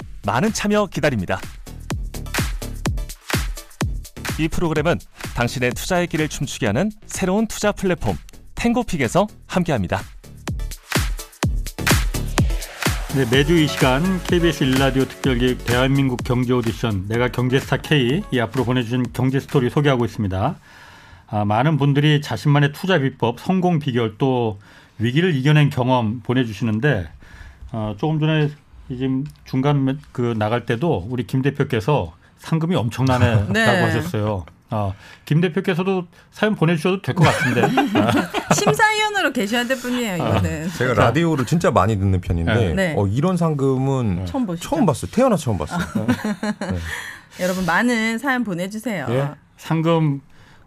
많은 0.25 0.53
참여 0.53 0.87
기다립니다. 0.87 1.39
이 4.39 4.47
프로그램은 4.47 4.99
당신의 5.35 5.71
투자의 5.71 6.07
길을 6.07 6.29
춤추게 6.29 6.67
하는 6.67 6.91
새로운 7.05 7.47
투자 7.47 7.71
플랫폼 7.71 8.15
탱고픽에서 8.55 9.27
함께합니다. 9.47 9.99
네, 13.15 13.25
매주 13.29 13.57
이 13.57 13.67
시간 13.67 14.23
KBS 14.23 14.63
일라디오 14.63 15.03
특별기획 15.03 15.65
대한민국 15.65 16.23
경제 16.23 16.53
오디션 16.53 17.07
내가 17.09 17.27
경제스타 17.27 17.77
K 17.77 18.23
이 18.31 18.39
앞으로 18.39 18.63
보내주신 18.63 19.11
경제 19.11 19.39
스토리 19.39 19.69
소개하고 19.69 20.05
있습니다. 20.05 20.55
아, 21.27 21.45
많은 21.45 21.77
분들이 21.77 22.21
자신만의 22.21 22.71
투자 22.71 22.99
비법, 22.99 23.39
성공 23.39 23.79
비결 23.79 24.17
또 24.17 24.59
위기를 24.97 25.35
이겨낸 25.35 25.69
경험 25.69 26.21
보내주시는데 26.21 27.09
어, 27.73 27.95
조금 27.97 28.19
전에 28.19 28.49
지금 28.97 29.23
중간 29.45 29.99
그 30.11 30.33
나갈 30.37 30.65
때도 30.65 31.07
우리 31.09 31.25
김 31.27 31.41
대표께서 31.41 32.13
상금이 32.39 32.75
엄청나네라고 32.75 33.51
네. 33.53 33.65
하셨어요. 33.65 34.45
아, 34.73 34.93
김 35.25 35.41
대표께서도 35.41 36.07
사연 36.31 36.55
보내주셔도 36.55 37.01
될 37.01 37.13
것 37.13 37.25
같은데. 37.25 37.61
아, 37.99 38.11
심사위원으로 38.55 39.33
계셔야 39.33 39.65
될 39.65 39.77
분이에요, 39.77 40.15
이거는. 40.15 40.69
제가 40.69 40.93
라디오를 40.93 41.45
진짜 41.45 41.71
많이 41.71 41.97
듣는 41.99 42.21
편인데 42.21 42.73
네. 42.73 42.95
어, 42.97 43.05
이런 43.07 43.35
상금은 43.35 44.25
처음 44.27 44.45
보시죠? 44.45 44.69
처음 44.69 44.85
봤어요. 44.85 45.11
태어나 45.11 45.35
처음 45.35 45.57
봤어요. 45.57 45.81
여러분 47.41 47.65
많은 47.65 48.17
사연 48.17 48.43
보내주세요. 48.45 49.07
예? 49.09 49.29
상금 49.57 50.21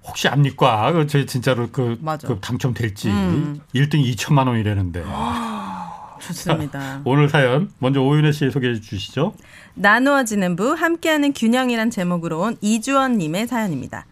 혹시 0.06 0.28
압니까? 0.28 0.92
그제 0.92 1.24
진짜로 1.24 1.68
그. 1.72 1.98
그 2.26 2.38
당첨될지 2.40 3.08
음. 3.08 3.60
1등 3.74 4.04
2천만 4.14 4.48
원이라는데 4.48 5.02
좋습니다. 6.26 7.02
오늘 7.06 7.28
사연 7.28 7.70
먼저 7.78 8.00
오윤혜 8.00 8.32
씨 8.32 8.50
소개해 8.50 8.80
주시죠. 8.80 9.34
나누어지는 9.74 10.56
부 10.56 10.72
함께하는 10.72 11.32
균형이란 11.32 11.90
제목으로 11.90 12.40
온 12.40 12.56
이주원 12.60 13.18
님의 13.18 13.46
사연입니다. 13.46 14.06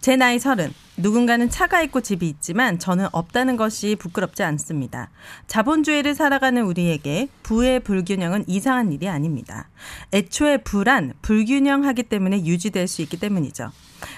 제 0.00 0.16
나이 0.16 0.38
서른. 0.38 0.72
누군가는 0.96 1.48
차가 1.48 1.82
있고 1.82 2.00
집이 2.00 2.28
있지만 2.28 2.78
저는 2.78 3.06
없다는 3.12 3.56
것이 3.56 3.96
부끄럽지 3.96 4.42
않습니다. 4.42 5.10
자본주의를 5.46 6.14
살아가는 6.14 6.62
우리에게 6.62 7.28
부의 7.42 7.80
불균형은 7.80 8.44
이상한 8.48 8.92
일이 8.92 9.08
아닙니다. 9.08 9.68
애초에 10.12 10.58
불안, 10.58 11.12
불균형하기 11.22 12.04
때문에 12.04 12.44
유지될 12.44 12.88
수 12.88 13.02
있기 13.02 13.18
때문이죠. 13.18 13.70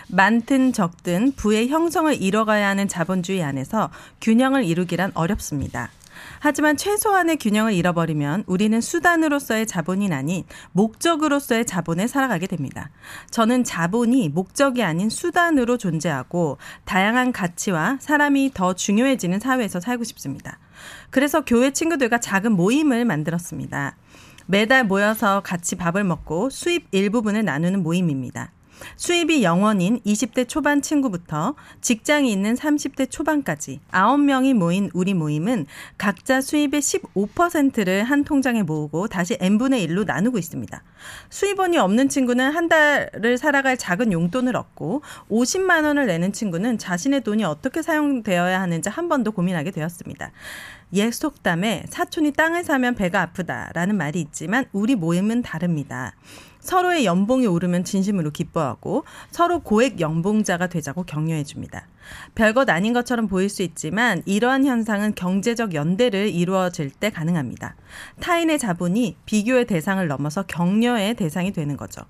많든 0.08 0.72
적든 0.72 1.32
부의 1.32 1.68
형성을 1.68 2.12
이뤄가야 2.20 2.68
하는 2.68 2.88
자본주의 2.88 3.42
안에서 3.42 3.90
균형을 4.20 4.64
이루기란 4.64 5.12
어렵습니다. 5.14 5.90
하지만 6.40 6.78
최소한의 6.78 7.36
균형을 7.36 7.74
잃어버리면 7.74 8.44
우리는 8.46 8.80
수단으로서의 8.80 9.66
자본이 9.66 10.10
아닌 10.12 10.44
목적으로서의 10.72 11.66
자본에 11.66 12.06
살아가게 12.06 12.46
됩니다. 12.46 12.90
저는 13.30 13.62
자본이 13.62 14.30
목적이 14.30 14.82
아닌 14.82 15.10
수단으로 15.10 15.76
존재하고 15.76 16.56
다양한 16.86 17.32
가치와 17.32 17.98
사람이 18.00 18.52
더 18.54 18.72
중요해지는 18.72 19.38
사회에서 19.38 19.80
살고 19.80 20.04
싶습니다. 20.04 20.58
그래서 21.10 21.44
교회 21.44 21.72
친구들과 21.72 22.18
작은 22.20 22.52
모임을 22.52 23.04
만들었습니다. 23.04 23.96
매달 24.46 24.84
모여서 24.84 25.42
같이 25.42 25.76
밥을 25.76 26.04
먹고 26.04 26.48
수입 26.48 26.88
일부분을 26.90 27.44
나누는 27.44 27.82
모임입니다. 27.82 28.50
수입이 28.96 29.42
0원인 29.42 30.02
20대 30.04 30.48
초반 30.48 30.82
친구부터 30.82 31.54
직장이 31.80 32.30
있는 32.32 32.54
30대 32.54 33.10
초반까지 33.10 33.80
9명이 33.92 34.54
모인 34.54 34.90
우리 34.94 35.14
모임은 35.14 35.66
각자 35.98 36.40
수입의 36.40 36.80
15%를 36.80 38.04
한 38.04 38.24
통장에 38.24 38.62
모으고 38.62 39.08
다시 39.08 39.36
n분의 39.40 39.86
1로 39.88 40.04
나누고 40.06 40.38
있습니다. 40.38 40.82
수입원이 41.30 41.78
없는 41.78 42.08
친구는 42.08 42.50
한 42.50 42.68
달을 42.68 43.38
살아갈 43.38 43.76
작은 43.76 44.12
용돈을 44.12 44.56
얻고 44.56 45.02
50만 45.30 45.84
원을 45.84 46.06
내는 46.06 46.32
친구는 46.32 46.78
자신의 46.78 47.22
돈이 47.22 47.44
어떻게 47.44 47.82
사용되어야 47.82 48.60
하는지 48.60 48.88
한 48.88 49.08
번도 49.08 49.32
고민하게 49.32 49.70
되었습니다. 49.70 50.30
옛 50.94 51.12
속담에 51.12 51.84
사촌이 51.88 52.32
땅을 52.32 52.64
사면 52.64 52.94
배가 52.94 53.22
아프다라는 53.22 53.96
말이 53.96 54.20
있지만 54.20 54.64
우리 54.72 54.96
모임은 54.96 55.42
다릅니다. 55.42 56.14
서로의 56.60 57.04
연봉이 57.04 57.46
오르면 57.46 57.84
진심으로 57.84 58.30
기뻐하고 58.30 59.04
서로 59.30 59.60
고액 59.60 60.00
연봉자가 60.00 60.68
되자고 60.68 61.04
격려해 61.04 61.44
줍니다. 61.44 61.86
별것 62.34 62.68
아닌 62.70 62.92
것처럼 62.92 63.28
보일 63.28 63.48
수 63.48 63.62
있지만 63.62 64.22
이러한 64.26 64.64
현상은 64.64 65.14
경제적 65.14 65.74
연대를 65.74 66.28
이루어질 66.28 66.90
때 66.90 67.10
가능합니다. 67.10 67.76
타인의 68.20 68.58
자본이 68.58 69.16
비교의 69.26 69.66
대상을 69.66 70.06
넘어서 70.06 70.42
격려의 70.44 71.14
대상이 71.14 71.52
되는 71.52 71.76
거죠. 71.76 72.02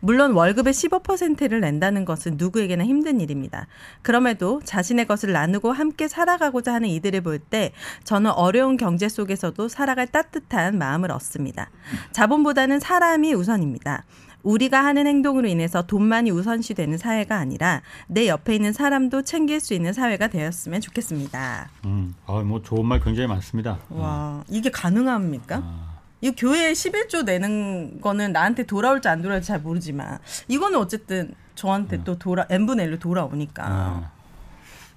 물론 0.00 0.32
월급의 0.32 0.72
15%를 0.72 1.60
낸다는 1.60 2.04
것은 2.04 2.36
누구에게나 2.36 2.84
힘든 2.84 3.20
일입니다. 3.20 3.66
그럼에도 4.02 4.60
자신의 4.64 5.06
것을 5.06 5.32
나누고 5.32 5.72
함께 5.72 6.08
살아가고자 6.08 6.72
하는 6.74 6.88
이들을 6.88 7.20
볼 7.20 7.34
때 7.50 7.72
저는 8.04 8.30
어려운 8.30 8.76
경제 8.76 9.08
속에서도 9.08 9.68
살아갈 9.68 10.06
따뜻한 10.06 10.78
마음을 10.78 11.10
얻습니다. 11.10 11.70
자본보다는 12.12 12.80
사람이 12.80 13.34
우선입니다. 13.34 14.04
우리가 14.44 14.84
하는 14.84 15.06
행동으로 15.06 15.48
인해서 15.48 15.82
돈만이 15.82 16.30
우선시되는 16.30 16.98
사회가 16.98 17.36
아니라 17.36 17.82
내 18.06 18.28
옆에 18.28 18.54
있는 18.54 18.72
사람도 18.72 19.22
챙길 19.22 19.58
수 19.58 19.74
있는 19.74 19.92
사회가 19.92 20.28
되었으면 20.28 20.80
좋겠습니다. 20.80 21.70
음, 21.86 22.14
아, 22.26 22.34
뭐 22.40 22.62
좋은 22.62 22.86
말 22.86 23.00
굉장히 23.00 23.26
많습니다. 23.26 23.78
와, 23.88 24.44
이게 24.48 24.70
가능합니까? 24.70 25.94
이 26.20 26.30
교회에 26.30 26.72
11조 26.72 27.24
내는 27.24 28.00
거는 28.00 28.32
나한테 28.32 28.62
돌아올지 28.64 29.08
안 29.08 29.20
돌아올지 29.20 29.48
잘 29.48 29.60
모르지만 29.60 30.18
이거는 30.48 30.78
어쨌든 30.78 31.34
저한테 31.54 32.02
또 32.04 32.18
돌아 32.18 32.46
n분의 32.48 32.88
1로 32.88 33.00
돌아오니까. 33.00 33.64
아, 33.66 34.10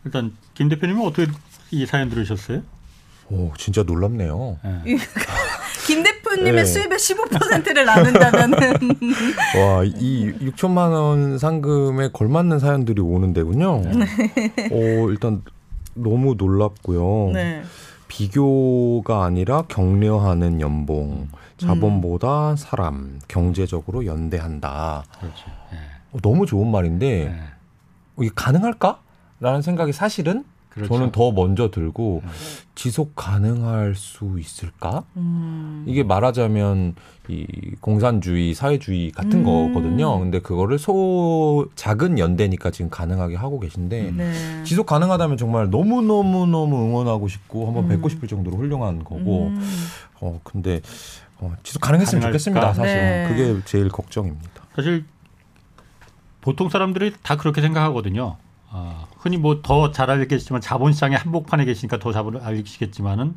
일단 0.05 0.35
김 0.53 0.69
대표님은 0.69 1.05
어떻게 1.05 1.31
이 1.71 1.85
사연 1.85 2.09
들으셨어요? 2.09 2.63
오, 3.29 3.51
진짜 3.57 3.83
놀랍네요. 3.83 4.59
예. 4.85 4.97
김 5.85 6.03
대표 6.03 6.16
님의 6.35 6.53
네. 6.53 6.65
수입의 6.65 6.97
15%를 6.97 7.85
나눈다면은 7.85 8.57
와, 9.57 9.83
이 9.83 10.33
6천만 10.39 10.91
원 10.91 11.37
상금에 11.37 12.09
걸맞는 12.11 12.59
사연들이 12.59 13.01
오는데군요. 13.01 13.81
오, 14.71 15.09
일단 15.09 15.41
너무 15.93 16.35
놀랍고요. 16.37 17.31
네. 17.33 17.63
비교가 18.07 19.25
아니라 19.25 19.63
격려하는 19.63 20.61
연봉, 20.61 21.27
자본보다 21.57 22.55
사람, 22.55 23.19
경제적으로 23.27 24.05
연대한다. 24.05 25.03
그렇죠. 25.19 25.45
예. 25.73 25.77
어, 26.13 26.19
너무 26.21 26.45
좋은 26.45 26.71
말인데 26.71 27.25
예. 27.25 27.27
어, 27.27 28.23
이게 28.23 28.31
가능할까? 28.33 28.99
라는 29.39 29.61
생각이 29.61 29.93
사실은 29.93 30.45
그렇죠. 30.77 30.93
저는 30.93 31.11
더 31.11 31.31
먼저 31.31 31.69
들고 31.71 32.21
지속 32.75 33.15
가능할 33.15 33.95
수 33.95 34.37
있을까? 34.39 35.03
음. 35.17 35.83
이게 35.87 36.03
말하자면 36.03 36.95
이 37.29 37.45
공산주의, 37.81 38.53
사회주의 38.53 39.11
같은 39.11 39.39
음. 39.39 39.73
거거든요. 39.73 40.19
근데 40.19 40.39
그거를 40.39 40.77
소 40.77 41.67
작은 41.75 42.19
연대니까 42.19 42.71
지금 42.71 42.89
가능하게 42.89 43.35
하고 43.35 43.59
계신데 43.59 44.11
네. 44.11 44.63
지속 44.63 44.85
가능하다면 44.85 45.37
정말 45.37 45.69
너무 45.69 46.01
너무 46.01 46.45
너무 46.45 46.85
응원하고 46.85 47.27
싶고 47.27 47.67
한번 47.67 47.85
음. 47.85 47.89
뵙고 47.89 48.09
싶을 48.09 48.27
정도로 48.27 48.57
훌륭한 48.57 49.03
거고. 49.03 49.47
음. 49.47 49.87
어 50.21 50.39
근데 50.43 50.81
어, 51.39 51.53
지속 51.63 51.81
가능했으면 51.81 52.21
가능할까? 52.21 52.37
좋겠습니다. 52.37 52.73
사실 52.73 52.95
네. 52.95 53.27
그게 53.27 53.61
제일 53.65 53.89
걱정입니다. 53.89 54.63
사실 54.75 55.05
보통 56.41 56.69
사람들이 56.69 57.13
다 57.23 57.35
그렇게 57.35 57.61
생각하거든요. 57.61 58.37
아, 58.69 59.05
흔히 59.17 59.37
뭐 59.37 59.61
더 59.61 59.91
잘 59.91 60.09
알겠지만 60.09 60.61
자본시장의 60.61 61.17
한복판에 61.17 61.65
계시니까 61.65 61.99
더 61.99 62.11
잘 62.11 62.25
알겠지만은 62.41 63.35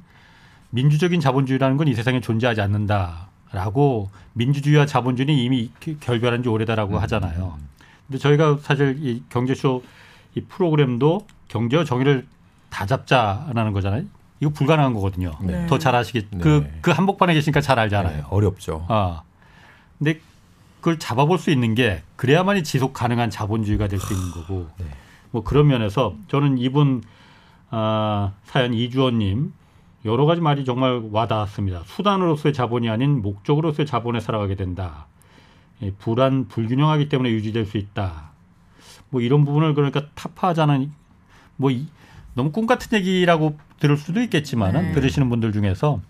민주적인 0.71 1.21
자본주의라는 1.21 1.77
건 1.77 1.89
이 1.89 1.95
세상에 1.95 2.21
존재하지 2.21 2.61
않는다라고 2.61 4.11
민주주의와 4.35 4.87
자본주의는 4.87 5.35
이미 5.35 5.71
결별한 6.01 6.43
지 6.43 6.49
오래다라고 6.49 6.99
하잖아요. 7.01 7.59
근데 8.07 8.19
저희가 8.19 8.59
사실 8.63 8.99
이 9.01 9.23
경제쇼 9.29 9.83
이 10.35 10.41
프로그램도 10.43 11.27
경제와 11.49 11.85
정의를 11.85 12.27
다 12.71 12.87
잡자라는 12.87 13.73
거잖아요. 13.73 14.05
이거 14.41 14.51
불가능한 14.53 14.95
거거든요. 14.95 15.37
네. 15.43 15.67
더잘 15.67 15.95
아시겠 15.95 16.27
네. 16.31 16.39
그, 16.39 16.67
그 16.81 16.91
한복판에 16.93 17.35
계시니까 17.35 17.61
잘 17.61 17.79
알잖아요. 17.79 18.17
네, 18.17 18.23
어렵죠. 18.31 18.87
아. 18.89 19.23
근데 19.99 20.21
그걸 20.79 20.99
잡아볼 20.99 21.39
수 21.39 21.51
있는 21.51 21.75
게 21.75 22.03
그래야만이 22.17 22.63
지속 22.63 22.93
가능한 22.95 23.29
자본주의가 23.31 23.87
될 23.89 23.99
수 24.01 24.15
있는 24.15 24.31
거고. 24.31 24.69
네. 24.79 24.87
뭐 25.31 25.43
그런 25.43 25.69
면에서 25.69 26.15
저는 26.29 26.59
이분 26.59 27.03
아, 27.71 28.33
사연 28.45 28.75
이주원님 28.75 29.53
여러 30.05 30.25
가지 30.25 30.41
말이 30.41 30.65
정말 30.65 31.03
와닿았습니다. 31.11 31.83
수단으로서의 31.87 32.53
자본이 32.53 32.89
아닌 32.89 33.23
목적으로서의 33.23 33.87
자본에 33.87 34.21
살아가게 34.21 34.55
된다. 34.55 35.07
예, 35.83 35.93
불안 35.93 36.49
불균형하기 36.49 37.09
때문에 37.09 37.31
유지될 37.31 37.67
수 37.67 37.77
있다. 37.77 38.31
뭐 39.11 39.21
이런 39.21 39.45
부분을 39.45 39.75
그러니까 39.75 40.07
타파하자는 40.15 40.93
뭐 41.57 41.71
이, 41.71 41.87
너무 42.35 42.53
꿈 42.53 42.67
같은 42.67 42.97
얘기라고 42.99 43.59
들을 43.79 43.97
수도 43.97 44.21
있겠지만은 44.23 44.83
네. 44.83 44.93
들으시는 44.93 45.29
분들 45.29 45.53
중에서 45.53 46.01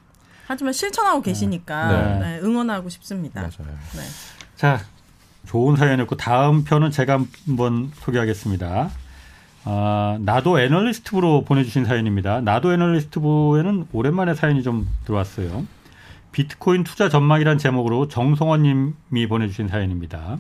하지만 0.47 0.73
실천하고 0.73 1.23
계시니까 1.23 2.19
네. 2.19 2.19
네, 2.19 2.41
응원하고 2.41 2.89
싶습니다. 2.89 3.41
맞아요. 3.41 3.73
네. 3.95 4.03
자, 4.57 4.81
좋은 5.47 5.77
사연이었고 5.77 6.17
다음 6.17 6.65
편은 6.65 6.91
제가 6.91 7.21
한번 7.47 7.91
소개하겠습니다. 7.95 8.91
아, 9.65 10.19
나도 10.21 10.59
애널리스트부로 10.59 11.45
보내주신 11.45 11.85
사연입니다. 11.85 12.41
나도 12.41 12.73
애널리스트부에는 12.73 13.89
오랜만에 13.93 14.35
사연이 14.35 14.63
좀 14.63 14.89
들어왔어요. 15.05 15.65
비트코인 16.33 16.85
투자 16.85 17.09
전망이란 17.09 17.59
제목으로 17.59 18.09
정성원 18.09 18.63
님이 18.63 19.27
보내주신 19.27 19.69
사연입니다. 19.69 20.39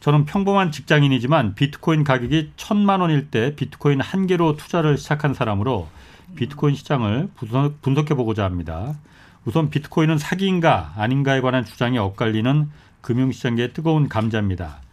저는 0.00 0.24
평범한 0.24 0.72
직장인이지만 0.72 1.54
비트코인 1.54 2.04
가격이 2.04 2.52
천만 2.56 3.00
원일 3.00 3.30
때 3.30 3.54
비트코인 3.54 4.00
한 4.00 4.26
개로 4.26 4.56
투자를 4.56 4.98
시작한 4.98 5.32
사람으로 5.32 5.88
비트코인 6.34 6.74
시장을 6.74 7.30
분석, 7.36 7.80
분석해 7.80 8.14
보고자 8.14 8.44
합니다. 8.44 8.98
우선 9.44 9.70
비트코인은 9.70 10.18
사기인가 10.18 10.92
아닌가에 10.96 11.40
관한 11.40 11.64
주장이 11.64 11.98
엇갈리는 11.98 12.70
금융시장계의 13.02 13.72
뜨거운 13.72 14.08
감자입니다. 14.08 14.83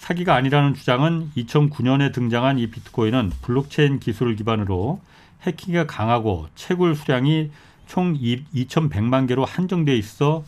사기가 0.00 0.34
아니라는 0.34 0.72
주장은 0.72 1.30
2009년에 1.36 2.12
등장한 2.12 2.58
이 2.58 2.68
비트코인은 2.68 3.32
블록체인 3.42 4.00
기술을 4.00 4.34
기반으로 4.34 4.98
해킹이 5.42 5.86
강하고 5.86 6.48
채굴 6.54 6.96
수량이 6.96 7.50
총 7.86 8.14
2,100만 8.14 9.28
개로 9.28 9.44
한정돼 9.44 9.94
있어 9.98 10.42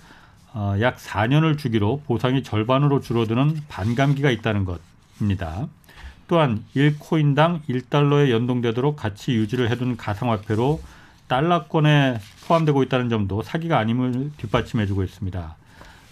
어, 0.54 0.74
약 0.80 0.96
4년을 0.96 1.58
주기로 1.58 2.00
보상이 2.06 2.42
절반으로 2.42 3.00
줄어드는 3.02 3.60
반감기가 3.68 4.30
있다는 4.30 4.64
것입니다. 4.64 5.68
또한 6.28 6.64
1코인당 6.74 7.60
1달러에 7.68 8.30
연동되도록 8.30 8.96
가치 8.96 9.32
유지를 9.32 9.70
해둔 9.70 9.98
가상화폐로 9.98 10.80
달러권에 11.28 12.18
포함되고 12.46 12.82
있다는 12.84 13.10
점도 13.10 13.42
사기가 13.42 13.78
아님을 13.78 14.32
뒷받침해주고 14.38 15.02
있습니다. 15.02 15.56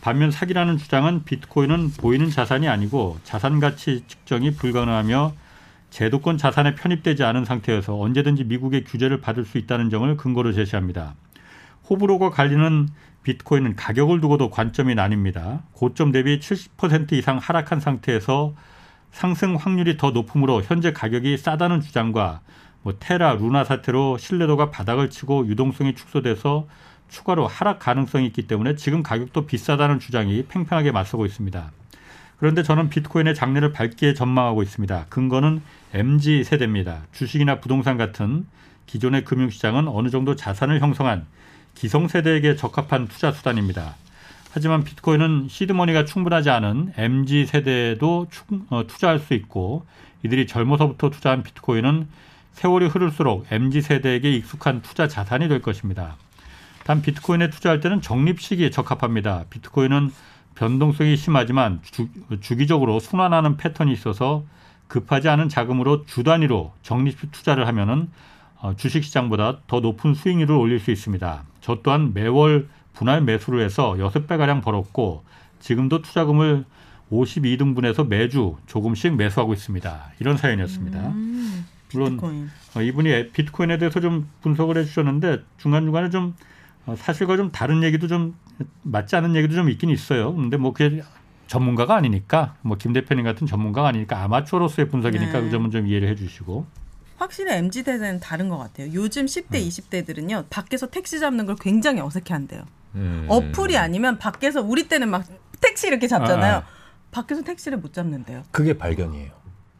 반면 0.01 0.30
사기라는 0.30 0.78
주장은 0.78 1.24
비트코인은 1.24 1.92
보이는 1.98 2.30
자산이 2.30 2.68
아니고 2.68 3.18
자산 3.22 3.61
가치 3.61 4.03
측정이 4.07 4.53
불가능하며 4.53 5.32
제도권 5.90 6.38
자산에 6.38 6.74
편입되지 6.74 7.24
않은 7.24 7.44
상태여서 7.44 7.98
언제든지 7.98 8.44
미국의 8.44 8.84
규제를 8.84 9.20
받을 9.20 9.44
수 9.44 9.59
있다는 9.59 9.90
점을 9.90 10.16
근거로 10.16 10.53
제시합니다. 10.53 11.14
호불호가 11.88 12.30
갈리는 12.30 12.88
비트코인은 13.24 13.76
가격을 13.76 14.20
두고도 14.20 14.51
관점이 14.51 14.94
나뉩니다. 14.94 15.62
고점 15.72 16.12
대비 16.12 16.38
70% 16.38 17.12
이상 17.12 17.38
하락한 17.38 17.80
상태에서 17.80 18.55
상승 19.11 19.57
확률이 19.57 19.96
더 19.96 20.12
높으므로 20.12 20.62
현재 20.62 20.92
가격이 20.92 21.36
싸다는 21.36 21.80
주장과 21.80 22.40
뭐 22.82 22.94
테라, 22.98 23.34
루나 23.34 23.64
사태로 23.64 24.16
신뢰도가 24.16 24.70
바닥을 24.70 25.11
치고 25.11 25.48
유동성이 25.48 25.94
축소돼서 25.94 26.66
추가로 27.11 27.46
하락 27.46 27.78
가능성이 27.80 28.26
있기 28.26 28.46
때문에 28.46 28.76
지금 28.76 29.02
가격도 29.02 29.46
비싸다는 29.46 29.98
주장이 29.98 30.44
팽팽하게 30.48 30.92
맞서고 30.92 31.26
있습니다. 31.26 31.70
그런데 32.38 32.62
저는 32.62 32.88
비트코인의 32.88 33.34
장래를 33.34 33.72
밝게 33.72 34.14
전망하고 34.14 34.62
있습니다. 34.62 35.06
근거는 35.11 35.61
MZ 35.92 36.44
세대입니다. 36.44 37.02
주식이나 37.12 37.61
부동산 37.61 37.98
같은 37.98 38.46
기존의 38.86 39.24
금융시장은 39.24 39.88
어느 39.88 40.08
정도 40.08 40.34
자산을 40.36 40.80
형성한 40.80 41.26
기성세대에게 41.74 42.56
적합한 42.56 43.08
투자 43.08 43.30
수단입니다. 43.30 43.94
하지만 44.52 44.82
비트코인은 44.82 45.46
시드머니가 45.48 46.04
충분하지 46.06 46.50
않은 46.50 46.92
MZ 46.96 47.46
세대에도 47.46 48.26
충- 48.30 48.66
어, 48.70 48.86
투자할 48.86 49.18
수 49.20 49.34
있고 49.34 49.86
이들이 50.24 50.46
젊어서부터 50.46 51.11
투자한 51.11 51.42
비트코인은 51.42 52.08
세월이 52.54 52.86
흐를수록 52.88 53.46
MZ 53.50 53.80
세대에게 53.82 54.32
익숙한 54.32 54.82
투자 54.82 55.06
자산이 55.06 55.48
될 55.48 55.62
것입니다. 55.62 56.16
단 56.85 57.03
비트코인에 57.03 57.51
투자할 57.51 57.81
때는 57.81 58.01
적립 58.01 58.41
시기에 58.41 58.70
적합합니다. 58.70 59.45
비트코인은 59.51 60.11
변동성이 60.55 61.16
심하지만 61.16 61.81
주, 61.83 62.09
주기적으로 62.41 63.01
순환하는 63.01 63.57
패턴이 63.57 63.93
있어서 63.93 64.45
급하지 64.89 65.28
않은 65.28 65.49
자금으로 65.49 66.05
주 66.07 66.24
단위로 66.24 66.72
적립 66.83 67.33
투자를 67.33 67.66
하면은 67.68 68.11
어, 68.57 68.74
주식시장보다 68.76 69.61
더 69.66 69.81
높은 69.81 70.14
수익률을 70.14 70.55
올릴 70.55 70.81
수 70.81 70.91
있습니다. 70.91 71.45
저 71.61 71.78
또한 71.83 72.12
매월 72.12 72.68
분할 72.93 73.22
매수를 73.22 73.64
해서 73.64 73.95
6배 73.95 74.37
가량 74.37 74.61
벌었고 74.61 75.24
지금도 75.61 76.03
투자금을 76.03 76.64
52등분해서 77.11 78.07
매주 78.07 78.57
조금씩 78.66 79.16
매수하고 79.16 79.53
있습니다. 79.53 80.12
이런 80.20 80.37
사연이었습니다. 80.37 80.99
음, 81.09 81.66
물론 81.93 82.11
비트코인. 82.12 82.51
어, 82.76 82.83
이분이 82.83 83.31
비트코인에 83.33 83.78
대해서 83.78 84.01
좀 84.01 84.28
분석을 84.43 84.76
해주셨는데 84.76 85.43
중간 85.59 85.85
중간에 85.85 86.11
좀 86.11 86.35
어, 86.35 86.37
사실과 86.97 87.36
좀 87.36 87.51
다른 87.53 87.82
얘기도 87.82 88.07
좀 88.07 88.34
맞지 88.82 89.16
않은 89.16 89.34
얘기도 89.36 89.55
좀 89.55 89.68
있긴 89.70 89.91
있어요. 89.91 90.34
근데 90.34 90.57
뭐 90.57 90.72
그게 90.72 91.03
전문가가 91.47 91.97
아니니까 91.97 92.55
뭐 92.62 92.76
김 92.78 92.93
대표님 92.93 93.24
같은 93.24 93.47
전문가가 93.47 93.88
아니니까 93.88 94.22
아마추어로서의 94.22 94.88
분석이니까 94.88 95.32
네. 95.32 95.41
그 95.43 95.51
점은 95.51 95.70
좀 95.70 95.86
이해를 95.86 96.09
해주시고. 96.09 96.66
확실히 97.18 97.53
MZ 97.53 97.82
세대는 97.82 98.20
다른 98.20 98.49
것 98.49 98.57
같아요. 98.57 98.91
요즘 98.95 99.26
10대, 99.26 99.57
음. 99.57 99.68
20대들은요 99.68 100.45
밖에서 100.49 100.86
택시 100.86 101.20
잡는 101.20 101.45
걸 101.47 101.57
굉장히 101.61 102.01
어색해한대요. 102.01 102.62
음. 102.95 103.26
어플이 103.28 103.76
아니면 103.76 104.18
밖에서 104.18 104.62
우리 104.62 104.88
때는 104.88 105.11
막 105.11 105.24
택시 105.61 105.88
이렇게 105.88 106.09
잡잖아요. 106.09 106.55
아, 106.55 106.59
아. 106.59 106.64
밖에서 107.11 107.43
택시를 107.43 107.78
못 107.78 107.93
잡는데요. 107.93 108.43
그게 108.53 108.78
발견이에요. 108.78 109.32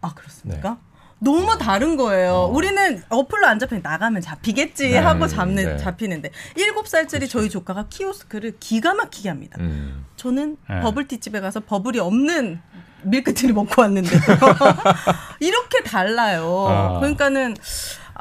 아 0.03 0.13
그렇습니까? 0.15 0.79
너무 1.21 1.57
다른 1.59 1.97
거예요. 1.97 2.33
어. 2.33 2.47
우리는 2.47 3.03
어플로 3.09 3.47
안 3.47 3.59
잡히면 3.59 3.83
나가면 3.83 4.23
잡히겠지 4.23 4.91
네, 4.91 4.99
하고 4.99 5.27
잡는 5.27 5.65
네. 5.65 5.77
잡히는데 5.77 6.31
일곱 6.57 6.89
살짜리 6.89 7.29
저희 7.29 7.49
조카가 7.51 7.87
키오스크를 7.91 8.57
기가 8.59 8.95
막히게 8.95 9.29
합니다. 9.29 9.59
음. 9.61 10.07
저는 10.17 10.57
네. 10.69 10.81
버블티 10.81 11.19
집에 11.19 11.41
가서 11.41 11.61
버블이 11.61 11.99
없는 11.99 12.61
밀크티를 13.03 13.55
먹고 13.55 13.83
왔는데 13.83 14.11
이렇게 15.41 15.83
달라요. 15.83 16.67
아. 16.69 16.99
그러니까는 16.99 17.55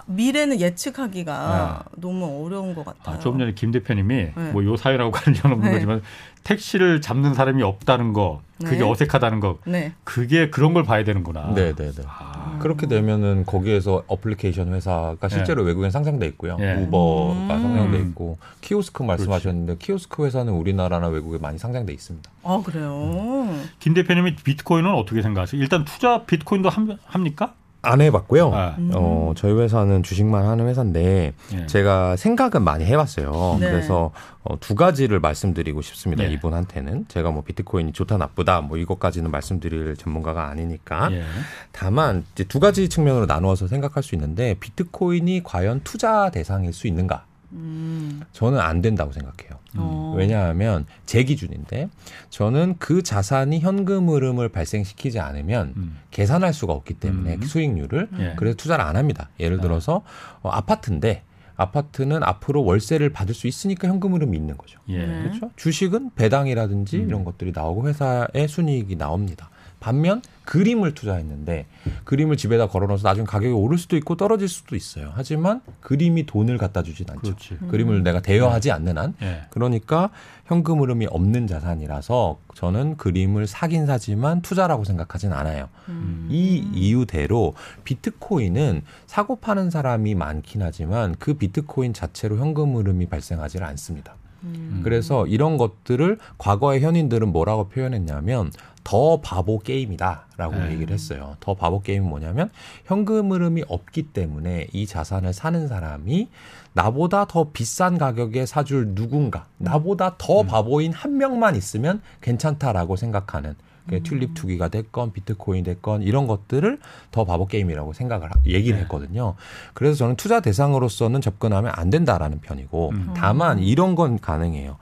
미래는 0.05 0.59
예측하기가 0.59 1.83
너무 1.97 2.43
어려운 2.43 2.73
것 2.73 2.83
같아요. 2.83 3.15
아, 3.15 3.19
조금 3.19 3.39
전에 3.39 3.53
김 3.53 3.71
대표님이 3.71 4.15
네. 4.35 4.51
뭐요 4.51 4.75
사연하고 4.75 5.11
관련 5.11 5.39
없는 5.53 5.61
네. 5.61 5.71
거지만 5.71 6.01
택시를 6.43 7.01
잡는 7.01 7.33
사람이 7.33 7.61
없다는 7.63 8.13
거, 8.13 8.41
그게 8.63 8.79
네. 8.79 8.83
어색하다는 8.83 9.39
거, 9.39 9.59
네. 9.65 9.93
그게 10.03 10.49
그런 10.49 10.73
걸 10.73 10.83
봐야 10.83 11.03
되는구나. 11.03 11.53
네, 11.55 11.73
네, 11.73 11.91
네. 11.91 12.03
아, 12.07 12.57
그렇게 12.59 12.87
되면은 12.87 13.45
거기에서 13.45 14.03
어플리케이션 14.07 14.73
회사가 14.73 15.29
실제로 15.29 15.63
외국엔 15.63 15.91
상장돼 15.91 16.25
있고요. 16.27 16.57
예. 16.59 16.73
우버가 16.75 17.55
음. 17.55 17.61
상장돼 17.61 17.99
있고 17.99 18.37
키오스크 18.61 19.03
말씀하셨는데 19.03 19.77
키오스크 19.77 20.25
회사는 20.25 20.51
우리나라나 20.53 21.07
외국에 21.07 21.37
많이 21.37 21.57
상장돼 21.57 21.93
있습니다. 21.93 22.29
아 22.43 22.61
그래요. 22.65 23.55
김 23.79 23.93
대표님이 23.93 24.35
비트코인은 24.35 24.93
어떻게 24.93 25.21
생각하세요? 25.21 25.61
일단 25.61 25.85
투자 25.85 26.23
비트코인도 26.23 26.69
함, 26.69 26.97
합니까? 27.05 27.53
안 27.81 28.01
해봤고요. 28.01 28.53
아, 28.53 28.75
음. 28.77 28.91
어, 28.93 29.33
저희 29.37 29.53
회사는 29.53 30.03
주식만 30.03 30.45
하는 30.45 30.67
회사인데 30.67 31.33
예. 31.53 31.65
제가 31.67 32.17
생각은 32.17 32.61
많이 32.61 32.85
해봤어요. 32.85 33.57
네. 33.59 33.71
그래서 33.71 34.11
어, 34.43 34.59
두 34.59 34.75
가지를 34.75 35.19
말씀드리고 35.19 35.81
싶습니다. 35.81 36.23
네. 36.23 36.33
이분한테는 36.33 37.05
제가 37.07 37.31
뭐 37.31 37.43
비트코인이 37.43 37.93
좋다 37.93 38.17
나쁘다 38.17 38.61
뭐 38.61 38.77
이것까지는 38.77 39.31
말씀드릴 39.31 39.95
전문가가 39.95 40.47
아니니까 40.47 41.09
예. 41.13 41.23
다만 41.71 42.25
이제 42.33 42.43
두 42.43 42.59
가지 42.59 42.89
측면으로 42.89 43.25
나누어서 43.25 43.67
생각할 43.67 44.03
수 44.03 44.15
있는데 44.15 44.55
비트코인이 44.59 45.43
과연 45.43 45.81
투자 45.83 46.29
대상일 46.31 46.73
수 46.73 46.87
있는가? 46.87 47.28
음. 47.53 48.21
저는 48.31 48.59
안 48.59 48.81
된다고 48.81 49.11
생각해요. 49.11 49.59
어. 49.77 50.13
왜냐하면 50.17 50.85
제 51.05 51.23
기준인데 51.23 51.89
저는 52.29 52.75
그 52.79 53.03
자산이 53.03 53.59
현금 53.59 54.09
흐름을 54.09 54.49
발생시키지 54.49 55.19
않으면 55.19 55.73
음. 55.77 55.97
계산할 56.11 56.53
수가 56.53 56.73
없기 56.73 56.95
때문에 56.95 57.35
음. 57.35 57.41
수익률을 57.41 58.09
예. 58.19 58.33
그래서 58.35 58.55
투자를 58.57 58.83
안 58.83 58.95
합니다. 58.95 59.29
예를 59.39 59.59
들어서 59.59 60.03
어, 60.41 60.49
아파트인데 60.49 61.23
아파트는 61.55 62.23
앞으로 62.23 62.63
월세를 62.63 63.09
받을 63.09 63.35
수 63.35 63.45
있으니까 63.45 63.87
현금 63.87 64.13
흐름이 64.13 64.37
있는 64.37 64.57
거죠. 64.57 64.79
예. 64.87 65.05
네. 65.05 65.23
그렇죠? 65.23 65.51
주식은 65.55 66.11
배당이라든지 66.15 66.97
음. 66.97 67.07
이런 67.09 67.23
것들이 67.25 67.51
나오고 67.53 67.87
회사의 67.89 68.47
순이익이 68.47 68.95
나옵니다. 68.95 69.49
반면 69.79 70.21
그림을 70.45 70.93
투자했는데 70.93 71.67
그림을 72.05 72.35
집에다 72.35 72.67
걸어놓어서 72.67 73.07
나중에 73.07 73.25
가격이 73.25 73.53
오를 73.53 73.77
수도 73.77 73.95
있고 73.97 74.15
떨어질 74.15 74.47
수도 74.47 74.75
있어요. 74.75 75.11
하지만 75.13 75.61
그림이 75.81 76.25
돈을 76.25 76.57
갖다 76.57 76.81
주진 76.81 77.05
않죠. 77.09 77.21
그렇지. 77.21 77.57
그림을 77.69 78.03
내가 78.03 78.19
대여하지 78.21 78.71
않는 78.71 78.97
한 78.97 79.13
예. 79.21 79.43
그러니까 79.51 80.09
현금 80.45 80.81
흐름이 80.81 81.05
없는 81.07 81.45
자산이라서 81.45 82.39
저는 82.55 82.97
그림을 82.97 83.45
사긴 83.45 83.85
사지만 83.85 84.41
투자라고 84.41 84.83
생각하진 84.83 85.33
않아요. 85.33 85.69
음. 85.87 86.27
이 86.31 86.67
이유대로 86.73 87.53
비트코인은 87.83 88.81
사고 89.05 89.35
파는 89.35 89.69
사람이 89.69 90.15
많긴 90.15 90.63
하지만 90.63 91.15
그 91.19 91.35
비트코인 91.35 91.93
자체로 91.93 92.37
현금 92.37 92.75
흐름이 92.75 93.05
발생하지 93.05 93.59
않습니다. 93.59 94.15
음. 94.43 94.81
그래서 94.83 95.27
이런 95.27 95.57
것들을 95.57 96.17
과거의 96.37 96.81
현인들은 96.81 97.31
뭐라고 97.31 97.69
표현했냐면 97.69 98.51
더 98.89 99.21
바보 99.21 99.59
게임이다라고 99.59 100.55
네. 100.55 100.71
얘기를 100.71 100.91
했어요. 100.95 101.37
더 101.39 101.53
바보 101.53 101.79
게임은 101.83 102.09
뭐냐면 102.09 102.49
현금 102.85 103.31
흐름이 103.31 103.65
없기 103.67 104.01
때문에 104.13 104.65
이 104.73 104.87
자산을 104.87 105.31
사는 105.31 105.67
사람이 105.67 106.27
나보다 106.73 107.25
더 107.25 107.51
비싼 107.51 107.99
가격에 107.99 108.47
사줄 108.47 108.95
누군가, 108.95 109.45
나보다 109.59 110.15
더 110.17 110.41
바보인 110.41 110.91
한 110.93 111.17
명만 111.17 111.55
있으면 111.55 112.01
괜찮다라고 112.21 112.95
생각하는 112.95 113.53
그게 113.85 114.01
튤립 114.01 114.33
투기가 114.33 114.69
됐건 114.69 115.13
비트코인 115.13 115.65
됐건 115.65 116.01
이런 116.01 116.25
것들을 116.25 116.79
더 117.11 117.25
바보 117.25 117.45
게임이라고 117.45 117.93
생각을 117.93 118.27
하- 118.31 118.33
얘기를 118.47 118.77
네. 118.77 118.83
했거든요. 118.83 119.35
그래서 119.75 119.97
저는 119.99 120.15
투자 120.15 120.39
대상으로서는 120.39 121.21
접근하면 121.21 121.71
안 121.75 121.91
된다라는 121.91 122.41
편이고 122.41 122.89
음. 122.93 123.13
다만 123.15 123.59
이런 123.59 123.93
건 123.93 124.19
가능해요. 124.19 124.77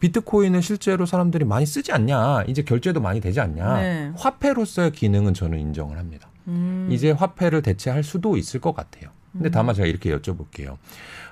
비트코인을 0.00 0.62
실제로 0.62 1.06
사람들이 1.06 1.44
많이 1.44 1.66
쓰지 1.66 1.92
않냐, 1.92 2.44
이제 2.48 2.62
결제도 2.62 3.00
많이 3.00 3.20
되지 3.20 3.40
않냐, 3.40 3.80
네. 3.80 4.12
화폐로서의 4.16 4.92
기능은 4.92 5.34
저는 5.34 5.58
인정을 5.58 5.98
합니다. 5.98 6.28
음. 6.48 6.88
이제 6.90 7.10
화폐를 7.10 7.62
대체할 7.62 8.02
수도 8.02 8.36
있을 8.36 8.60
것 8.60 8.74
같아요. 8.74 9.10
근데 9.32 9.50
다만 9.50 9.74
제가 9.74 9.86
이렇게 9.86 10.16
여쭤볼게요. 10.16 10.76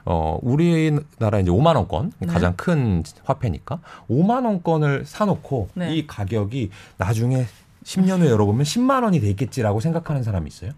어, 0.04 0.38
우리나라 0.42 1.40
이제 1.40 1.50
5만 1.50 1.76
원권 1.76 2.12
네. 2.18 2.26
가장 2.26 2.54
큰 2.56 3.02
화폐니까 3.24 3.80
5만 4.10 4.44
원권을 4.44 5.04
사놓고 5.06 5.70
네. 5.74 5.96
이 5.96 6.06
가격이 6.06 6.70
나중에 6.98 7.46
10년 7.84 8.20
후에 8.20 8.30
열어보면 8.30 8.64
10만 8.64 9.02
원이 9.04 9.20
되겠지라고 9.20 9.80
생각하는 9.80 10.22
사람이 10.22 10.48
있어요. 10.48 10.72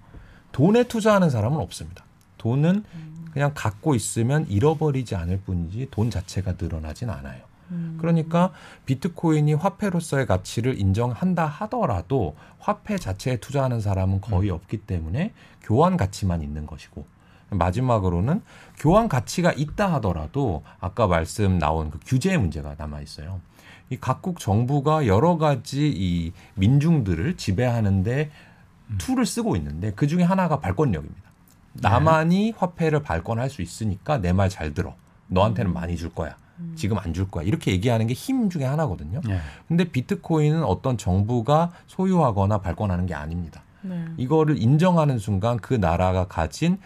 돈에 0.52 0.84
투자하는 0.84 1.30
사람은 1.30 1.58
없습니다. 1.58 2.04
돈은 2.38 2.84
그냥 3.32 3.52
갖고 3.54 3.94
있으면 3.94 4.46
잃어버리지 4.48 5.14
않을 5.14 5.40
뿐이지 5.40 5.88
돈 5.90 6.10
자체가 6.10 6.54
늘어나진 6.58 7.10
않아요. 7.10 7.42
음. 7.70 7.96
그러니까 8.00 8.52
비트코인이 8.86 9.54
화폐로서의 9.54 10.26
가치를 10.26 10.78
인정한다 10.80 11.46
하더라도 11.46 12.36
화폐 12.58 12.96
자체에 12.96 13.36
투자하는 13.38 13.80
사람은 13.80 14.20
거의 14.20 14.50
없기 14.50 14.78
때문에 14.78 15.32
교환 15.62 15.96
가치만 15.96 16.42
있는 16.42 16.66
것이고 16.66 17.04
마지막으로는 17.50 18.42
교환 18.78 19.08
가치가 19.08 19.52
있다 19.52 19.92
하더라도 19.94 20.62
아까 20.80 21.06
말씀 21.06 21.58
나온 21.58 21.90
그 21.90 21.98
규제 22.04 22.36
문제가 22.36 22.74
남아 22.76 23.00
있어요. 23.02 23.40
이 23.90 23.96
각국 24.00 24.40
정부가 24.40 25.06
여러 25.06 25.38
가지 25.38 25.88
이 25.88 26.32
민중들을 26.54 27.36
지배하는데 27.36 28.30
tool을 28.98 29.26
쓰고 29.26 29.54
있는데 29.56 29.92
그 29.92 30.06
중에 30.06 30.22
하나가 30.24 30.58
발권력입니다. 30.58 31.22
나만이 31.74 32.52
화폐를 32.56 33.02
발권할 33.02 33.50
수 33.50 33.62
있으니까 33.62 34.18
내 34.18 34.32
말 34.32 34.48
잘 34.48 34.74
들어. 34.74 34.94
너한테는 35.28 35.72
많이 35.72 35.96
줄 35.96 36.10
거야. 36.10 36.36
지금 36.74 36.98
안 36.98 37.12
줄 37.12 37.30
거야. 37.30 37.44
이렇게 37.44 37.70
얘기하는 37.72 38.06
게 38.06 38.14
힘 38.14 38.48
중에 38.50 38.64
하나거든요. 38.64 39.20
예. 39.28 39.38
근데 39.68 39.84
비트코인은 39.90 40.64
어떤 40.64 40.96
정부가 40.98 41.70
소유하거나 41.86 42.58
발권하는 42.58 43.06
게 43.06 43.14
아닙니다. 43.14 43.62
네. 43.82 44.04
이거를 44.16 44.60
인정하는 44.60 45.18
순간 45.18 45.58
그 45.58 45.74
나라가 45.74 46.26
가진 46.26 46.78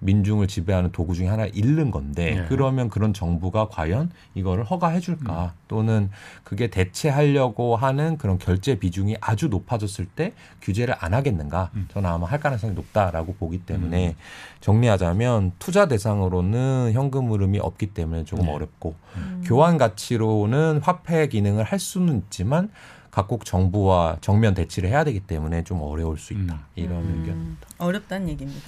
민중을 0.00 0.46
지배하는 0.46 0.92
도구 0.92 1.14
중에 1.14 1.26
하나 1.26 1.46
잃는 1.46 1.90
건데 1.90 2.36
예. 2.36 2.46
그러면 2.48 2.88
그런 2.88 3.12
정부가 3.12 3.68
과연 3.68 4.10
이거를 4.34 4.64
허가해 4.64 5.00
줄까 5.00 5.54
또는 5.66 6.10
그게 6.44 6.68
대체하려고 6.68 7.76
하는 7.76 8.16
그런 8.16 8.38
결제 8.38 8.78
비중이 8.78 9.16
아주 9.20 9.48
높아졌을 9.48 10.06
때 10.06 10.32
규제를 10.62 10.94
안 10.98 11.14
하겠는가 11.14 11.70
저는 11.92 12.08
아마 12.08 12.26
할 12.26 12.38
가능성이 12.38 12.74
높다라고 12.74 13.34
보기 13.34 13.58
때문에 13.58 14.14
정리하자면 14.60 15.52
투자 15.58 15.88
대상으로는 15.88 16.92
현금 16.92 17.32
흐름이 17.32 17.58
없기 17.58 17.88
때문에 17.88 18.24
조금 18.24 18.46
네. 18.46 18.52
어렵고 18.52 18.94
음. 19.16 19.42
교환 19.44 19.78
가치로는 19.78 20.80
화폐 20.82 21.26
기능을 21.28 21.64
할 21.64 21.78
수는 21.78 22.18
있지만 22.18 22.70
각국 23.10 23.44
정부와 23.44 24.18
정면 24.20 24.54
대치를 24.54 24.88
해야 24.90 25.02
되기 25.02 25.20
때문에 25.20 25.64
좀 25.64 25.82
어려울 25.82 26.18
수 26.18 26.34
있다 26.34 26.54
음. 26.54 26.60
이런 26.76 26.98
음. 26.98 27.20
의견. 27.20 27.56
어렵다는 27.78 28.28
얘기입니다. 28.28 28.60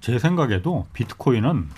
제 0.00 0.18
생각에도 0.18 0.86
비트코인은 0.92 1.68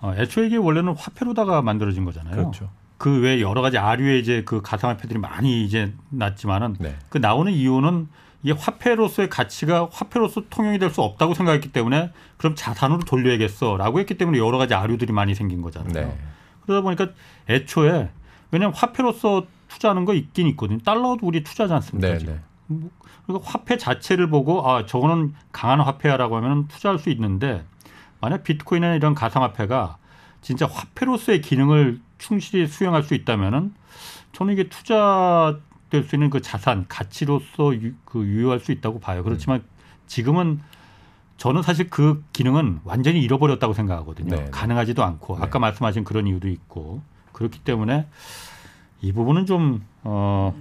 어, 0.00 0.14
애초에 0.16 0.46
이게 0.46 0.56
원래는 0.56 0.94
화폐로다가 0.96 1.62
만들어진 1.62 2.04
거잖아요. 2.04 2.34
그렇죠. 2.36 2.70
그외 2.98 3.40
여러 3.40 3.62
가지 3.62 3.78
아류의 3.78 4.20
이제 4.20 4.42
그 4.44 4.62
가상화폐들이 4.62 5.18
많이 5.18 5.64
이제 5.64 5.92
났지만은 6.10 6.76
네. 6.78 6.96
그 7.08 7.18
나오는 7.18 7.52
이유는 7.52 8.08
이게 8.42 8.52
화폐로서의 8.58 9.28
가치가 9.28 9.88
화폐로서 9.92 10.42
통용이 10.50 10.78
될 10.78 10.90
수 10.90 11.02
없다고 11.02 11.34
생각했기 11.34 11.70
때문에 11.72 12.10
그럼 12.36 12.54
자산으로 12.56 13.00
돌려야겠어라고 13.00 14.00
했기 14.00 14.18
때문에 14.18 14.38
여러 14.38 14.58
가지 14.58 14.74
아류들이 14.74 15.12
많이 15.12 15.34
생긴 15.34 15.62
거잖아요. 15.62 15.92
네. 15.92 16.18
그러다 16.64 16.82
보니까 16.82 17.08
애초에 17.48 18.10
왜냐하면 18.50 18.74
화폐로서 18.76 19.46
투자하는 19.68 20.04
거 20.04 20.14
있긴 20.14 20.46
있거든요. 20.48 20.78
달러도 20.80 21.18
우리 21.22 21.42
투자하지 21.42 21.74
않습니까? 21.74 22.08
네, 22.08 22.18
지금. 22.18 22.34
네. 22.34 22.40
그러니까 23.26 23.50
화폐 23.50 23.76
자체를 23.76 24.28
보고 24.28 24.68
아 24.68 24.86
저거는 24.86 25.34
강한 25.52 25.80
화폐야라고 25.80 26.36
하면 26.36 26.68
투자할 26.68 26.98
수 26.98 27.10
있는데 27.10 27.64
만약 28.20 28.44
비트코인이나 28.44 28.94
이런 28.94 29.14
가상화폐가 29.14 29.98
진짜 30.40 30.66
화폐로서의 30.66 31.40
기능을 31.40 32.00
충실히 32.18 32.66
수행할 32.66 33.02
수 33.02 33.14
있다면은 33.14 33.74
저는 34.32 34.52
이게 34.52 34.68
투자될 34.68 36.04
수 36.04 36.16
있는 36.16 36.30
그 36.30 36.40
자산 36.40 36.86
가치로서 36.88 37.74
유, 37.74 37.92
그 38.04 38.24
유효할 38.24 38.60
수 38.60 38.72
있다고 38.72 39.00
봐요. 39.00 39.22
그렇지만 39.22 39.62
지금은 40.06 40.60
저는 41.36 41.62
사실 41.62 41.90
그 41.90 42.22
기능은 42.32 42.80
완전히 42.84 43.20
잃어버렸다고 43.22 43.72
생각하거든요. 43.74 44.36
네, 44.36 44.44
네. 44.44 44.50
가능하지도 44.50 45.02
않고 45.02 45.36
네. 45.38 45.42
아까 45.42 45.58
말씀하신 45.58 46.04
그런 46.04 46.26
이유도 46.26 46.48
있고 46.48 47.02
그렇기 47.32 47.60
때문에 47.60 48.06
이 49.00 49.12
부분은 49.12 49.46
좀 49.46 49.84
어, 50.04 50.54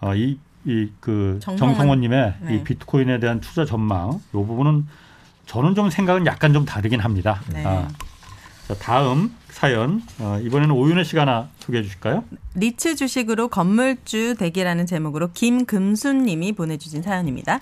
어, 0.00 0.14
이, 0.14 0.38
이, 0.64 0.90
그, 1.00 1.38
정성원- 1.42 1.58
정성원 1.58 2.00
님의 2.00 2.34
네. 2.42 2.54
이 2.56 2.64
비트코인에 2.64 3.18
대한 3.20 3.40
투자 3.40 3.64
전망, 3.64 4.20
이 4.28 4.32
부분은 4.32 4.86
저는 5.46 5.74
좀 5.74 5.90
생각은 5.90 6.26
약간 6.26 6.52
좀 6.52 6.64
다르긴 6.64 7.00
합니다. 7.00 7.40
네. 7.52 7.64
아, 7.64 7.88
자, 8.68 8.74
다음 8.74 9.34
사연, 9.48 10.02
어, 10.20 10.38
이번에는 10.42 10.72
오윤혜 10.74 11.02
씨가 11.02 11.22
하나 11.22 11.48
소개해 11.60 11.82
주실까요? 11.82 12.22
리츠 12.54 12.94
주식으로 12.94 13.48
건물주 13.48 14.36
대기라는 14.38 14.86
제목으로 14.86 15.32
김금순 15.32 16.24
님이 16.24 16.52
보내주신 16.52 17.02
사연입니다. 17.02 17.60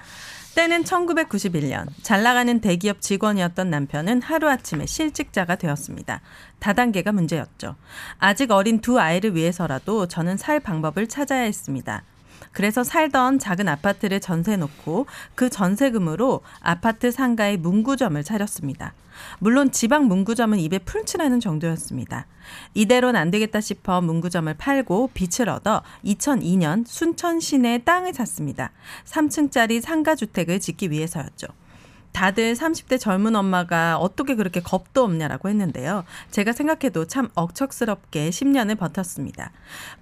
때는 0.55 0.83
1991년 0.83 1.87
잘 2.03 2.23
나가는 2.25 2.61
대기업 2.61 3.01
직원이었던 3.01 3.71
남편은 3.71 4.23
하루아침에 4.23 4.87
실직자가 4.87 5.55
되었습니다. 5.55 6.21
다단계가 6.59 7.13
문제였죠. 7.13 7.77
아직 8.19 8.51
어린 8.51 8.81
두 8.81 8.99
아이를 8.99 9.35
위해서라도 9.37 10.09
저는 10.09 10.37
살 10.37 10.59
방법을 10.61 11.07
찾아야 11.09 11.43
했습니다. 11.43 12.03
그래서 12.53 12.85
살던 12.85 13.39
작은 13.39 13.69
아파트를 13.69 14.21
전세 14.21 14.57
놓고 14.57 15.07
그 15.35 15.51
전세금으로 15.51 16.41
아파트 16.61 17.11
상가에 17.11 17.57
문구점을 17.57 18.23
차렸습니다. 18.25 18.95
물론 19.39 19.71
지방 19.71 20.07
문구점은 20.07 20.59
입에 20.59 20.79
풀칠하는 20.79 21.41
정도였습니다. 21.41 22.27
이대로는 22.75 23.21
안 23.21 23.31
되겠다 23.31 23.61
싶어 23.61 24.01
문구점을 24.01 24.53
팔고 24.55 25.11
빚을 25.15 25.49
얻어 25.49 25.83
2002년 26.05 26.87
순천 26.87 27.41
시내에 27.41 27.79
땅을 27.79 28.15
샀습니다. 28.15 28.71
3층짜리 29.05 29.81
상가주택을 29.81 30.61
짓기 30.61 30.91
위해서였죠. 30.91 31.49
다들 32.13 32.55
30대 32.55 32.99
젊은 32.99 33.37
엄마가 33.37 33.99
어떻게 33.99 34.35
그렇게 34.35 34.61
겁도 34.61 35.05
없냐라고 35.05 35.49
했는데요. 35.49 36.05
제가 36.33 36.53
생각해도 36.53 37.07
참 37.07 37.29
억척스럽게 37.35 38.31
10년을 38.31 38.77
버텼습니다. 38.77 39.53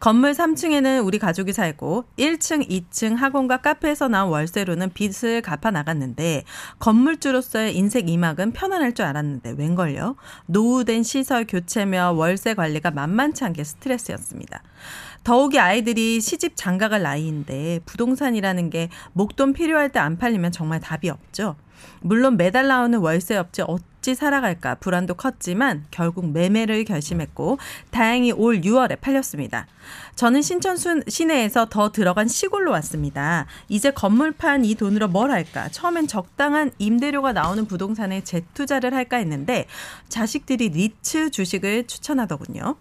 건물 0.01 0.33
3층에는 0.33 1.05
우리 1.05 1.19
가족이 1.19 1.53
살고 1.53 2.05
1층, 2.19 2.69
2층 2.71 3.17
학원과 3.17 3.59
카페에서 3.59 4.09
나온 4.09 4.31
월세로는 4.31 4.93
빚을 4.95 5.43
갚아 5.43 5.71
나갔는데 5.71 6.45
건물주로서의 6.79 7.77
인생 7.77 8.09
이막은 8.09 8.53
편안할 8.53 8.95
줄 8.95 9.05
알았는데 9.05 9.55
웬걸요? 9.59 10.17
노후된 10.47 11.03
시설 11.03 11.47
교체며 11.47 12.13
월세 12.13 12.55
관리가 12.55 12.91
만만치 12.93 13.45
않게 13.45 13.65
스트레스였습니다. 13.65 14.63
더욱이 15.25 15.59
아이들이 15.59 16.21
시집 16.21 16.53
장가갈 16.55 17.03
나이인데 17.03 17.81
부동산이라는 17.85 18.71
게 18.71 18.89
목돈 19.13 19.53
필요할 19.53 19.91
때 19.91 20.07
안 20.07 20.19
팔리면 20.19 20.53
정말 20.53 20.81
답이 20.81 21.11
없죠. 21.11 21.57
물론 22.01 22.37
매달 22.37 22.66
나오는 22.68 22.99
월세 22.99 23.37
없이 23.37 23.62
어찌 23.66 24.14
살아갈까 24.14 24.77
불안도 24.77 25.14
컸지만 25.14 25.85
결국 25.91 26.31
매매를 26.31 26.85
결심했고 26.85 27.59
다행히 27.91 28.31
올 28.33 28.61
6월에 28.61 29.01
팔렸습니다. 29.01 29.66
저는 30.14 30.43
신천 30.43 30.77
순- 30.77 31.03
시내에서 31.09 31.66
더 31.70 31.91
들어간 31.93 32.29
시골로 32.29 32.70
왔습니다. 32.72 33.47
이제 33.68 33.91
건물 33.91 34.33
판 34.33 34.64
이 34.64 34.74
돈으로 34.74 35.09
뭘 35.09 35.31
할까? 35.31 35.68
처음엔 35.70 36.07
적당한 36.07 36.70
임대료가 36.79 37.33
나오는 37.33 37.66
부동산에 37.66 38.22
재투자를 38.24 38.95
할까 38.95 39.16
했는데 39.16 39.66
자식들이 40.09 40.68
리츠 40.70 41.31
주식을 41.31 41.87
추천하더군요. 41.87 42.77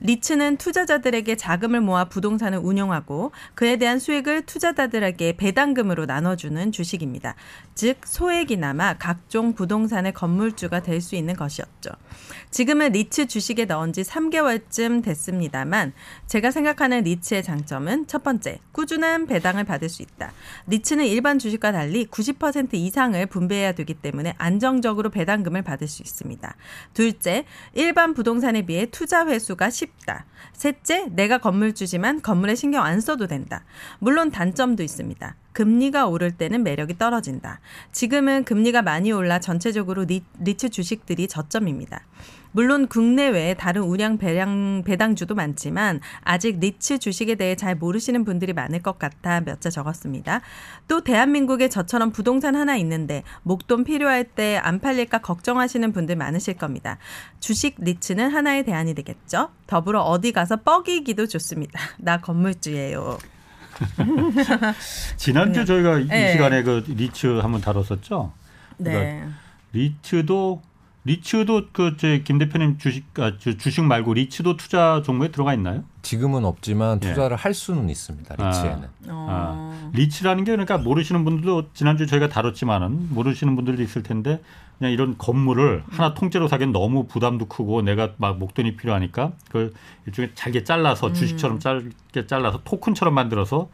리츠는 0.00 0.58
투자자들에게 0.58 1.36
자금을 1.36 1.80
모아 1.80 2.04
부동산을 2.04 2.58
운용하고 2.58 3.32
그에 3.54 3.76
대한 3.76 3.98
수익을 3.98 4.42
투자자들에게 4.42 5.36
배당금으로 5.36 6.06
나눠주는 6.06 6.70
주식입니다. 6.70 7.34
즉 7.74 7.98
소액이나마 8.04 8.98
각종 8.98 9.54
부동산의 9.54 10.12
건물주가 10.12 10.80
될 10.82 10.98
수 11.00 11.16
있는 11.16 11.34
것이었죠. 11.34 11.90
지금은 12.50 12.92
리츠 12.92 13.26
주식에 13.26 13.66
넣은 13.66 13.92
지 13.92 14.02
3개월쯤 14.02 15.02
됐습니다만 15.02 15.92
제가 16.26 16.50
생각하는 16.50 17.04
리츠의 17.04 17.42
장점은 17.42 18.06
첫 18.06 18.22
번째, 18.22 18.58
꾸준한 18.72 19.26
배당을 19.26 19.64
받을 19.64 19.88
수 19.88 20.02
있다. 20.02 20.32
리츠는 20.66 21.06
일반 21.06 21.38
주식과 21.38 21.72
달리 21.72 22.06
90% 22.06 22.74
이상을 22.74 23.24
분배해야 23.26 23.72
되기 23.72 23.94
때문에 23.94 24.34
안정적으로 24.38 25.10
배당금을 25.10 25.62
받을 25.62 25.88
수 25.88 26.02
있습니다. 26.02 26.56
둘째, 26.94 27.44
일반 27.74 28.14
부동산에 28.14 28.62
비해 28.62 28.86
투자 28.86 29.26
회수가 29.26 29.70
쉽다. 29.88 30.24
셋째, 30.52 31.06
내가 31.10 31.38
건물주지만 31.38 32.22
건물에 32.22 32.54
신경 32.54 32.84
안 32.84 33.00
써도 33.00 33.26
된다. 33.26 33.64
물론 33.98 34.30
단점도 34.30 34.82
있습니다. 34.82 35.36
금리가 35.52 36.06
오를 36.06 36.32
때는 36.32 36.62
매력이 36.62 36.98
떨어진다. 36.98 37.60
지금은 37.92 38.44
금리가 38.44 38.82
많이 38.82 39.12
올라 39.12 39.40
전체적으로 39.40 40.04
리, 40.04 40.22
리츠 40.40 40.70
주식들이 40.70 41.28
저점입니다. 41.28 42.02
물론 42.58 42.88
국내외에 42.88 43.54
다른 43.54 43.82
우량 43.82 44.18
배량, 44.18 44.82
배당주도 44.84 45.36
많지만 45.36 46.00
아직 46.22 46.58
리츠 46.58 46.98
주식에 46.98 47.36
대해 47.36 47.54
잘 47.54 47.76
모르시는 47.76 48.24
분들이 48.24 48.52
많을 48.52 48.82
것 48.82 48.98
같아 48.98 49.40
몇 49.42 49.60
자 49.60 49.70
적었습니다. 49.70 50.40
또 50.88 51.04
대한민국에 51.04 51.68
저처럼 51.68 52.10
부동산 52.10 52.56
하나 52.56 52.74
있는데 52.74 53.22
목돈 53.44 53.84
필요할 53.84 54.24
때 54.24 54.58
안 54.60 54.80
팔릴까 54.80 55.18
걱정하시는 55.18 55.92
분들 55.92 56.16
많으실 56.16 56.54
겁니다. 56.54 56.98
주식 57.38 57.76
리츠는 57.78 58.30
하나의 58.30 58.64
대안이 58.64 58.92
되겠죠. 58.94 59.50
더불어 59.68 60.02
어디 60.02 60.32
가서 60.32 60.56
뻐기기도 60.56 61.28
좋습니다. 61.28 61.78
나 61.98 62.20
건물주예요. 62.20 63.18
지난주 65.16 65.64
저희가 65.64 65.98
네. 65.98 66.30
이 66.30 66.32
시간에 66.32 66.64
그 66.64 66.82
리츠 66.88 67.38
한번 67.38 67.60
다뤘었죠. 67.60 68.32
네. 68.78 69.22
리츠도 69.72 70.62
리츠도 71.08 71.68
그제김 71.72 72.36
대표님 72.38 72.76
주식 72.76 73.06
아, 73.18 73.38
주- 73.38 73.56
주식 73.56 73.82
말고 73.82 74.12
리츠도 74.14 74.58
투자 74.58 75.00
종목에 75.02 75.30
들어가 75.30 75.54
있나요? 75.54 75.82
지금은 76.02 76.44
없지만 76.44 77.00
예. 77.02 77.08
투자를 77.08 77.36
할 77.38 77.54
수는 77.54 77.88
있습니다. 77.88 78.34
리츠에는. 78.34 78.88
어. 79.08 79.26
아, 79.30 79.90
리츠라는 79.94 80.44
게 80.44 80.52
그러니까 80.52 80.76
모르시는 80.76 81.24
분들도 81.24 81.70
지난주 81.72 82.06
저희가 82.06 82.28
다뤘지만은 82.28 83.14
모르시는 83.14 83.56
분들도 83.56 83.82
있을 83.82 84.02
텐데 84.02 84.42
그냥 84.78 84.92
이런 84.92 85.16
건물을 85.16 85.82
하나 85.88 86.12
통째로 86.12 86.46
사기엔 86.46 86.72
너무 86.72 87.06
부담도 87.06 87.46
크고 87.46 87.80
내가 87.82 88.10
막 88.18 88.38
목돈이 88.38 88.76
필요하니까 88.76 89.32
그걸 89.46 89.72
일종의 90.06 90.32
잘게 90.34 90.62
잘라서 90.64 91.12
주식처럼 91.14 91.58
짧게 91.58 92.26
잘라서 92.26 92.60
토큰처럼 92.64 93.14
만들어서 93.14 93.70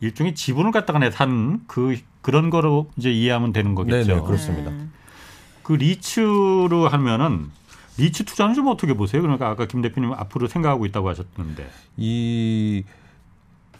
일종의 0.00 0.34
지분을 0.34 0.72
갖다가 0.72 0.98
내 0.98 1.10
산 1.10 1.60
그 1.68 1.96
그런 2.22 2.50
거로 2.50 2.90
이제 2.96 3.10
이해하면 3.12 3.52
되는 3.52 3.74
거겠죠. 3.74 4.06
네네 4.08 4.22
그렇습니다. 4.26 4.70
음. 4.70 4.90
그 5.62 5.74
리츠로 5.74 6.88
하면은 6.88 7.50
리츠 7.98 8.24
투자는 8.24 8.54
좀 8.54 8.68
어떻게 8.68 8.94
보세요? 8.94 9.22
그러니까 9.22 9.48
아까 9.48 9.66
김 9.66 9.82
대표님 9.82 10.12
앞으로 10.12 10.48
생각하고 10.48 10.86
있다고 10.86 11.08
하셨는데. 11.08 11.68
이 11.96 12.84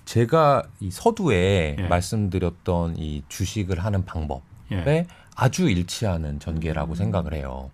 제가 0.04 0.64
이 0.80 0.90
서두에 0.90 1.76
예. 1.78 1.82
말씀드렸던 1.88 2.96
이 2.98 3.22
주식을 3.28 3.82
하는 3.84 4.04
방법에 4.04 4.42
예. 4.72 5.06
아주 5.34 5.68
일치하는 5.68 6.40
전개라고 6.40 6.94
생각을 6.94 7.34
해요. 7.34 7.70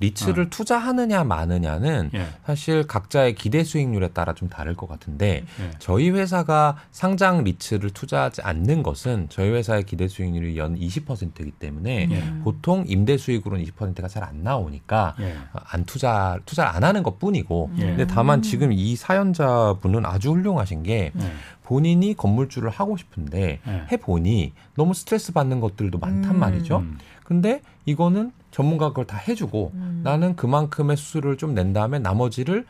리츠를 0.00 0.50
투자하느냐 0.50 1.22
마느냐는 1.22 2.10
예. 2.14 2.26
사실 2.44 2.86
각자의 2.86 3.36
기대 3.36 3.62
수익률에 3.62 4.08
따라 4.08 4.34
좀 4.34 4.48
다를 4.48 4.74
것 4.74 4.88
같은데 4.88 5.44
예. 5.60 5.70
저희 5.78 6.10
회사가 6.10 6.76
상장 6.90 7.44
리츠를 7.44 7.90
투자하지 7.90 8.42
않는 8.42 8.82
것은 8.82 9.28
저희 9.30 9.50
회사의 9.50 9.84
기대 9.84 10.08
수익률이 10.08 10.58
연 10.58 10.76
20%이기 10.76 11.52
때문에 11.52 12.08
예. 12.10 12.42
보통 12.42 12.84
임대 12.88 13.16
수익으로는 13.16 13.64
20%가 13.64 14.08
잘 14.08 14.22
안 14.22 14.42
나오니까 14.44 15.14
예. 15.20 15.36
안 15.52 15.84
투자 15.84 16.38
투자를 16.46 16.70
안 16.70 16.84
하는 16.84 17.02
것 17.02 17.18
뿐이고 17.18 17.70
예. 17.78 17.86
근데 17.86 18.06
다만 18.06 18.40
지금 18.42 18.72
이 18.72 18.94
사연자분은 18.96 20.06
아주 20.06 20.30
훌륭하신 20.30 20.82
게 20.84 21.12
예. 21.16 21.32
본인이 21.64 22.14
건물주를 22.14 22.70
하고 22.70 22.96
싶은데 22.96 23.60
예. 23.66 23.86
해 23.90 23.96
보니 23.96 24.52
너무 24.76 24.94
스트레스 24.94 25.32
받는 25.32 25.60
것들도 25.60 25.98
많단 25.98 26.34
음. 26.34 26.40
말이죠. 26.40 26.78
음. 26.78 26.98
근데 27.24 27.62
이거는 27.86 28.32
전문가가 28.50 28.90
그걸 28.90 29.06
다 29.06 29.16
해주고 29.16 29.72
나는 30.02 30.36
그만큼의 30.36 30.96
수수료를 30.96 31.36
좀 31.38 31.54
낸 31.54 31.72
다음에 31.72 31.98
나머지를 31.98 32.66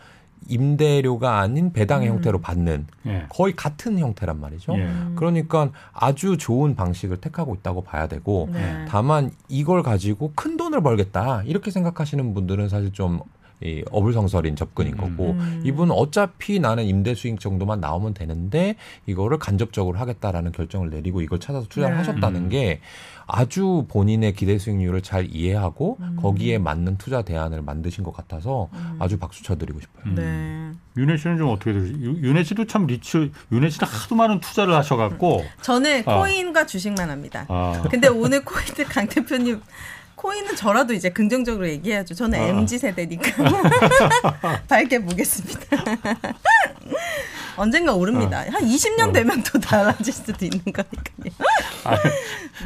임대료가 0.49 1.39
아닌 1.41 1.73
배당의 1.73 2.09
음. 2.09 2.15
형태로 2.17 2.41
받는 2.41 2.87
예. 3.07 3.27
거의 3.29 3.55
같은 3.55 3.99
형태란 3.99 4.41
말이죠. 4.41 4.75
예. 4.77 4.89
그러니까 5.15 5.71
아주 5.93 6.37
좋은 6.37 6.75
방식을 6.75 7.19
택하고 7.19 7.55
있다고 7.55 7.83
봐야 7.83 8.09
되고 8.09 8.49
네. 8.53 8.85
다만 8.89 9.31
이걸 9.49 9.83
가지고 9.83 10.33
큰 10.35 10.57
돈을 10.57 10.83
벌겠다 10.83 11.43
이렇게 11.45 11.71
생각하시는 11.71 12.35
분들은 12.35 12.69
사실 12.69 12.93
좀 12.93 13.21
이 13.65 13.83
어불성설인 13.91 14.57
접근인 14.57 14.97
거고 14.97 15.31
음. 15.33 15.63
이분은 15.65 15.95
어차피 15.95 16.59
나는 16.59 16.85
임대 16.85 17.15
수익 17.15 17.39
정도만 17.41 17.81
나오면 17.81 18.15
되는데 18.15 18.77
이거를 19.07 19.39
간접적으로 19.39 19.99
하겠다라는 19.99 20.53
결정을 20.53 20.91
내리고 20.91 21.21
이걸 21.21 21.39
찾아서 21.39 21.67
투자를 21.69 21.95
네. 21.95 21.99
하셨다는 21.99 22.45
음. 22.45 22.49
게 22.49 22.81
아주 23.27 23.87
본인의 23.89 24.35
기대 24.35 24.59
수익률을 24.59 25.01
잘 25.03 25.29
이해하고 25.33 25.97
음. 26.01 26.17
거기에 26.21 26.59
맞는 26.59 26.99
투자 26.99 27.23
대안을 27.23 27.63
만드신 27.63 28.03
것 28.05 28.13
같아서 28.13 28.69
음. 28.73 28.97
아주 28.99 29.19
박수 29.19 29.43
쳐드리고 29.45 29.81
싶어요. 29.81 30.15
네. 30.15 30.73
윤혜 30.97 31.17
씨는 31.17 31.39
좀 31.39 31.49
어떻게 31.51 31.73
되세요? 31.73 31.93
유- 32.01 32.19
윤혜 32.21 32.43
씨도 32.43 32.67
참 32.67 32.87
리츠, 32.87 33.31
윤혜 33.53 33.71
씨는 33.71 33.89
하도 33.89 34.15
많은 34.17 34.41
투자를 34.41 34.75
하셔갖고. 34.75 35.45
저는 35.63 36.03
아. 36.05 36.19
코인과 36.19 36.67
주식만 36.67 37.09
합니다. 37.11 37.47
아, 37.49 37.83
근데 37.91 38.09
오늘 38.09 38.45
코인들 38.45 38.85
강 38.87 39.07
대 39.09 39.25
표님 39.25 39.61
코인은 40.17 40.57
저라도 40.57 40.93
이제 40.95 41.11
긍정적으로 41.11 41.69
얘기해야죠. 41.69 42.15
저는 42.15 42.39
아. 42.39 42.43
MZ 42.45 42.79
세대니까 42.79 43.31
밝게 44.69 45.05
보겠습니다. 45.05 45.61
언젠가 47.57 47.93
오릅니다. 47.93 48.39
한 48.39 48.63
20년 48.63 49.11
어. 49.11 49.13
되면 49.13 49.43
또 49.43 49.59
달라질 49.59 50.13
수도 50.13 50.45
있는 50.45 50.61
거니까요. 50.65 51.33
아, 51.85 51.97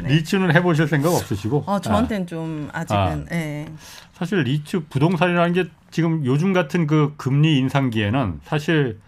리츠는 0.03 0.55
해보실 0.55 0.87
생각 0.87 1.13
없으시고. 1.13 1.63
어, 1.65 1.79
저한테는 1.81 2.27
좀 2.27 2.69
아직은 2.71 3.27
예. 3.31 3.67
사실 4.13 4.39
리츠 4.43 4.85
부동산이라는 4.89 5.53
게 5.53 5.65
지금 5.91 6.25
요즘 6.25 6.53
같은 6.53 6.87
그 6.87 7.13
금리 7.17 7.57
인상기에는 7.57 8.41
사실 8.45 8.99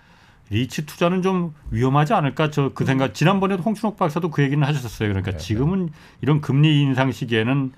리츠 0.49 0.85
투자는 0.85 1.21
좀 1.21 1.53
위험하지 1.71 2.13
않을까 2.13 2.49
저 2.49 2.71
그 2.73 2.83
생각 2.85 3.13
지난번에도 3.13 3.61
홍춘욱 3.63 3.97
박사도 3.97 4.31
그 4.31 4.41
얘기는 4.43 4.65
하셨었어요. 4.65 5.09
그러니까 5.09 5.31
네, 5.31 5.37
지금은 5.37 5.89
이런 6.21 6.41
금리 6.41 6.81
인상 6.81 7.11
시기에는 7.11 7.71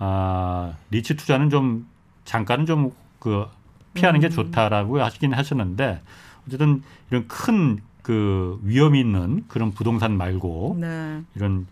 아 0.00 0.72
리츠 0.90 1.16
투자는 1.16 1.50
좀 1.50 1.86
잠깐은 2.24 2.66
좀 2.66 2.92
그 3.20 3.46
피하는 3.92 4.20
게 4.20 4.30
좋다라고 4.30 5.02
하시긴 5.02 5.34
하셨는데 5.34 6.00
어쨌든 6.46 6.82
이런 7.10 7.28
큰 7.28 7.82
그 8.02 8.58
위험이 8.62 9.00
있는 9.00 9.44
그런 9.46 9.72
부동산 9.72 10.16
말고 10.16 10.78
네. 10.80 11.20
이런 11.34 11.66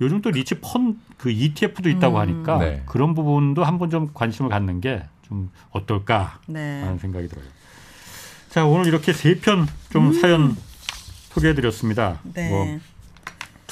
요즘 0.00 0.22
또 0.22 0.30
리츠 0.30 0.60
펀 0.60 0.96
그 1.18 1.30
ETF도 1.30 1.90
있다고 1.90 2.16
음. 2.16 2.20
하니까 2.20 2.58
네. 2.58 2.82
그런 2.86 3.14
부분도 3.14 3.64
한번 3.64 3.90
좀 3.90 4.10
관심을 4.14 4.48
갖는 4.50 4.80
게 4.80 5.04
좀 5.28 5.50
어떨까 5.72 6.38
네. 6.46 6.82
하는 6.82 6.98
생각이 6.98 7.28
들어요. 7.28 7.44
자 8.48 8.64
오늘 8.64 8.86
이렇게 8.86 9.12
세 9.12 9.38
편 9.40 9.66
좀 9.90 10.12
사연 10.14 10.56
소개해드렸습니다. 11.30 12.20
음. 12.24 12.32
네. 12.34 12.48
뭐 12.48 12.78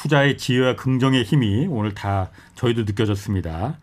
투자의 0.02 0.36
지혜와 0.36 0.74
긍정의 0.74 1.22
힘이 1.22 1.68
오늘 1.70 1.94
다 1.94 2.30
저희도 2.56 2.82
느껴졌습니다. 2.82 3.78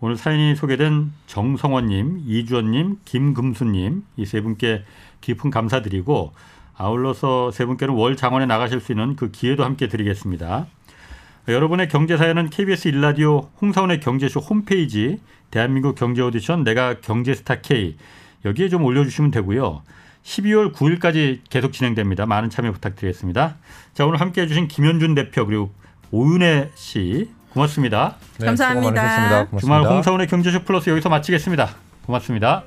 오늘 0.00 0.16
사연이 0.16 0.56
소개된 0.56 1.12
정성원님, 1.26 2.22
이주원님, 2.26 3.00
김금수님 3.04 4.02
이 4.16 4.24
세 4.24 4.40
분께 4.40 4.84
깊은 5.20 5.50
감사드리고 5.50 6.32
아울러서 6.74 7.50
세 7.50 7.66
분께는 7.66 7.92
월 7.94 8.16
장원에 8.16 8.46
나가실 8.46 8.80
수 8.80 8.92
있는 8.92 9.14
그 9.14 9.30
기회도 9.30 9.62
함께 9.62 9.88
드리겠습니다. 9.88 10.66
여러분의 11.48 11.88
경제 11.88 12.16
사연은 12.16 12.48
KBS 12.48 12.88
일라디오 12.88 13.50
홍사원의 13.60 14.00
경제쇼 14.00 14.40
홈페이지 14.40 15.20
대한민국 15.50 15.96
경제 15.96 16.22
오디션 16.22 16.64
내가 16.64 17.00
경제스타 17.00 17.60
K 17.60 17.96
여기에 18.46 18.70
좀 18.70 18.84
올려주시면 18.84 19.32
되고요. 19.32 19.82
12월 20.28 20.74
9일까지 20.74 21.40
계속 21.48 21.72
진행됩니다. 21.72 22.26
많은 22.26 22.50
참여 22.50 22.72
부탁드리겠습니다. 22.72 23.56
자 23.94 24.06
오늘 24.06 24.20
함께 24.20 24.42
해 24.42 24.46
주신 24.46 24.68
김현준 24.68 25.14
대표 25.14 25.46
그리고 25.46 25.72
오윤혜 26.10 26.70
씨 26.74 27.30
고맙습니다. 27.50 28.16
네, 28.38 28.46
감사합니다. 28.46 29.46
고맙습니다. 29.46 29.58
주말 29.58 29.82
홍사원의 29.84 30.26
경제쇼 30.26 30.64
플러스 30.64 30.90
여기서 30.90 31.08
마치겠습니다. 31.08 31.70
고맙습니다. 32.04 32.64